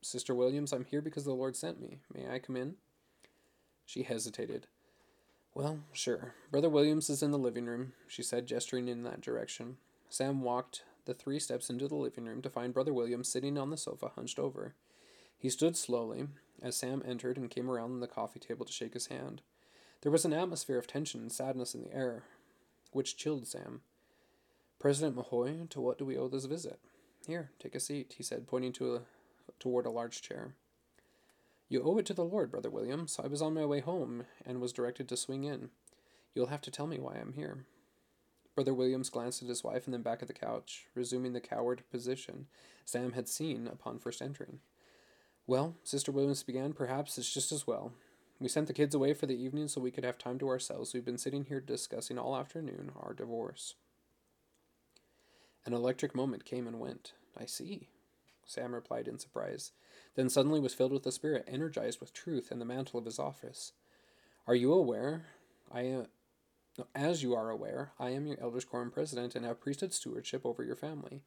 Sister 0.02 0.34
Williams, 0.34 0.74
I'm 0.74 0.86
here 0.86 1.02
because 1.02 1.26
the 1.26 1.34
Lord 1.34 1.56
sent 1.56 1.80
me. 1.80 2.00
May 2.14 2.28
I 2.28 2.40
come 2.40 2.56
in? 2.56 2.76
She 3.86 4.04
hesitated. 4.04 4.68
Well, 5.54 5.80
sure. 5.92 6.36
Brother 6.50 6.70
Williams 6.70 7.10
is 7.10 7.22
in 7.22 7.32
the 7.32 7.38
living 7.38 7.66
room, 7.66 7.94
she 8.08 8.24
said, 8.24 8.48
gesturing 8.48 8.88
in 8.88 9.04
that 9.04 9.22
direction. 9.22 9.78
Sam 10.10 10.42
walked 10.42 10.84
the 11.06 11.14
three 11.14 11.40
steps 11.40 11.70
into 11.70 11.88
the 11.88 11.96
living 11.96 12.26
room 12.26 12.42
to 12.42 12.50
find 12.50 12.74
Brother 12.74 12.94
Williams 12.94 13.30
sitting 13.30 13.58
on 13.58 13.70
the 13.70 13.78
sofa, 13.78 14.12
hunched 14.16 14.40
over. 14.40 14.76
He 15.38 15.50
stood 15.50 15.76
slowly 15.76 16.28
as 16.62 16.78
Sam 16.78 17.04
entered 17.06 17.38
and 17.38 17.50
came 17.50 17.70
around 17.70 18.00
the 18.00 18.08
coffee 18.08 18.40
table 18.40 18.66
to 18.66 18.72
shake 18.72 18.94
his 18.94 19.08
hand. 19.08 19.42
There 20.02 20.12
was 20.12 20.26
an 20.26 20.34
atmosphere 20.34 20.78
of 20.78 20.88
tension 20.88 21.22
and 21.22 21.32
sadness 21.32 21.76
in 21.76 21.84
the 21.84 21.94
air, 21.94 22.24
which 22.92 23.18
chilled 23.18 23.48
Sam. 23.48 23.82
President 24.80 25.16
Mahoy, 25.16 25.70
to 25.70 25.82
what 25.82 25.98
do 25.98 26.06
we 26.06 26.18
owe 26.18 26.28
this 26.28 26.46
visit? 26.46 26.80
Here, 27.28 27.52
take 27.60 27.76
a 27.76 27.80
seat, 27.80 28.16
he 28.18 28.24
said, 28.24 28.48
pointing 28.48 28.74
to 28.74 28.96
a, 28.96 29.02
toward 29.60 29.86
a 29.86 29.92
large 29.92 30.22
chair. 30.22 30.56
You 31.72 31.82
owe 31.84 31.98
it 32.00 32.06
to 32.08 32.14
the 32.14 32.26
Lord, 32.26 32.52
Brother 32.52 32.70
Williams. 32.70 33.18
I 33.24 33.28
was 33.28 33.42
on 33.42 33.54
my 33.54 33.64
way 33.64 33.80
home 33.80 34.26
and 34.46 34.60
was 34.60 34.74
directed 34.74 35.08
to 35.08 35.16
swing 35.16 35.46
in. 35.46 35.70
You'll 36.36 36.48
have 36.48 36.60
to 36.64 36.72
tell 36.72 36.86
me 36.86 37.00
why 37.00 37.14
I'm 37.14 37.32
here. 37.32 37.64
Brother 38.56 38.74
Williams 38.74 39.10
glanced 39.10 39.42
at 39.42 39.48
his 39.48 39.64
wife 39.64 39.86
and 39.86 39.94
then 39.94 40.02
back 40.02 40.22
at 40.22 40.28
the 40.28 40.34
couch, 40.34 40.88
resuming 40.96 41.32
the 41.32 41.40
coward 41.40 41.84
position 41.90 42.48
Sam 42.84 43.14
had 43.14 43.30
seen 43.30 43.68
upon 43.68 44.00
first 44.00 44.22
entering. 44.22 44.60
Well, 45.48 45.78
Sister 45.82 46.12
Williams 46.12 46.44
began, 46.44 46.74
perhaps 46.74 47.18
it's 47.18 47.34
just 47.34 47.54
as 47.54 47.66
well. 47.66 47.94
We 48.38 48.50
sent 48.50 48.68
the 48.68 48.74
kids 48.74 48.94
away 48.94 49.14
for 49.14 49.26
the 49.26 49.42
evening 49.42 49.70
so 49.70 49.80
we 49.80 49.92
could 49.92 50.04
have 50.04 50.18
time 50.18 50.40
to 50.40 50.50
ourselves. 50.50 50.94
We've 50.94 51.06
been 51.06 51.18
sitting 51.18 51.46
here 51.46 51.62
discussing 51.62 52.18
all 52.18 52.36
afternoon 52.36 52.92
our 53.00 53.14
divorce. 53.14 53.76
An 55.66 55.72
electric 55.72 56.16
moment 56.16 56.44
came 56.44 56.68
and 56.68 56.82
went. 56.82 57.14
I 57.40 57.46
see, 57.46 57.88
Sam 58.46 58.76
replied 58.76 59.08
in 59.08 59.20
surprise, 59.20 59.72
then 60.16 60.30
suddenly 60.30 60.60
was 60.60 60.74
filled 60.74 60.92
with 60.92 61.04
the 61.04 61.12
Spirit, 61.12 61.46
energized 61.48 62.00
with 62.00 62.14
truth 62.14 62.52
and 62.52 62.60
the 62.60 62.66
mantle 62.66 63.00
of 63.00 63.06
his 63.06 63.20
office. 63.20 63.74
Are 64.48 64.56
you 64.56 64.74
aware? 64.74 65.26
I 65.72 65.82
am. 65.82 66.08
As 66.96 67.22
you 67.22 67.36
are 67.36 67.50
aware, 67.50 67.92
I 68.00 68.10
am 68.12 68.26
your 68.26 68.40
elders 68.42 68.66
quorum 68.66 68.92
president 68.92 69.36
and 69.36 69.46
have 69.46 69.62
priesthood 69.62 69.94
stewardship 69.94 70.46
over 70.46 70.64
your 70.64 70.76
family. 70.76 71.22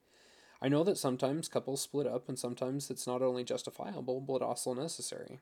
I 0.61 0.69
know 0.69 0.85
that 0.85 0.99
sometimes 0.99 1.49
couples 1.49 1.83
split 1.83 2.07
up, 2.07 2.29
and 2.29 2.39
sometimes 2.39 2.91
it's 2.91 3.07
not 3.07 3.23
only 3.23 3.45
justifiable, 3.45 4.21
but 4.21 4.41
also 4.41 4.73
necessary. 4.73 5.41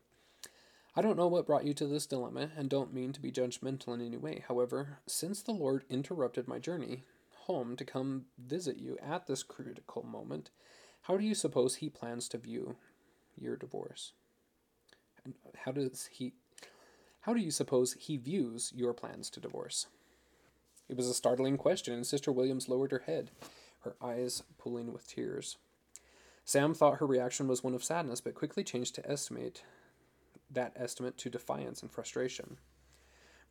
I 0.97 1.03
don't 1.03 1.17
know 1.17 1.29
what 1.29 1.47
brought 1.47 1.65
you 1.65 1.73
to 1.75 1.87
this 1.87 2.07
dilemma, 2.07 2.51
and 2.57 2.69
don't 2.69 2.93
mean 2.93 3.13
to 3.13 3.21
be 3.21 3.31
judgmental 3.33 3.95
in 3.95 4.01
any 4.01 4.17
way. 4.17 4.45
However, 4.49 4.99
since 5.07 5.41
the 5.41 5.53
Lord 5.53 5.85
interrupted 5.89 6.49
my 6.49 6.59
journey 6.59 7.05
home 7.47 7.77
to 7.77 7.85
come 7.85 8.27
visit 8.39 8.77
you 8.77 8.99
at 9.03 9.27
this 9.27 9.43
critical 9.43 10.03
moment, 10.03 10.51
how 11.03 11.17
do 11.17 11.25
you 11.25 11.35
suppose 11.35 11.77
He 11.77 11.89
plans 11.89 12.29
to 12.29 12.39
view 12.39 12.77
your 13.37 13.57
divorce? 13.57 14.13
And 15.25 15.35
how 15.65 15.73
does 15.73 16.07
He 16.07 16.35
how 17.23 17.35
do 17.35 17.41
you 17.41 17.53
suppose 17.53 17.93
he 17.93 18.17
views 18.17 18.73
your 18.75 18.93
plans 18.93 19.31
to 19.31 19.41
divorce? 19.41 19.87
It 20.89 20.97
was 20.97 21.07
a 21.07 21.15
startling 21.15 21.57
question, 21.57 21.95
and 21.95 22.05
Sister 22.05 22.33
Williams 22.33 22.69
lowered 22.69 22.91
her 22.91 23.05
head, 23.07 23.31
her 23.83 23.95
eyes 24.03 24.43
pooling 24.59 24.93
with 24.93 25.07
tears. 25.07 25.57
Sam 26.45 26.75
thought 26.75 26.99
her 26.99 27.07
reaction 27.07 27.47
was 27.47 27.63
one 27.63 27.75
of 27.75 27.85
sadness, 27.85 28.21
but 28.21 28.35
quickly 28.35 28.65
changed 28.65 28.97
to 28.97 29.09
estimate 29.09 29.63
that 30.51 30.73
estimate 30.75 31.17
to 31.19 31.31
defiance 31.31 31.81
and 31.81 31.93
frustration. 31.93 32.59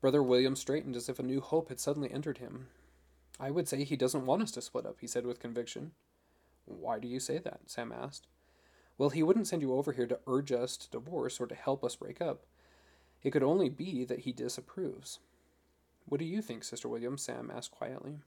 Brother 0.01 0.21
William 0.21 0.57
straightened 0.57 0.97
as 0.97 1.07
if 1.07 1.17
a 1.17 1.23
new 1.23 1.39
hope 1.39 1.69
had 1.69 1.79
suddenly 1.79 2.11
entered 2.11 2.39
him. 2.39 2.67
I 3.39 3.51
would 3.51 3.69
say 3.69 3.85
he 3.85 3.95
doesn't 3.95 4.25
want 4.25 4.43
us 4.43 4.51
to 4.51 4.61
split 4.61 4.85
up, 4.85 4.97
he 4.99 5.07
said 5.07 5.25
with 5.25 5.39
conviction. 5.39 5.93
Why 6.65 6.99
do 6.99 7.07
you 7.07 7.21
say 7.21 7.37
that? 7.37 7.61
Sam 7.67 7.93
asked. 7.93 8.27
Well, 8.97 9.09
he 9.09 9.23
wouldn't 9.23 9.47
send 9.47 9.61
you 9.61 9.73
over 9.73 9.91
here 9.91 10.07
to 10.07 10.19
urge 10.27 10.51
us 10.51 10.77
to 10.77 10.89
divorce 10.89 11.39
or 11.39 11.47
to 11.47 11.55
help 11.55 11.83
us 11.83 11.95
break 11.95 12.21
up. 12.21 12.45
It 13.23 13.31
could 13.31 13.43
only 13.43 13.69
be 13.69 14.03
that 14.05 14.19
he 14.19 14.31
disapproves. 14.31 15.19
What 16.05 16.19
do 16.19 16.25
you 16.25 16.41
think, 16.41 16.63
Sister 16.63 16.89
William? 16.89 17.17
Sam 17.17 17.51
asked 17.53 17.71
quietly. 17.71 18.19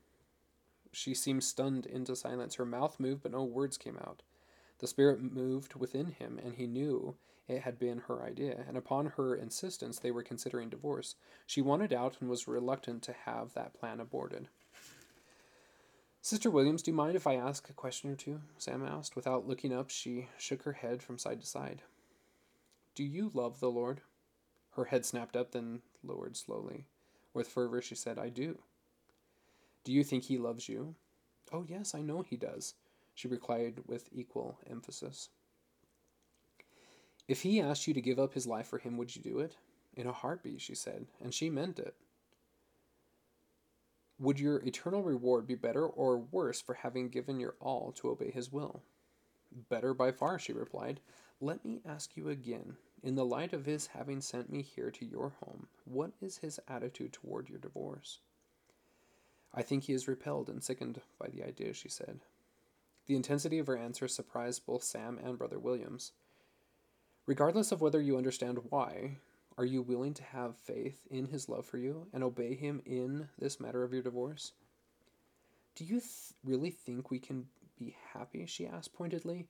She 0.92 1.14
seemed 1.14 1.44
stunned 1.44 1.86
into 1.86 2.14
silence. 2.14 2.54
Her 2.54 2.64
mouth 2.64 3.00
moved, 3.00 3.22
but 3.22 3.32
no 3.32 3.42
words 3.42 3.76
came 3.76 3.98
out. 3.98 4.22
The 4.78 4.86
spirit 4.86 5.20
moved 5.20 5.74
within 5.74 6.06
him, 6.06 6.40
and 6.42 6.54
he 6.54 6.66
knew 6.66 7.16
it 7.48 7.62
had 7.62 7.78
been 7.78 7.98
her 8.06 8.22
idea, 8.22 8.64
and 8.66 8.76
upon 8.76 9.06
her 9.06 9.34
insistence 9.34 9.98
they 9.98 10.10
were 10.10 10.22
considering 10.22 10.68
divorce. 10.68 11.16
She 11.46 11.60
wanted 11.60 11.92
out 11.92 12.16
and 12.20 12.30
was 12.30 12.48
reluctant 12.48 13.02
to 13.04 13.12
have 13.12 13.54
that 13.54 13.74
plan 13.74 14.00
aborted. 14.00 14.48
Sister 16.24 16.48
Williams, 16.48 16.80
do 16.80 16.90
you 16.90 16.96
mind 16.96 17.16
if 17.16 17.26
I 17.26 17.34
ask 17.34 17.68
a 17.68 17.74
question 17.74 18.08
or 18.08 18.16
two? 18.16 18.40
Sam 18.56 18.82
asked. 18.82 19.14
Without 19.14 19.46
looking 19.46 19.74
up, 19.74 19.90
she 19.90 20.28
shook 20.38 20.62
her 20.62 20.72
head 20.72 21.02
from 21.02 21.18
side 21.18 21.42
to 21.42 21.46
side. 21.46 21.82
Do 22.94 23.04
you 23.04 23.30
love 23.34 23.60
the 23.60 23.70
Lord? 23.70 24.00
Her 24.70 24.86
head 24.86 25.04
snapped 25.04 25.36
up, 25.36 25.52
then 25.52 25.82
lowered 26.02 26.34
slowly. 26.34 26.86
With 27.34 27.48
fervor, 27.48 27.82
she 27.82 27.94
said, 27.94 28.18
I 28.18 28.30
do. 28.30 28.56
Do 29.84 29.92
you 29.92 30.02
think 30.02 30.24
he 30.24 30.38
loves 30.38 30.66
you? 30.66 30.94
Oh, 31.52 31.66
yes, 31.68 31.94
I 31.94 32.00
know 32.00 32.22
he 32.22 32.38
does, 32.38 32.72
she 33.14 33.28
replied 33.28 33.80
with 33.86 34.08
equal 34.10 34.58
emphasis. 34.66 35.28
If 37.28 37.42
he 37.42 37.60
asked 37.60 37.86
you 37.86 37.92
to 37.92 38.00
give 38.00 38.18
up 38.18 38.32
his 38.32 38.46
life 38.46 38.68
for 38.68 38.78
him, 38.78 38.96
would 38.96 39.14
you 39.14 39.20
do 39.20 39.40
it? 39.40 39.58
In 39.94 40.06
a 40.06 40.12
heartbeat, 40.12 40.62
she 40.62 40.74
said, 40.74 41.04
and 41.22 41.34
she 41.34 41.50
meant 41.50 41.78
it. 41.78 41.94
Would 44.24 44.40
your 44.40 44.62
eternal 44.64 45.02
reward 45.02 45.46
be 45.46 45.54
better 45.54 45.86
or 45.86 46.16
worse 46.16 46.62
for 46.62 46.74
having 46.74 47.10
given 47.10 47.38
your 47.38 47.56
all 47.60 47.92
to 47.96 48.08
obey 48.08 48.30
his 48.30 48.50
will? 48.50 48.82
Better 49.68 49.92
by 49.92 50.12
far, 50.12 50.38
she 50.38 50.54
replied. 50.54 51.00
Let 51.42 51.62
me 51.62 51.82
ask 51.86 52.16
you 52.16 52.30
again 52.30 52.78
in 53.02 53.16
the 53.16 53.24
light 53.26 53.52
of 53.52 53.66
his 53.66 53.88
having 53.88 54.22
sent 54.22 54.50
me 54.50 54.62
here 54.62 54.90
to 54.90 55.04
your 55.04 55.34
home, 55.40 55.66
what 55.84 56.12
is 56.22 56.38
his 56.38 56.58
attitude 56.66 57.12
toward 57.12 57.50
your 57.50 57.58
divorce? 57.58 58.20
I 59.52 59.60
think 59.60 59.84
he 59.84 59.92
is 59.92 60.08
repelled 60.08 60.48
and 60.48 60.64
sickened 60.64 61.02
by 61.18 61.28
the 61.28 61.44
idea, 61.44 61.74
she 61.74 61.90
said. 61.90 62.20
The 63.06 63.14
intensity 63.14 63.58
of 63.58 63.66
her 63.66 63.76
answer 63.76 64.08
surprised 64.08 64.64
both 64.64 64.82
Sam 64.82 65.20
and 65.22 65.36
Brother 65.36 65.58
Williams. 65.58 66.12
Regardless 67.26 67.72
of 67.72 67.82
whether 67.82 68.00
you 68.00 68.16
understand 68.16 68.60
why, 68.70 69.18
are 69.57 69.64
you 69.64 69.82
willing 69.82 70.14
to 70.14 70.22
have 70.22 70.57
faith 70.57 71.07
in 71.11 71.26
his 71.26 71.48
love 71.48 71.64
for 71.64 71.78
you 71.78 72.07
and 72.12 72.24
obey 72.24 72.55
him 72.55 72.82
in 72.84 73.28
this 73.38 73.61
matter 73.61 73.84
of 73.84 73.92
your 73.92 74.02
divorce? 74.02 74.52
Do 75.76 75.84
you 75.84 76.00
th- 76.00 76.32
really 76.42 76.70
think 76.70 77.11
we 77.11 77.18
can 77.18 77.46
be 77.78 77.96
happy? 78.12 78.46
she 78.46 78.66
asked 78.66 78.94
pointedly. 78.94 79.46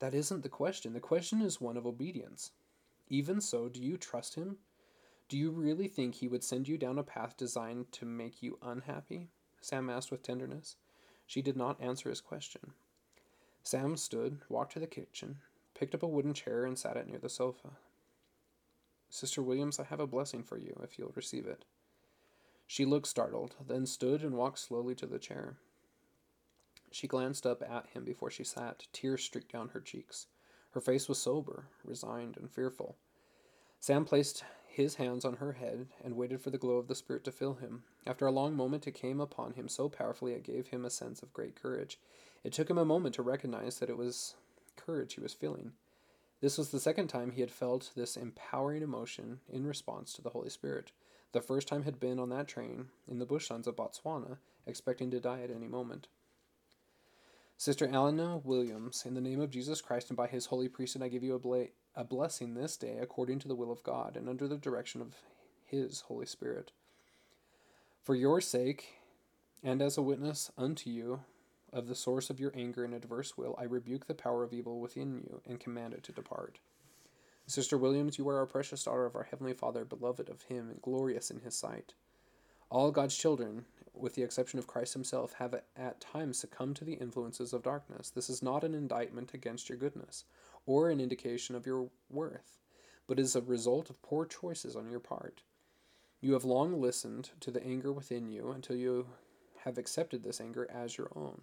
That 0.00 0.14
isn't 0.14 0.42
the 0.42 0.48
question. 0.48 0.92
The 0.92 1.00
question 1.00 1.40
is 1.40 1.60
one 1.60 1.76
of 1.76 1.86
obedience. 1.86 2.50
Even 3.08 3.40
so, 3.40 3.68
do 3.68 3.80
you 3.80 3.96
trust 3.96 4.34
him? 4.34 4.58
Do 5.28 5.36
you 5.36 5.50
really 5.50 5.88
think 5.88 6.16
he 6.16 6.28
would 6.28 6.44
send 6.44 6.68
you 6.68 6.76
down 6.76 6.98
a 6.98 7.02
path 7.02 7.36
designed 7.36 7.90
to 7.92 8.04
make 8.04 8.42
you 8.42 8.58
unhappy? 8.62 9.28
Sam 9.60 9.88
asked 9.88 10.10
with 10.10 10.22
tenderness. 10.22 10.76
She 11.26 11.42
did 11.42 11.56
not 11.56 11.80
answer 11.80 12.08
his 12.08 12.20
question. 12.20 12.72
Sam 13.62 13.96
stood, 13.96 14.40
walked 14.48 14.74
to 14.74 14.78
the 14.78 14.86
kitchen, 14.86 15.38
picked 15.74 15.94
up 15.94 16.02
a 16.02 16.08
wooden 16.08 16.34
chair, 16.34 16.64
and 16.64 16.78
sat 16.78 16.96
it 16.96 17.08
near 17.08 17.18
the 17.18 17.28
sofa. 17.28 17.70
Sister 19.08 19.42
Williams, 19.42 19.78
I 19.78 19.84
have 19.84 20.00
a 20.00 20.06
blessing 20.06 20.42
for 20.42 20.58
you, 20.58 20.78
if 20.82 20.98
you'll 20.98 21.12
receive 21.14 21.46
it. 21.46 21.64
She 22.66 22.84
looked 22.84 23.06
startled, 23.06 23.54
then 23.66 23.86
stood 23.86 24.22
and 24.22 24.34
walked 24.34 24.58
slowly 24.58 24.94
to 24.96 25.06
the 25.06 25.18
chair. 25.18 25.56
She 26.90 27.06
glanced 27.06 27.46
up 27.46 27.62
at 27.62 27.86
him 27.88 28.04
before 28.04 28.30
she 28.30 28.44
sat. 28.44 28.86
Tears 28.92 29.22
streaked 29.22 29.52
down 29.52 29.68
her 29.68 29.80
cheeks. 29.80 30.26
Her 30.70 30.80
face 30.80 31.08
was 31.08 31.18
sober, 31.18 31.66
resigned, 31.84 32.36
and 32.36 32.50
fearful. 32.50 32.96
Sam 33.80 34.04
placed 34.04 34.44
his 34.66 34.96
hands 34.96 35.24
on 35.24 35.36
her 35.36 35.52
head 35.52 35.86
and 36.04 36.16
waited 36.16 36.40
for 36.40 36.50
the 36.50 36.58
glow 36.58 36.76
of 36.76 36.88
the 36.88 36.94
Spirit 36.94 37.24
to 37.24 37.32
fill 37.32 37.54
him. 37.54 37.84
After 38.06 38.26
a 38.26 38.32
long 38.32 38.54
moment, 38.54 38.86
it 38.86 38.92
came 38.92 39.20
upon 39.20 39.54
him 39.54 39.68
so 39.68 39.88
powerfully 39.88 40.32
it 40.32 40.42
gave 40.42 40.68
him 40.68 40.84
a 40.84 40.90
sense 40.90 41.22
of 41.22 41.32
great 41.32 41.60
courage. 41.60 41.98
It 42.44 42.52
took 42.52 42.68
him 42.68 42.78
a 42.78 42.84
moment 42.84 43.14
to 43.14 43.22
recognize 43.22 43.78
that 43.78 43.88
it 43.88 43.96
was 43.96 44.34
courage 44.76 45.14
he 45.14 45.20
was 45.20 45.32
feeling. 45.32 45.72
This 46.40 46.58
was 46.58 46.70
the 46.70 46.80
second 46.80 47.08
time 47.08 47.30
he 47.30 47.40
had 47.40 47.50
felt 47.50 47.90
this 47.96 48.16
empowering 48.16 48.82
emotion 48.82 49.40
in 49.50 49.66
response 49.66 50.12
to 50.12 50.22
the 50.22 50.30
Holy 50.30 50.50
Spirit. 50.50 50.92
The 51.32 51.40
first 51.40 51.66
time 51.66 51.84
had 51.84 51.98
been 51.98 52.18
on 52.18 52.28
that 52.30 52.46
train 52.46 52.86
in 53.08 53.18
the 53.18 53.26
bushlands 53.26 53.66
of 53.66 53.76
Botswana, 53.76 54.38
expecting 54.66 55.10
to 55.10 55.20
die 55.20 55.40
at 55.42 55.50
any 55.50 55.66
moment. 55.66 56.08
Sister 57.58 57.88
Eleanor 57.90 58.36
Williams, 58.36 59.04
in 59.06 59.14
the 59.14 59.20
name 59.20 59.40
of 59.40 59.50
Jesus 59.50 59.80
Christ 59.80 60.10
and 60.10 60.16
by 60.16 60.26
his 60.26 60.46
holy 60.46 60.68
priesthood, 60.68 61.02
I 61.02 61.08
give 61.08 61.22
you 61.22 61.34
a, 61.34 61.38
bla- 61.38 61.68
a 61.94 62.04
blessing 62.04 62.52
this 62.52 62.76
day 62.76 62.98
according 63.00 63.38
to 63.40 63.48
the 63.48 63.54
will 63.54 63.72
of 63.72 63.82
God 63.82 64.14
and 64.14 64.28
under 64.28 64.46
the 64.46 64.58
direction 64.58 65.00
of 65.00 65.14
his 65.64 66.02
Holy 66.02 66.26
Spirit. 66.26 66.72
For 68.02 68.14
your 68.14 68.42
sake, 68.42 68.98
and 69.64 69.80
as 69.80 69.96
a 69.96 70.02
witness 70.02 70.52
unto 70.58 70.90
you 70.90 71.20
of 71.76 71.88
the 71.88 71.94
source 71.94 72.30
of 72.30 72.40
your 72.40 72.52
anger 72.56 72.84
and 72.84 72.94
adverse 72.94 73.36
will, 73.36 73.54
I 73.58 73.64
rebuke 73.64 74.06
the 74.06 74.14
power 74.14 74.42
of 74.42 74.54
evil 74.54 74.80
within 74.80 75.14
you 75.14 75.42
and 75.46 75.60
command 75.60 75.92
it 75.92 76.02
to 76.04 76.12
depart. 76.12 76.58
Sister 77.46 77.76
Williams, 77.76 78.16
you 78.16 78.26
are 78.28 78.40
a 78.40 78.46
precious 78.46 78.82
daughter 78.82 79.04
of 79.04 79.14
our 79.14 79.24
Heavenly 79.24 79.52
Father, 79.52 79.84
beloved 79.84 80.30
of 80.30 80.42
Him, 80.42 80.70
and 80.70 80.80
glorious 80.80 81.30
in 81.30 81.40
His 81.40 81.54
sight. 81.54 81.92
All 82.70 82.90
God's 82.90 83.16
children, 83.16 83.66
with 83.94 84.14
the 84.14 84.22
exception 84.22 84.58
of 84.58 84.66
Christ 84.66 84.94
himself, 84.94 85.34
have 85.34 85.54
at 85.76 86.00
times 86.00 86.38
succumbed 86.38 86.76
to 86.76 86.84
the 86.84 86.94
influences 86.94 87.52
of 87.52 87.62
darkness. 87.62 88.10
This 88.10 88.30
is 88.30 88.42
not 88.42 88.64
an 88.64 88.74
indictment 88.74 89.34
against 89.34 89.68
your 89.68 89.78
goodness, 89.78 90.24
or 90.64 90.88
an 90.88 90.98
indication 90.98 91.54
of 91.54 91.66
your 91.66 91.90
worth, 92.10 92.58
but 93.06 93.20
is 93.20 93.36
a 93.36 93.42
result 93.42 93.90
of 93.90 94.02
poor 94.02 94.24
choices 94.24 94.74
on 94.74 94.90
your 94.90 94.98
part. 94.98 95.42
You 96.22 96.32
have 96.32 96.44
long 96.44 96.80
listened 96.80 97.30
to 97.40 97.50
the 97.50 97.62
anger 97.62 97.92
within 97.92 98.30
you 98.30 98.50
until 98.50 98.76
you 98.76 99.06
have 99.64 99.78
accepted 99.78 100.24
this 100.24 100.40
anger 100.40 100.66
as 100.72 100.96
your 100.96 101.10
own. 101.14 101.42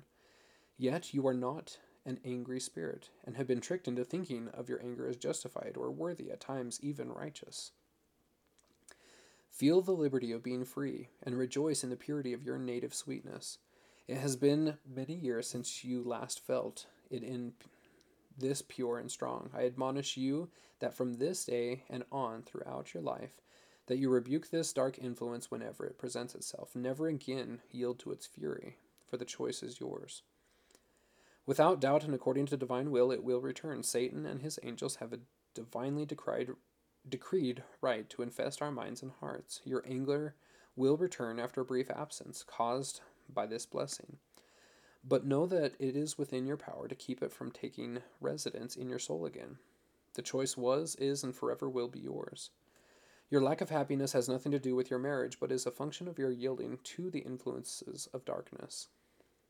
Yet 0.77 1.13
you 1.13 1.25
are 1.27 1.33
not 1.33 1.77
an 2.05 2.19
angry 2.25 2.59
spirit, 2.59 3.09
and 3.23 3.37
have 3.37 3.47
been 3.47 3.61
tricked 3.61 3.87
into 3.87 4.03
thinking 4.03 4.49
of 4.49 4.67
your 4.67 4.81
anger 4.81 5.07
as 5.07 5.15
justified 5.15 5.75
or 5.77 5.89
worthy, 5.91 6.29
at 6.31 6.41
times 6.41 6.79
even 6.81 7.09
righteous. 7.09 7.71
Feel 9.49 9.81
the 9.81 9.91
liberty 9.91 10.31
of 10.31 10.43
being 10.43 10.65
free, 10.65 11.09
and 11.21 11.37
rejoice 11.37 11.83
in 11.83 11.89
the 11.89 11.95
purity 11.95 12.33
of 12.33 12.43
your 12.43 12.57
native 12.57 12.93
sweetness. 12.93 13.59
It 14.07 14.17
has 14.17 14.35
been 14.35 14.77
many 14.85 15.13
years 15.13 15.47
since 15.47 15.85
you 15.85 16.03
last 16.03 16.45
felt 16.45 16.87
it 17.09 17.23
in 17.23 17.53
this 18.37 18.61
pure 18.61 18.97
and 18.97 19.09
strong. 19.09 19.49
I 19.55 19.65
admonish 19.65 20.17
you 20.17 20.49
that 20.79 20.93
from 20.93 21.13
this 21.13 21.45
day 21.45 21.83
and 21.89 22.03
on 22.11 22.41
throughout 22.41 22.93
your 22.93 23.03
life, 23.03 23.39
that 23.87 23.97
you 23.97 24.09
rebuke 24.09 24.49
this 24.49 24.73
dark 24.73 24.97
influence 24.97 25.51
whenever 25.51 25.85
it 25.85 25.97
presents 25.97 26.35
itself. 26.35 26.75
Never 26.75 27.07
again 27.07 27.61
yield 27.71 27.99
to 27.99 28.11
its 28.11 28.25
fury, 28.25 28.77
for 29.05 29.17
the 29.17 29.23
choice 29.23 29.63
is 29.63 29.79
yours. 29.79 30.23
Without 31.45 31.81
doubt 31.81 32.03
and 32.03 32.15
according 32.15 32.45
to 32.47 32.57
divine 32.57 32.89
will, 32.89 33.11
it 33.11 33.23
will 33.23 33.41
return. 33.41 33.83
Satan 33.83 34.25
and 34.25 34.41
his 34.41 34.59
angels 34.63 34.97
have 34.97 35.11
a 35.11 35.19
divinely 35.53 36.05
decried 36.05 36.49
decreed 37.07 37.63
right 37.81 38.09
to 38.09 38.21
infest 38.21 38.61
our 38.61 38.71
minds 38.71 39.01
and 39.01 39.11
hearts. 39.19 39.59
Your 39.65 39.83
anger 39.85 40.35
will 40.75 40.95
return 40.95 41.37
after 41.37 41.61
a 41.61 41.65
brief 41.65 41.91
absence 41.91 42.43
caused 42.47 43.01
by 43.31 43.45
this 43.45 43.65
blessing. 43.65 44.17
But 45.03 45.25
know 45.25 45.45
that 45.47 45.73
it 45.79 45.97
is 45.97 46.17
within 46.17 46.45
your 46.45 46.55
power 46.55 46.87
to 46.87 46.95
keep 46.95 47.21
it 47.21 47.33
from 47.33 47.51
taking 47.51 47.99
residence 48.21 48.77
in 48.77 48.87
your 48.87 48.99
soul 48.99 49.25
again. 49.25 49.57
The 50.13 50.21
choice 50.21 50.55
was, 50.55 50.95
is, 50.95 51.23
and 51.23 51.35
forever 51.35 51.69
will 51.69 51.89
be 51.89 51.99
yours. 51.99 52.51
Your 53.29 53.41
lack 53.41 53.59
of 53.59 53.69
happiness 53.69 54.13
has 54.13 54.29
nothing 54.29 54.51
to 54.53 54.59
do 54.59 54.75
with 54.75 54.89
your 54.89 54.99
marriage, 54.99 55.39
but 55.39 55.51
is 55.51 55.65
a 55.65 55.71
function 55.71 56.07
of 56.07 56.17
your 56.17 56.31
yielding 56.31 56.77
to 56.83 57.09
the 57.09 57.19
influences 57.19 58.07
of 58.13 58.23
darkness. 58.23 58.87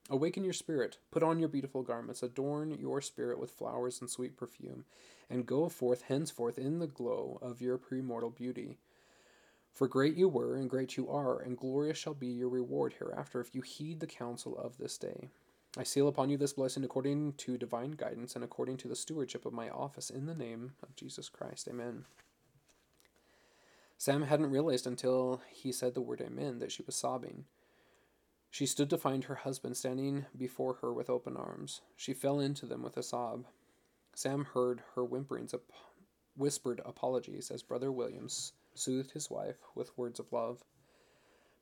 Awaken 0.09 0.43
your 0.43 0.53
spirit, 0.53 0.97
put 1.11 1.23
on 1.23 1.39
your 1.39 1.47
beautiful 1.47 1.81
garments, 1.81 2.21
adorn 2.21 2.71
your 2.71 3.01
spirit 3.01 3.39
with 3.39 3.51
flowers 3.51 4.01
and 4.01 4.09
sweet 4.09 4.35
perfume, 4.35 4.83
and 5.29 5.45
go 5.45 5.69
forth 5.69 6.03
henceforth 6.03 6.57
in 6.57 6.79
the 6.79 6.87
glow 6.87 7.39
of 7.41 7.61
your 7.61 7.77
premortal 7.77 8.35
beauty. 8.35 8.77
For 9.71 9.87
great 9.87 10.15
you 10.15 10.27
were, 10.27 10.55
and 10.55 10.69
great 10.69 10.97
you 10.97 11.09
are, 11.09 11.39
and 11.39 11.57
glorious 11.57 11.97
shall 11.97 12.13
be 12.13 12.27
your 12.27 12.49
reward 12.49 12.95
hereafter 12.99 13.39
if 13.39 13.55
you 13.55 13.61
heed 13.61 14.01
the 14.01 14.07
counsel 14.07 14.57
of 14.57 14.77
this 14.77 14.97
day. 14.97 15.29
I 15.75 15.83
seal 15.83 16.07
upon 16.07 16.29
you 16.29 16.37
this 16.37 16.53
blessing 16.53 16.83
according 16.83 17.33
to 17.33 17.57
divine 17.57 17.91
guidance 17.91 18.35
and 18.35 18.43
according 18.43 18.77
to 18.77 18.87
the 18.87 18.95
stewardship 18.95 19.45
of 19.45 19.53
my 19.53 19.69
office 19.69 20.11
in 20.11 20.27
the 20.27 20.35
name 20.35 20.73
of 20.83 20.95
Jesus 20.95 21.29
Christ. 21.29 21.67
Amen. 21.67 22.05
Sam 23.97 24.23
hadn't 24.23 24.51
realized 24.51 24.85
until 24.85 25.41
he 25.49 25.71
said 25.71 25.95
the 25.95 26.01
word 26.01 26.21
Amen 26.21 26.59
that 26.59 26.71
she 26.71 26.83
was 26.83 26.95
sobbing. 26.95 27.45
She 28.53 28.67
stood 28.67 28.91
to 28.91 28.99
find 28.99 29.23
her 29.23 29.33
husband 29.33 29.77
standing 29.77 30.27
before 30.37 30.75
her 30.75 30.93
with 30.93 31.09
open 31.09 31.35
arms. 31.35 31.81
She 31.95 32.13
fell 32.13 32.39
into 32.39 32.67
them 32.67 32.83
with 32.83 32.95
a 32.97 33.01
sob. 33.01 33.47
Sam 34.13 34.45
heard 34.45 34.83
her 34.93 35.01
whimperings, 35.03 35.55
whispered 36.35 36.79
apologies 36.85 37.49
as 37.49 37.63
Brother 37.63 37.91
Williams 37.91 38.53
soothed 38.75 39.13
his 39.13 39.31
wife 39.31 39.55
with 39.73 39.97
words 39.97 40.19
of 40.19 40.31
love. 40.31 40.63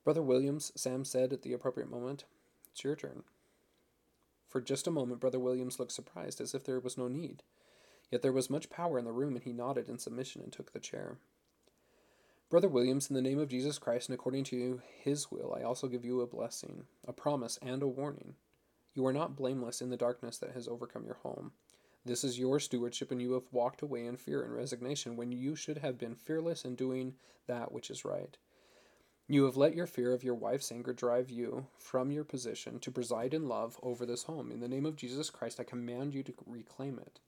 Brother 0.04 0.22
Williams, 0.22 0.74
Sam 0.76 1.06
said 1.06 1.32
at 1.32 1.44
the 1.44 1.54
appropriate 1.54 1.90
moment, 1.90 2.26
it's 2.70 2.84
your 2.84 2.98
turn. 2.98 3.24
For 4.50 4.60
just 4.60 4.86
a 4.86 4.92
moment, 4.92 5.22
Brother 5.22 5.40
Williams 5.40 5.80
looked 5.80 5.94
surprised, 5.94 6.42
as 6.42 6.54
if 6.54 6.66
there 6.66 6.82
was 6.82 6.98
no 6.98 7.08
need. 7.08 7.42
Yet 8.10 8.22
there 8.22 8.34
was 8.34 8.50
much 8.50 8.70
power 8.70 9.00
in 9.00 9.06
the 9.06 9.14
room, 9.14 9.38
and 9.38 9.46
he 9.46 9.54
nodded 9.54 9.88
in 9.88 9.98
submission 9.98 10.42
and 10.42 10.52
took 10.52 10.74
the 10.74 10.80
chair. 10.82 11.20
Brother 12.52 12.68
Williams, 12.68 13.10
in 13.10 13.16
the 13.16 13.22
name 13.22 13.40
of 13.40 13.48
Jesus 13.48 13.80
Christ 13.80 14.10
and 14.10 14.14
according 14.14 14.44
to 14.44 14.82
his 15.02 15.32
will, 15.32 15.56
I 15.58 15.64
also 15.64 15.88
give 15.88 16.04
you 16.04 16.20
a 16.20 16.28
blessing, 16.28 16.84
a 17.08 17.14
promise, 17.14 17.58
and 17.62 17.82
a 17.82 17.88
warning. 17.88 18.36
You 18.94 19.06
are 19.06 19.14
not 19.14 19.38
blameless 19.38 19.82
in 19.82 19.90
the 19.90 19.96
darkness 19.96 20.38
that 20.40 20.52
has 20.52 20.68
overcome 20.68 21.06
your 21.06 21.20
home. 21.24 21.54
This 22.04 22.26
is 22.26 22.38
your 22.38 22.60
stewardship, 22.60 23.10
and 23.10 23.22
you 23.22 23.32
have 23.36 23.54
walked 23.54 23.82
away 23.82 24.06
in 24.06 24.18
fear 24.18 24.44
and 24.44 24.54
resignation 24.54 25.16
when 25.16 25.32
you 25.32 25.56
should 25.56 25.78
have 25.78 25.98
been 25.98 26.14
fearless 26.14 26.66
in 26.66 26.76
doing 26.76 27.14
that 27.48 27.72
which 27.72 27.90
is 27.90 28.04
right. 28.04 28.36
You 29.30 29.46
have 29.46 29.56
let 29.56 29.74
your 29.74 29.88
fear 29.88 30.12
of 30.12 30.26
your 30.26 30.36
wife's 30.36 30.74
anger 30.74 30.92
drive 30.92 31.30
you 31.30 31.68
from 31.78 32.12
your 32.12 32.26
position 32.26 32.80
to 32.80 32.92
preside 32.92 33.34
in 33.34 33.48
love 33.48 33.80
over 33.82 34.06
this 34.06 34.24
home. 34.24 34.52
In 34.52 34.60
the 34.60 34.68
name 34.68 34.86
of 34.86 34.98
Jesus 34.98 35.30
Christ, 35.30 35.62
I 35.62 35.64
command 35.64 36.14
you 36.14 36.22
to 36.24 36.34
reclaim 36.46 37.00
it. 37.00 37.22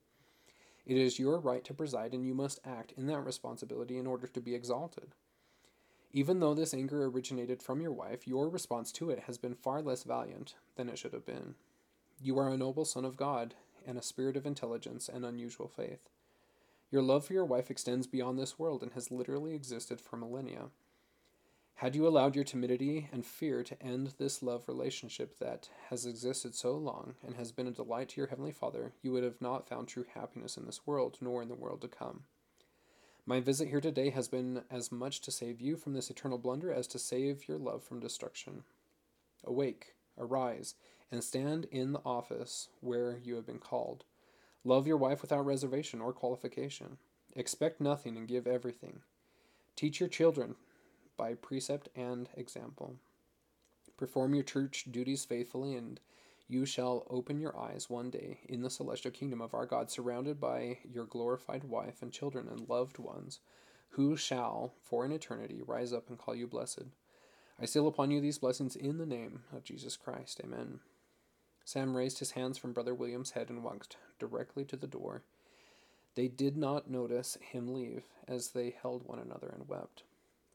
It 0.86 0.98
is 0.98 1.20
your 1.20 1.40
right 1.40 1.64
to 1.66 1.74
preside, 1.74 2.14
and 2.14 2.26
you 2.26 2.34
must 2.34 2.60
act 2.66 2.94
in 2.98 3.08
that 3.08 3.26
responsibility 3.26 3.98
in 3.98 4.08
order 4.08 4.28
to 4.28 4.42
be 4.42 4.54
exalted. 4.54 5.14
Even 6.12 6.40
though 6.40 6.54
this 6.54 6.74
anger 6.74 7.06
originated 7.06 7.64
from 7.64 7.82
your 7.82 7.92
wife, 7.92 8.28
your 8.28 8.50
response 8.50 8.92
to 8.94 9.10
it 9.10 9.22
has 9.22 9.38
been 9.38 9.56
far 9.56 9.82
less 9.82 10.04
valiant 10.04 10.56
than 10.76 10.90
it 10.90 10.98
should 10.98 11.14
have 11.14 11.26
been. 11.26 11.56
You 12.22 12.38
are 12.38 12.50
a 12.50 12.58
noble 12.58 12.86
son 12.86 13.06
of 13.06 13.18
God, 13.18 13.56
and 13.86 13.98
a 13.98 14.04
spirit 14.04 14.38
of 14.38 14.46
intelligence 14.46 15.10
and 15.10 15.26
unusual 15.26 15.68
faith. 15.68 16.10
Your 16.92 17.02
love 17.02 17.26
for 17.26 17.34
your 17.34 17.46
wife 17.46 17.72
extends 17.72 18.08
beyond 18.08 18.38
this 18.38 18.60
world 18.60 18.84
and 18.84 18.94
has 18.94 19.12
literally 19.12 19.56
existed 19.56 20.00
for 20.00 20.16
millennia. 20.18 20.66
Had 21.76 21.96
you 21.96 22.08
allowed 22.08 22.36
your 22.36 22.46
timidity 22.46 23.10
and 23.12 23.26
fear 23.26 23.64
to 23.64 23.82
end 23.84 24.14
this 24.18 24.42
love 24.42 24.68
relationship 24.68 25.40
that 25.40 25.70
has 25.90 26.06
existed 26.06 26.56
so 26.56 26.74
long 26.74 27.16
and 27.26 27.36
has 27.36 27.52
been 27.52 27.68
a 27.68 27.72
delight 27.72 28.10
to 28.10 28.22
your 28.22 28.28
Heavenly 28.28 28.52
Father, 28.52 28.94
you 29.02 29.12
would 29.12 29.24
have 29.24 29.42
not 29.42 29.68
found 29.68 29.88
true 29.88 30.06
happiness 30.14 30.56
in 30.56 30.66
this 30.66 30.86
world 30.86 31.18
nor 31.20 31.42
in 31.42 31.50
the 31.50 31.56
world 31.56 31.82
to 31.82 31.88
come. 31.88 32.24
My 33.26 33.40
visit 33.40 33.70
here 33.70 33.82
today 33.82 34.12
has 34.12 34.28
been 34.28 34.64
as 34.70 34.92
much 34.92 35.20
to 35.22 35.32
save 35.32 35.60
you 35.60 35.76
from 35.76 35.94
this 35.94 36.10
eternal 36.10 36.38
blunder 36.38 36.72
as 36.72 36.88
to 36.88 37.00
save 37.00 37.48
your 37.48 37.58
love 37.58 37.84
from 37.84 38.00
destruction. 38.00 38.64
Awake, 39.44 39.96
arise, 40.18 40.76
and 41.12 41.24
stand 41.24 41.66
in 41.72 41.94
the 41.94 42.02
office 42.06 42.70
where 42.82 43.18
you 43.24 43.36
have 43.36 43.46
been 43.46 43.60
called. 43.60 44.04
Love 44.64 44.88
your 44.88 44.98
wife 44.98 45.22
without 45.22 45.46
reservation 45.46 46.02
or 46.02 46.14
qualification. 46.14 46.98
Expect 47.36 47.82
nothing 47.82 48.16
and 48.16 48.28
give 48.28 48.46
everything. 48.46 49.02
Teach 49.76 50.00
your 50.00 50.10
children 50.10 50.56
by 51.18 51.34
precept 51.34 51.90
and 51.96 52.30
example. 52.36 52.96
Perform 53.98 54.34
your 54.34 54.44
church 54.44 54.86
duties 54.90 55.26
faithfully, 55.26 55.76
and 55.76 56.00
you 56.48 56.66
shall 56.66 57.06
open 57.10 57.40
your 57.40 57.58
eyes 57.58 57.90
one 57.90 58.10
day 58.10 58.40
in 58.50 58.62
the 58.62 58.70
celestial 58.70 59.12
kingdom 59.12 59.42
of 59.42 59.54
our 59.54 59.66
God, 59.66 59.90
surrounded 59.90 60.40
by 60.40 60.80
your 60.84 61.06
glorified 61.06 61.64
wife 61.64 62.02
and 62.02 62.12
children 62.12 62.48
and 62.50 62.68
loved 62.68 62.98
ones, 63.00 63.40
who 63.92 64.18
shall, 64.18 64.74
for 64.82 65.06
an 65.06 65.12
eternity, 65.12 65.62
rise 65.66 65.94
up 65.94 66.10
and 66.10 66.18
call 66.18 66.36
you 66.36 66.48
blessed. 66.48 66.86
I 67.62 67.66
seal 67.66 67.88
upon 67.88 68.12
you 68.12 68.20
these 68.20 68.40
blessings 68.40 68.76
in 68.76 68.98
the 68.98 69.06
name 69.06 69.44
of 69.56 69.64
Jesus 69.64 69.96
Christ. 69.96 70.42
Amen. 70.44 70.80
Sam 71.66 71.96
raised 71.96 72.20
his 72.20 72.32
hands 72.32 72.58
from 72.58 72.74
Brother 72.74 72.94
William's 72.94 73.32
head 73.32 73.50
and 73.50 73.64
walked 73.64 73.98
directly 74.20 74.66
to 74.66 74.76
the 74.76 74.88
door. 74.88 75.24
They 76.16 76.28
did 76.28 76.58
not 76.58 76.90
notice 76.90 77.38
him 77.40 77.74
leave 77.74 78.04
as 78.28 78.50
they 78.50 78.76
held 78.82 79.08
one 79.08 79.20
another 79.20 79.48
and 79.48 79.68
wept. 79.68 80.04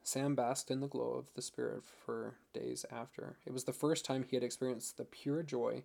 Sam 0.09 0.35
basked 0.35 0.71
in 0.71 0.81
the 0.81 0.89
glow 0.89 1.13
of 1.19 1.35
the 1.35 1.43
Spirit 1.43 1.83
for 1.85 2.37
days 2.55 2.87
after. 2.91 3.37
It 3.45 3.53
was 3.53 3.65
the 3.65 3.75
first 3.75 4.07
time 4.07 4.23
he 4.25 4.37
had 4.37 4.43
experienced 4.43 4.97
the 4.97 5.05
pure 5.05 5.43
joy 5.43 5.85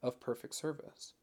of 0.00 0.20
perfect 0.20 0.54
service. 0.54 1.14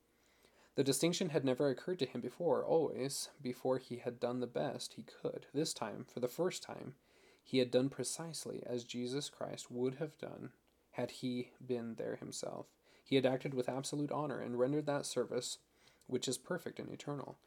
The 0.76 0.84
distinction 0.84 1.30
had 1.30 1.46
never 1.46 1.70
occurred 1.70 2.00
to 2.00 2.06
him 2.06 2.20
before, 2.20 2.66
always, 2.66 3.30
before 3.42 3.78
he 3.78 4.00
had 4.00 4.20
done 4.20 4.42
the 4.42 4.48
best 4.48 4.96
he 4.96 5.04
could. 5.04 5.46
This 5.54 5.74
time, 5.74 6.06
for 6.14 6.20
the 6.20 6.28
first 6.28 6.62
time, 6.62 6.96
he 7.42 7.60
had 7.60 7.72
done 7.72 7.88
precisely 7.88 8.62
as 8.66 8.84
Jesus 8.84 9.30
Christ 9.30 9.72
would 9.72 9.96
have 9.96 10.18
done 10.18 10.50
had 10.92 11.12
he 11.12 11.52
been 11.66 11.96
there 11.96 12.18
himself. 12.18 12.66
He 13.02 13.16
had 13.16 13.26
acted 13.26 13.54
with 13.54 13.70
absolute 13.70 14.12
honor 14.12 14.42
and 14.42 14.60
rendered 14.60 14.88
that 14.88 15.06
service 15.06 15.58
which 16.06 16.28
is 16.28 16.38
perfect 16.38 16.80
and 16.80 16.92
eternal. 16.92 17.38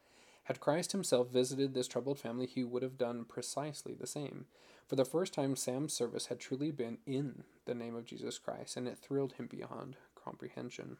Had 0.45 0.61
Christ 0.61 0.93
himself 0.93 1.31
visited 1.31 1.73
this 1.73 1.89
troubled 1.89 2.19
family, 2.19 2.47
he 2.47 2.65
would 2.65 2.83
have 2.83 2.99
done 2.99 3.25
precisely 3.25 3.95
the 3.95 4.07
same. 4.07 4.45
For 4.87 4.97
the 4.97 5.05
first 5.05 5.33
time, 5.33 5.57
Sam's 5.57 5.95
service 5.95 6.27
had 6.27 6.39
truly 6.39 6.71
been 6.71 6.99
in 7.07 7.45
the 7.65 7.75
name 7.75 7.97
of 7.97 8.05
Jesus 8.05 8.39
Christ, 8.39 8.77
and 8.77 8.87
it 8.87 8.99
thrilled 8.99 9.35
him 9.35 9.47
beyond 9.47 9.97
comprehension. 10.23 10.99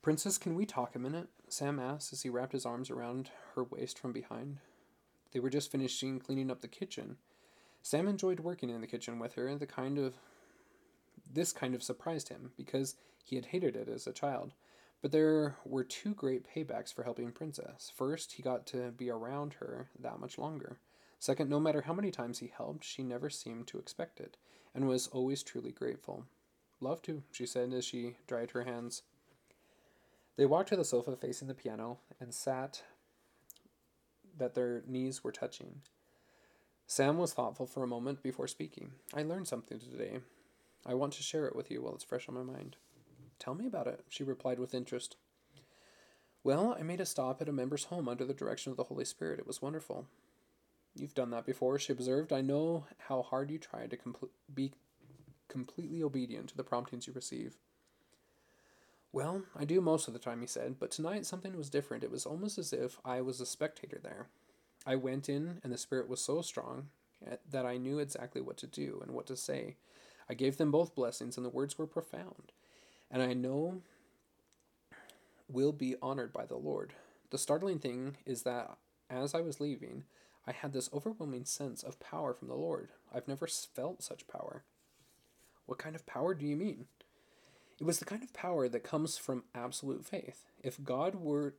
Princess, 0.00 0.38
can 0.38 0.54
we 0.54 0.64
talk 0.64 0.94
a 0.94 1.00
minute? 1.00 1.26
Sam 1.48 1.80
asked 1.80 2.12
as 2.12 2.22
he 2.22 2.30
wrapped 2.30 2.52
his 2.52 2.64
arms 2.64 2.90
around 2.90 3.30
her 3.56 3.64
waist 3.64 3.98
from 3.98 4.12
behind. 4.12 4.58
They 5.32 5.40
were 5.40 5.50
just 5.50 5.72
finishing 5.72 6.20
cleaning 6.20 6.52
up 6.52 6.60
the 6.60 6.68
kitchen. 6.68 7.16
Sam 7.82 8.06
enjoyed 8.06 8.38
working 8.38 8.70
in 8.70 8.80
the 8.80 8.86
kitchen 8.86 9.18
with 9.18 9.34
her, 9.34 9.48
and 9.48 9.58
the 9.58 9.66
kind 9.66 9.98
of 9.98 10.14
this 11.28 11.52
kind 11.52 11.74
of 11.74 11.82
surprised 11.82 12.28
him 12.28 12.52
because 12.56 12.94
he 13.24 13.34
had 13.34 13.46
hated 13.46 13.74
it 13.74 13.88
as 13.88 14.06
a 14.06 14.12
child. 14.12 14.52
But 15.06 15.12
there 15.12 15.54
were 15.64 15.84
two 15.84 16.14
great 16.14 16.44
paybacks 16.44 16.92
for 16.92 17.04
helping 17.04 17.30
Princess. 17.30 17.92
First, 17.94 18.32
he 18.32 18.42
got 18.42 18.66
to 18.66 18.90
be 18.90 19.08
around 19.08 19.54
her 19.60 19.88
that 20.00 20.18
much 20.18 20.36
longer. 20.36 20.78
Second, 21.20 21.48
no 21.48 21.60
matter 21.60 21.82
how 21.82 21.92
many 21.92 22.10
times 22.10 22.40
he 22.40 22.52
helped, 22.52 22.82
she 22.82 23.04
never 23.04 23.30
seemed 23.30 23.68
to 23.68 23.78
expect 23.78 24.18
it, 24.18 24.36
and 24.74 24.88
was 24.88 25.06
always 25.06 25.44
truly 25.44 25.70
grateful. 25.70 26.24
Love 26.80 27.02
to, 27.02 27.22
she 27.30 27.46
said 27.46 27.72
as 27.72 27.84
she 27.84 28.16
dried 28.26 28.50
her 28.50 28.64
hands. 28.64 29.02
They 30.34 30.44
walked 30.44 30.70
to 30.70 30.76
the 30.76 30.84
sofa 30.84 31.14
facing 31.14 31.46
the 31.46 31.54
piano 31.54 32.00
and 32.18 32.34
sat 32.34 32.82
that 34.36 34.56
their 34.56 34.82
knees 34.88 35.22
were 35.22 35.30
touching. 35.30 35.82
Sam 36.88 37.16
was 37.16 37.32
thoughtful 37.32 37.66
for 37.66 37.84
a 37.84 37.86
moment 37.86 38.24
before 38.24 38.48
speaking. 38.48 38.90
I 39.14 39.22
learned 39.22 39.46
something 39.46 39.78
today. 39.78 40.18
I 40.84 40.94
want 40.94 41.12
to 41.12 41.22
share 41.22 41.46
it 41.46 41.54
with 41.54 41.70
you 41.70 41.82
while 41.82 41.94
it's 41.94 42.02
fresh 42.02 42.28
on 42.28 42.34
my 42.34 42.42
mind. 42.42 42.74
Tell 43.38 43.54
me 43.54 43.66
about 43.66 43.86
it, 43.86 44.04
she 44.08 44.24
replied 44.24 44.58
with 44.58 44.74
interest. 44.74 45.16
Well, 46.42 46.76
I 46.78 46.82
made 46.82 47.00
a 47.00 47.06
stop 47.06 47.42
at 47.42 47.48
a 47.48 47.52
member's 47.52 47.84
home 47.84 48.08
under 48.08 48.24
the 48.24 48.34
direction 48.34 48.70
of 48.70 48.76
the 48.76 48.84
Holy 48.84 49.04
Spirit. 49.04 49.40
It 49.40 49.46
was 49.46 49.60
wonderful. 49.60 50.06
You've 50.94 51.14
done 51.14 51.30
that 51.30 51.44
before, 51.44 51.78
she 51.78 51.92
observed. 51.92 52.32
I 52.32 52.40
know 52.40 52.86
how 53.08 53.22
hard 53.22 53.50
you 53.50 53.58
try 53.58 53.86
to 53.86 53.96
compl- 53.96 54.30
be 54.54 54.72
completely 55.48 56.02
obedient 56.02 56.48
to 56.50 56.56
the 56.56 56.64
promptings 56.64 57.06
you 57.06 57.12
receive. 57.12 57.56
Well, 59.12 59.42
I 59.54 59.64
do 59.64 59.80
most 59.80 60.08
of 60.08 60.14
the 60.14 60.20
time, 60.20 60.40
he 60.40 60.46
said, 60.46 60.76
but 60.78 60.90
tonight 60.90 61.26
something 61.26 61.56
was 61.56 61.70
different. 61.70 62.04
It 62.04 62.10
was 62.10 62.26
almost 62.26 62.58
as 62.58 62.72
if 62.72 62.98
I 63.04 63.20
was 63.20 63.40
a 63.40 63.46
spectator 63.46 63.98
there. 64.02 64.28
I 64.86 64.96
went 64.96 65.28
in, 65.28 65.60
and 65.64 65.72
the 65.72 65.78
Spirit 65.78 66.08
was 66.08 66.20
so 66.20 66.42
strong 66.42 66.88
eh, 67.26 67.36
that 67.50 67.66
I 67.66 67.76
knew 67.76 67.98
exactly 67.98 68.40
what 68.40 68.56
to 68.58 68.66
do 68.66 69.00
and 69.02 69.12
what 69.12 69.26
to 69.26 69.36
say. 69.36 69.76
I 70.28 70.34
gave 70.34 70.58
them 70.58 70.70
both 70.70 70.94
blessings, 70.94 71.36
and 71.36 71.46
the 71.46 71.50
words 71.50 71.78
were 71.78 71.86
profound. 71.86 72.52
And 73.10 73.22
I 73.22 73.32
know 73.32 73.82
will 75.48 75.72
be 75.72 75.94
honored 76.02 76.32
by 76.32 76.44
the 76.44 76.56
Lord. 76.56 76.94
The 77.30 77.38
startling 77.38 77.78
thing 77.78 78.16
is 78.26 78.42
that 78.42 78.76
as 79.08 79.34
I 79.34 79.40
was 79.40 79.60
leaving, 79.60 80.04
I 80.46 80.52
had 80.52 80.72
this 80.72 80.90
overwhelming 80.92 81.44
sense 81.44 81.82
of 81.82 82.00
power 82.00 82.34
from 82.34 82.48
the 82.48 82.54
Lord. 82.54 82.90
I've 83.14 83.28
never 83.28 83.46
felt 83.46 84.02
such 84.02 84.28
power. 84.28 84.64
What 85.66 85.78
kind 85.78 85.96
of 85.96 86.06
power 86.06 86.34
do 86.34 86.46
you 86.46 86.56
mean? 86.56 86.86
It 87.78 87.84
was 87.84 87.98
the 87.98 88.04
kind 88.04 88.22
of 88.22 88.32
power 88.32 88.68
that 88.68 88.84
comes 88.84 89.18
from 89.18 89.44
absolute 89.54 90.04
faith. 90.04 90.44
If 90.62 90.82
God 90.82 91.16
were 91.16 91.54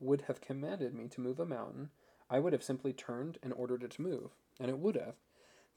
would 0.00 0.22
have 0.22 0.40
commanded 0.40 0.92
me 0.92 1.06
to 1.08 1.20
move 1.20 1.38
a 1.38 1.46
mountain, 1.46 1.90
I 2.28 2.40
would 2.40 2.52
have 2.52 2.64
simply 2.64 2.92
turned 2.92 3.38
and 3.42 3.52
ordered 3.52 3.84
it 3.84 3.92
to 3.92 4.02
move, 4.02 4.30
and 4.58 4.68
it 4.68 4.78
would 4.78 4.96
have. 4.96 5.14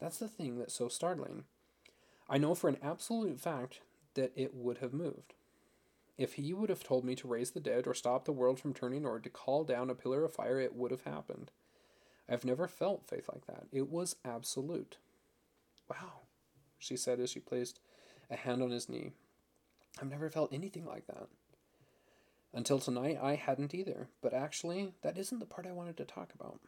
That's 0.00 0.18
the 0.18 0.28
thing 0.28 0.58
that's 0.58 0.74
so 0.74 0.88
startling. 0.88 1.44
I 2.28 2.38
know 2.38 2.54
for 2.54 2.68
an 2.68 2.78
absolute 2.82 3.40
fact 3.40 3.80
that 4.18 4.32
it 4.34 4.54
would 4.54 4.78
have 4.78 4.92
moved. 4.92 5.34
If 6.18 6.34
he 6.34 6.52
would 6.52 6.68
have 6.68 6.82
told 6.82 7.04
me 7.04 7.14
to 7.14 7.28
raise 7.28 7.52
the 7.52 7.60
dead 7.60 7.86
or 7.86 7.94
stop 7.94 8.24
the 8.24 8.32
world 8.32 8.58
from 8.58 8.74
turning 8.74 9.06
or 9.06 9.20
to 9.20 9.30
call 9.30 9.62
down 9.62 9.88
a 9.88 9.94
pillar 9.94 10.24
of 10.24 10.34
fire, 10.34 10.58
it 10.58 10.74
would 10.74 10.90
have 10.90 11.04
happened. 11.04 11.52
I've 12.28 12.44
never 12.44 12.66
felt 12.66 13.06
faith 13.06 13.28
like 13.32 13.46
that. 13.46 13.68
It 13.72 13.88
was 13.88 14.16
absolute. 14.24 14.98
Wow, 15.88 16.22
she 16.78 16.96
said 16.96 17.20
as 17.20 17.30
she 17.30 17.38
placed 17.38 17.78
a 18.28 18.36
hand 18.36 18.60
on 18.60 18.70
his 18.70 18.88
knee. 18.88 19.12
I've 20.02 20.10
never 20.10 20.28
felt 20.28 20.52
anything 20.52 20.84
like 20.84 21.06
that. 21.06 21.28
Until 22.52 22.80
tonight, 22.80 23.18
I 23.22 23.36
hadn't 23.36 23.74
either, 23.74 24.08
but 24.20 24.34
actually, 24.34 24.92
that 25.02 25.16
isn't 25.16 25.38
the 25.38 25.46
part 25.46 25.66
I 25.66 25.72
wanted 25.72 25.96
to 25.98 26.04
talk 26.04 26.32
about. 26.34 26.60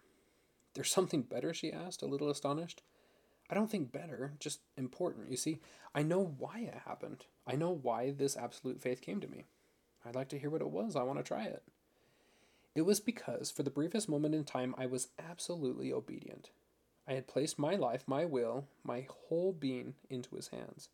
There's 0.74 0.90
something 0.90 1.22
better, 1.22 1.52
she 1.52 1.72
asked, 1.72 2.02
a 2.02 2.06
little 2.06 2.30
astonished. 2.30 2.82
I 3.50 3.54
don't 3.54 3.70
think 3.70 3.90
better, 3.90 4.32
just 4.38 4.60
important. 4.76 5.30
You 5.30 5.36
see, 5.36 5.60
I 5.94 6.02
know 6.02 6.34
why 6.38 6.60
it 6.60 6.82
happened. 6.86 7.24
I 7.46 7.56
know 7.56 7.70
why 7.70 8.12
this 8.12 8.36
absolute 8.36 8.80
faith 8.80 9.00
came 9.00 9.20
to 9.20 9.28
me. 9.28 9.46
I'd 10.04 10.14
like 10.14 10.28
to 10.28 10.38
hear 10.38 10.50
what 10.50 10.60
it 10.60 10.70
was. 10.70 10.94
I 10.94 11.02
want 11.02 11.18
to 11.18 11.24
try 11.24 11.44
it. 11.44 11.62
It 12.74 12.82
was 12.82 13.00
because, 13.00 13.50
for 13.50 13.64
the 13.64 13.70
briefest 13.70 14.08
moment 14.08 14.34
in 14.34 14.44
time, 14.44 14.74
I 14.78 14.86
was 14.86 15.08
absolutely 15.18 15.92
obedient. 15.92 16.50
I 17.08 17.14
had 17.14 17.26
placed 17.26 17.58
my 17.58 17.74
life, 17.74 18.04
my 18.06 18.24
will, 18.24 18.68
my 18.84 19.06
whole 19.10 19.52
being 19.52 19.94
into 20.08 20.36
his 20.36 20.48
hands. 20.48 20.88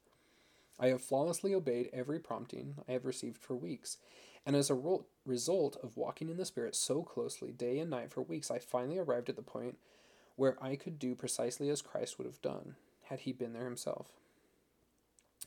I 0.80 0.88
have 0.88 1.02
flawlessly 1.02 1.54
obeyed 1.54 1.90
every 1.92 2.18
prompting 2.18 2.76
I 2.88 2.92
have 2.92 3.04
received 3.04 3.36
for 3.38 3.54
weeks, 3.54 3.98
and 4.46 4.56
as 4.56 4.70
a 4.70 4.74
ro- 4.74 5.04
result 5.26 5.76
of 5.82 5.96
walking 5.98 6.30
in 6.30 6.38
the 6.38 6.46
Spirit 6.46 6.74
so 6.74 7.02
closely, 7.02 7.52
day 7.52 7.78
and 7.78 7.90
night 7.90 8.10
for 8.10 8.22
weeks, 8.22 8.50
I 8.50 8.58
finally 8.58 8.98
arrived 8.98 9.28
at 9.28 9.36
the 9.36 9.42
point 9.42 9.76
where 10.36 10.62
I 10.62 10.76
could 10.76 10.98
do 10.98 11.14
precisely 11.14 11.68
as 11.68 11.82
Christ 11.82 12.18
would 12.18 12.26
have 12.26 12.40
done, 12.42 12.76
had 13.04 13.20
he 13.20 13.32
been 13.32 13.52
there 13.52 13.64
himself. 13.64 14.08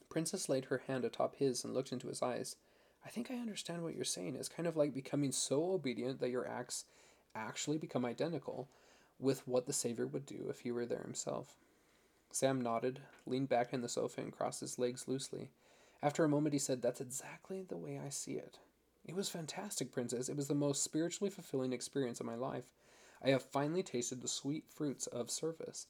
Princess 0.09 0.49
laid 0.49 0.65
her 0.65 0.83
hand 0.87 1.05
atop 1.05 1.35
his 1.35 1.63
and 1.63 1.73
looked 1.73 1.91
into 1.91 2.07
his 2.07 2.21
eyes. 2.21 2.55
I 3.05 3.09
think 3.09 3.31
I 3.31 3.35
understand 3.35 3.83
what 3.83 3.95
you're 3.95 4.03
saying. 4.03 4.35
It's 4.35 4.49
kind 4.49 4.67
of 4.67 4.75
like 4.75 4.93
becoming 4.93 5.31
so 5.31 5.71
obedient 5.71 6.19
that 6.19 6.31
your 6.31 6.47
acts 6.47 6.85
actually 7.35 7.77
become 7.77 8.05
identical 8.05 8.67
with 9.19 9.47
what 9.47 9.67
the 9.67 9.73
Savior 9.73 10.07
would 10.07 10.25
do 10.25 10.47
if 10.49 10.61
he 10.61 10.71
were 10.71 10.85
there 10.85 11.03
himself. 11.03 11.57
Sam 12.31 12.61
nodded, 12.61 13.01
leaned 13.25 13.49
back 13.49 13.73
in 13.73 13.81
the 13.81 13.89
sofa, 13.89 14.21
and 14.21 14.31
crossed 14.31 14.61
his 14.61 14.79
legs 14.79 15.07
loosely. 15.07 15.49
After 16.01 16.23
a 16.23 16.29
moment, 16.29 16.53
he 16.53 16.59
said, 16.59 16.81
That's 16.81 17.01
exactly 17.01 17.63
the 17.63 17.77
way 17.77 17.99
I 18.03 18.09
see 18.09 18.33
it. 18.33 18.59
It 19.05 19.15
was 19.15 19.29
fantastic, 19.29 19.91
Princess. 19.91 20.29
It 20.29 20.37
was 20.37 20.47
the 20.47 20.55
most 20.55 20.83
spiritually 20.83 21.31
fulfilling 21.31 21.73
experience 21.73 22.19
of 22.19 22.25
my 22.25 22.35
life. 22.35 22.65
I 23.23 23.29
have 23.29 23.43
finally 23.43 23.83
tasted 23.83 24.21
the 24.21 24.27
sweet 24.27 24.65
fruits 24.69 25.07
of 25.07 25.29
service, 25.29 25.87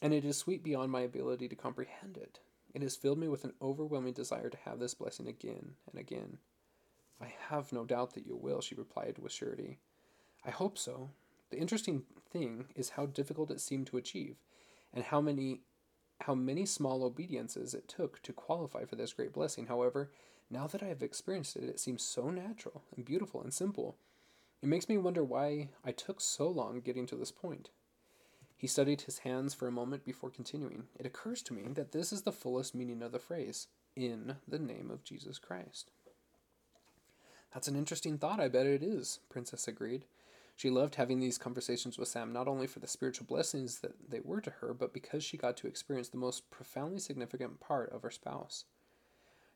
and 0.00 0.12
it 0.12 0.24
is 0.24 0.36
sweet 0.36 0.62
beyond 0.62 0.92
my 0.92 1.00
ability 1.00 1.48
to 1.48 1.56
comprehend 1.56 2.16
it. 2.16 2.40
It 2.74 2.82
has 2.82 2.96
filled 2.96 3.18
me 3.18 3.28
with 3.28 3.44
an 3.44 3.54
overwhelming 3.60 4.14
desire 4.14 4.50
to 4.50 4.58
have 4.64 4.78
this 4.78 4.94
blessing 4.94 5.28
again 5.28 5.72
and 5.90 6.00
again. 6.00 6.38
I 7.20 7.32
have 7.48 7.72
no 7.72 7.84
doubt 7.84 8.14
that 8.14 8.26
you 8.26 8.36
will, 8.36 8.60
she 8.60 8.74
replied 8.74 9.18
with 9.18 9.32
surety. 9.32 9.78
I 10.44 10.50
hope 10.50 10.76
so. 10.76 11.10
The 11.50 11.58
interesting 11.58 12.02
thing 12.30 12.66
is 12.74 12.90
how 12.90 13.06
difficult 13.06 13.50
it 13.50 13.60
seemed 13.60 13.86
to 13.88 13.98
achieve, 13.98 14.36
and 14.92 15.04
how 15.04 15.20
many 15.20 15.60
how 16.22 16.34
many 16.36 16.64
small 16.64 17.02
obediences 17.02 17.74
it 17.74 17.88
took 17.88 18.22
to 18.22 18.32
qualify 18.32 18.84
for 18.84 18.94
this 18.94 19.12
great 19.12 19.32
blessing. 19.32 19.66
However, 19.66 20.12
now 20.48 20.68
that 20.68 20.82
I 20.82 20.86
have 20.86 21.02
experienced 21.02 21.56
it, 21.56 21.64
it 21.64 21.80
seems 21.80 22.02
so 22.02 22.30
natural 22.30 22.82
and 22.94 23.04
beautiful 23.04 23.42
and 23.42 23.52
simple. 23.52 23.96
It 24.62 24.68
makes 24.68 24.88
me 24.88 24.96
wonder 24.96 25.24
why 25.24 25.70
I 25.84 25.90
took 25.90 26.20
so 26.20 26.48
long 26.48 26.80
getting 26.80 27.06
to 27.06 27.16
this 27.16 27.32
point. 27.32 27.70
He 28.56 28.68
studied 28.68 29.02
his 29.02 29.18
hands 29.18 29.54
for 29.54 29.66
a 29.66 29.72
moment 29.72 30.04
before 30.04 30.30
continuing. 30.30 30.84
It 30.96 31.04
occurs 31.04 31.42
to 31.42 31.52
me 31.52 31.62
that 31.74 31.90
this 31.90 32.12
is 32.12 32.22
the 32.22 32.30
fullest 32.30 32.72
meaning 32.72 33.02
of 33.02 33.10
the 33.10 33.18
phrase, 33.18 33.66
in 33.96 34.36
the 34.46 34.60
name 34.60 34.88
of 34.88 35.02
Jesus 35.02 35.40
Christ. 35.40 35.90
That's 37.52 37.66
an 37.66 37.74
interesting 37.74 38.18
thought, 38.18 38.38
I 38.38 38.46
bet 38.46 38.66
it 38.66 38.84
is, 38.84 39.18
Princess 39.28 39.66
agreed. 39.66 40.04
She 40.54 40.70
loved 40.70 40.94
having 40.94 41.18
these 41.18 41.38
conversations 41.38 41.98
with 41.98 42.08
Sam, 42.08 42.32
not 42.32 42.46
only 42.46 42.68
for 42.68 42.78
the 42.78 42.86
spiritual 42.86 43.26
blessings 43.26 43.80
that 43.80 44.10
they 44.10 44.20
were 44.20 44.40
to 44.42 44.50
her, 44.60 44.72
but 44.72 44.92
because 44.94 45.24
she 45.24 45.36
got 45.36 45.56
to 45.56 45.66
experience 45.66 46.08
the 46.08 46.18
most 46.18 46.50
profoundly 46.50 47.00
significant 47.00 47.58
part 47.58 47.90
of 47.90 48.02
her 48.02 48.10
spouse. 48.12 48.64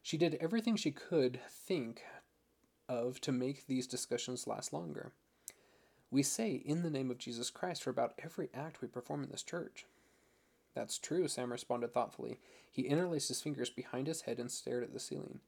She 0.02 0.16
did 0.16 0.36
everything 0.40 0.74
she 0.74 0.90
could 0.90 1.38
think 1.48 2.02
of 2.88 3.20
to 3.22 3.32
make 3.32 3.66
these 3.66 3.86
discussions 3.86 4.46
last 4.46 4.72
longer. 4.72 5.12
We 6.10 6.22
say 6.22 6.62
in 6.64 6.82
the 6.82 6.90
name 6.90 7.10
of 7.10 7.18
Jesus 7.18 7.50
Christ 7.50 7.82
for 7.82 7.90
about 7.90 8.14
every 8.22 8.48
act 8.54 8.80
we 8.80 8.88
perform 8.88 9.24
in 9.24 9.30
this 9.30 9.42
church. 9.42 9.86
That's 10.74 10.98
true, 10.98 11.26
Sam 11.26 11.50
responded 11.50 11.92
thoughtfully. 11.92 12.38
He 12.70 12.82
interlaced 12.82 13.28
his 13.28 13.40
fingers 13.40 13.70
behind 13.70 14.06
his 14.06 14.22
head 14.22 14.38
and 14.38 14.50
stared 14.50 14.84
at 14.84 14.92
the 14.92 15.00
ceiling. 15.00 15.40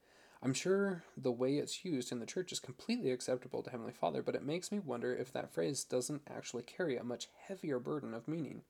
I'm 0.43 0.55
sure 0.55 1.03
the 1.17 1.33
way 1.33 1.57
it's 1.57 1.85
used 1.85 2.13
in 2.13 2.21
the 2.21 2.27
church 2.27 2.53
is 2.53 2.61
completely 2.61 3.11
acceptable 3.11 3.63
to 3.63 3.71
Heavenly 3.71 3.93
Father, 3.93 4.23
but 4.23 4.35
it 4.35 4.45
makes 4.45 4.71
me 4.71 4.79
wonder 4.79 5.15
if 5.15 5.33
that 5.33 5.53
phrase 5.53 5.85
doesn't 5.85 6.23
actually 6.31 6.63
carry 6.63 6.97
a 6.97 7.05
much 7.05 7.29
heavier 7.47 7.79
burden 7.79 8.15
of 8.15 8.29
meaning. 8.29 8.63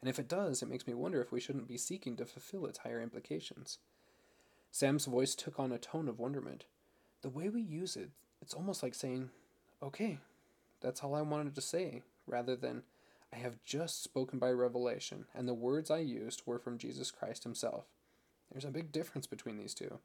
And 0.00 0.10
if 0.10 0.18
it 0.18 0.28
does, 0.28 0.62
it 0.62 0.68
makes 0.68 0.86
me 0.86 0.94
wonder 0.94 1.22
if 1.22 1.30
we 1.30 1.40
shouldn't 1.40 1.68
be 1.68 1.78
seeking 1.78 2.16
to 2.16 2.24
fulfill 2.26 2.66
its 2.66 2.78
higher 2.78 3.00
implications. 3.00 3.78
Sam's 4.72 5.06
voice 5.06 5.34
took 5.34 5.60
on 5.60 5.72
a 5.72 5.78
tone 5.78 6.08
of 6.08 6.18
wonderment. 6.18 6.64
The 7.22 7.28
way 7.28 7.48
we 7.48 7.60
use 7.60 7.96
it, 7.96 8.10
it's 8.40 8.54
almost 8.54 8.82
like 8.82 8.94
saying, 8.94 9.30
okay, 9.82 10.18
that's 10.80 11.02
all 11.02 11.14
I 11.14 11.22
wanted 11.22 11.54
to 11.54 11.60
say, 11.60 12.02
rather 12.26 12.56
than, 12.56 12.82
I 13.32 13.36
have 13.36 13.62
just 13.62 14.02
spoken 14.02 14.38
by 14.38 14.50
revelation, 14.50 15.26
and 15.34 15.46
the 15.46 15.54
words 15.54 15.90
I 15.90 15.98
used 15.98 16.42
were 16.46 16.58
from 16.58 16.78
Jesus 16.78 17.10
Christ 17.10 17.44
himself. 17.44 17.84
There's 18.50 18.64
a 18.64 18.70
big 18.70 18.90
difference 18.90 19.26
between 19.26 19.58
these 19.58 19.74
two. 19.74 19.98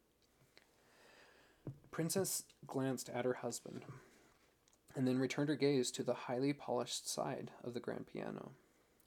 Princess 1.89 2.43
glanced 2.67 3.09
at 3.09 3.25
her 3.25 3.35
husband, 3.35 3.85
and 4.95 5.07
then 5.07 5.17
returned 5.17 5.49
her 5.49 5.55
gaze 5.55 5.89
to 5.91 6.03
the 6.03 6.13
highly 6.13 6.53
polished 6.53 7.09
side 7.09 7.51
of 7.63 7.73
the 7.73 7.79
grand 7.79 8.07
piano. 8.11 8.51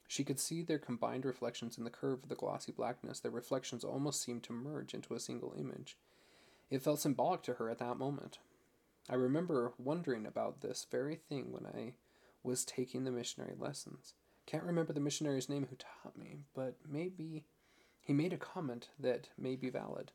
She 0.07 0.23
could 0.23 0.39
see 0.39 0.63
their 0.63 0.79
combined 0.79 1.23
reflections 1.23 1.77
in 1.77 1.83
the 1.83 1.91
curve 1.91 2.23
of 2.23 2.29
the 2.29 2.35
glossy 2.35 2.71
blackness. 2.71 3.19
Their 3.19 3.31
reflections 3.31 3.83
almost 3.83 4.21
seemed 4.21 4.41
to 4.43 4.53
merge 4.53 4.95
into 4.95 5.13
a 5.13 5.19
single 5.19 5.53
image. 5.57 5.97
It 6.69 6.81
felt 6.81 6.99
symbolic 6.99 7.41
to 7.43 7.55
her 7.55 7.69
at 7.69 7.79
that 7.79 7.97
moment. 7.97 8.39
I 9.09 9.15
remember 9.15 9.73
wondering 9.77 10.25
about 10.25 10.61
this 10.61 10.85
very 10.89 11.15
thing 11.15 11.51
when 11.51 11.65
I 11.65 11.93
was 12.43 12.63
taking 12.63 13.03
the 13.03 13.11
missionary 13.11 13.55
lessons. 13.57 14.13
Can't 14.45 14.63
remember 14.63 14.93
the 14.93 14.99
missionary's 14.99 15.49
name 15.49 15.67
who 15.69 15.75
taught 15.75 16.17
me, 16.17 16.37
but 16.55 16.75
maybe 16.87 17.45
he 18.01 18.13
made 18.13 18.33
a 18.33 18.37
comment 18.37 18.89
that 18.99 19.29
may 19.37 19.55
be 19.55 19.69
valid. 19.69 20.11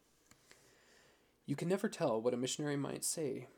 You 1.46 1.57
can 1.57 1.68
never 1.68 1.88
tell 1.88 2.20
what 2.20 2.34
a 2.34 2.38
missionary 2.38 2.76
might 2.76 3.05
say 3.05 3.48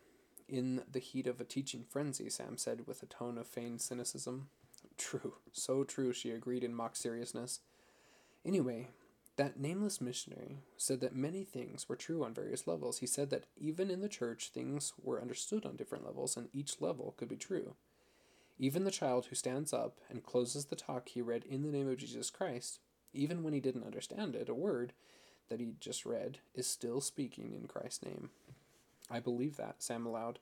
in 0.49 0.83
the 0.91 0.99
heat 0.99 1.27
of 1.27 1.41
a 1.41 1.45
teaching 1.45 1.85
frenzy, 1.89 2.31
Sam 2.31 2.57
said 2.57 2.87
with 2.87 3.03
a 3.03 3.07
tone 3.07 3.39
of 3.39 3.47
feigned 3.47 3.81
cynicism. 3.81 4.49
True, 4.97 5.35
so 5.53 5.85
true, 5.85 6.13
she 6.13 6.31
agreed 6.31 6.65
in 6.65 6.75
mock 6.75 6.97
seriousness. 6.97 7.61
Anyway, 8.45 8.89
that 9.37 9.59
nameless 9.61 10.01
missionary 10.01 10.59
said 10.77 11.01
that 11.01 11.15
many 11.15 11.45
things 11.45 11.89
were 11.89 11.97
true 11.97 12.25
on 12.25 12.33
various 12.33 12.67
levels. 12.67 12.99
He 12.99 13.07
said 13.07 13.31
that 13.31 13.47
even 13.57 13.91
in 13.91 14.01
the 14.01 14.09
church, 14.09 14.51
things 14.53 14.95
were 15.03 15.21
understood 15.21 15.67
on 15.67 15.77
different 15.77 16.05
levels, 16.05 16.37
and 16.37 16.49
each 16.53 16.81
level 16.81 17.15
could 17.17 17.29
be 17.29 17.37
true. 17.37 17.75
Even 18.59 18.85
the 18.85 18.91
child 18.91 19.27
who 19.27 19.35
stands 19.35 19.73
up 19.73 19.99
and 20.09 20.23
closes 20.23 20.67
the 20.67 20.77
talk 20.77 21.09
he 21.09 21.21
read 21.21 21.45
in 21.45 21.63
the 21.63 21.71
name 21.71 21.89
of 21.89 21.99
Jesus 21.99 22.31
Christ, 22.31 22.81
even 23.13 23.43
when 23.43 23.53
he 23.53 23.61
didn't 23.61 23.85
understand 23.85 24.35
it, 24.35 24.49
a 24.49 24.55
word 24.55 24.95
that 25.51 25.61
he 25.61 25.75
just 25.79 26.07
read, 26.07 26.39
is 26.55 26.67
still 26.67 27.01
speaking 27.01 27.53
in 27.53 27.69
Christ's 27.69 28.05
name. 28.05 28.31
I 29.11 29.21
believe 29.21 29.57
that, 29.59 29.77
Sam 29.83 30.07
allowed. 30.07 30.39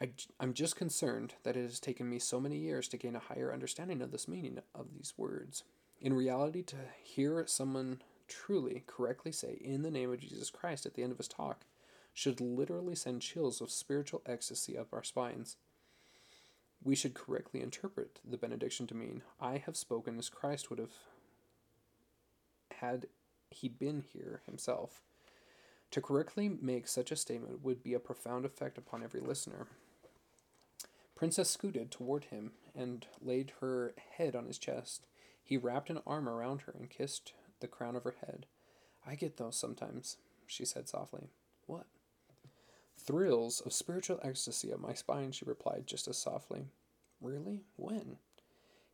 I, 0.00 0.10
I'm 0.38 0.54
just 0.54 0.76
concerned 0.76 1.34
that 1.42 1.56
it 1.56 1.62
has 1.62 1.80
taken 1.80 2.08
me 2.08 2.18
so 2.18 2.40
many 2.40 2.56
years 2.56 2.88
to 2.88 2.96
gain 2.96 3.16
a 3.16 3.20
higher 3.20 3.52
understanding 3.52 4.00
of 4.00 4.12
this 4.12 4.28
meaning 4.28 4.58
of 4.74 4.94
these 4.94 5.14
words. 5.16 5.64
In 6.00 6.14
reality, 6.14 6.62
to 6.62 6.76
hear 7.02 7.44
someone 7.46 8.00
truly 8.26 8.84
correctly 8.86 9.32
say, 9.32 9.58
in 9.60 9.82
the 9.82 9.90
name 9.90 10.10
of 10.12 10.20
Jesus 10.20 10.50
Christ, 10.50 10.86
at 10.86 10.94
the 10.94 11.02
end 11.02 11.12
of 11.12 11.18
his 11.18 11.28
talk, 11.28 11.66
should 12.14 12.40
literally 12.40 12.94
send 12.94 13.22
chills 13.22 13.60
of 13.60 13.70
spiritual 13.70 14.22
ecstasy 14.24 14.78
up 14.78 14.88
our 14.92 15.04
spines. 15.04 15.56
We 16.82 16.94
should 16.94 17.14
correctly 17.14 17.60
interpret 17.60 18.20
the 18.24 18.38
benediction 18.38 18.86
to 18.86 18.94
mean, 18.94 19.22
I 19.40 19.58
have 19.58 19.76
spoken 19.76 20.18
as 20.18 20.30
Christ 20.30 20.70
would 20.70 20.78
have 20.78 20.94
had 22.80 23.06
he 23.50 23.68
been 23.68 24.00
here 24.00 24.40
himself. 24.46 25.02
To 25.90 26.00
correctly 26.00 26.48
make 26.48 26.88
such 26.88 27.12
a 27.12 27.16
statement 27.16 27.62
would 27.62 27.82
be 27.82 27.94
a 27.94 28.00
profound 28.00 28.44
effect 28.44 28.78
upon 28.78 29.02
every 29.02 29.20
listener. 29.20 29.66
Princess 31.14 31.50
scooted 31.50 31.90
toward 31.90 32.26
him 32.26 32.52
and 32.74 33.06
laid 33.20 33.52
her 33.60 33.92
head 34.16 34.34
on 34.34 34.46
his 34.46 34.56
chest. 34.56 35.06
He 35.50 35.56
wrapped 35.56 35.90
an 35.90 35.98
arm 36.06 36.28
around 36.28 36.60
her 36.62 36.74
and 36.78 36.88
kissed 36.88 37.32
the 37.58 37.66
crown 37.66 37.96
of 37.96 38.04
her 38.04 38.14
head. 38.24 38.46
I 39.04 39.16
get 39.16 39.36
those 39.36 39.56
sometimes, 39.56 40.16
she 40.46 40.64
said 40.64 40.88
softly. 40.88 41.26
What? 41.66 41.86
Thrills 42.96 43.60
of 43.60 43.72
spiritual 43.72 44.20
ecstasy 44.22 44.72
up 44.72 44.78
my 44.78 44.94
spine, 44.94 45.32
she 45.32 45.44
replied 45.44 45.88
just 45.88 46.06
as 46.06 46.18
softly. 46.18 46.66
Really? 47.20 47.64
When? 47.74 48.18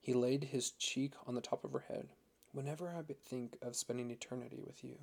He 0.01 0.15
laid 0.15 0.45
his 0.45 0.71
cheek 0.71 1.13
on 1.27 1.35
the 1.35 1.43
top 1.43 1.63
of 1.63 1.75
her 1.75 1.85
head. 1.89 2.09
Whenever 2.53 2.89
I 2.89 3.03
think 3.27 3.59
of 3.61 3.77
spending 3.77 4.11
eternity 4.11 4.63
with 4.65 4.83
you. 4.83 4.97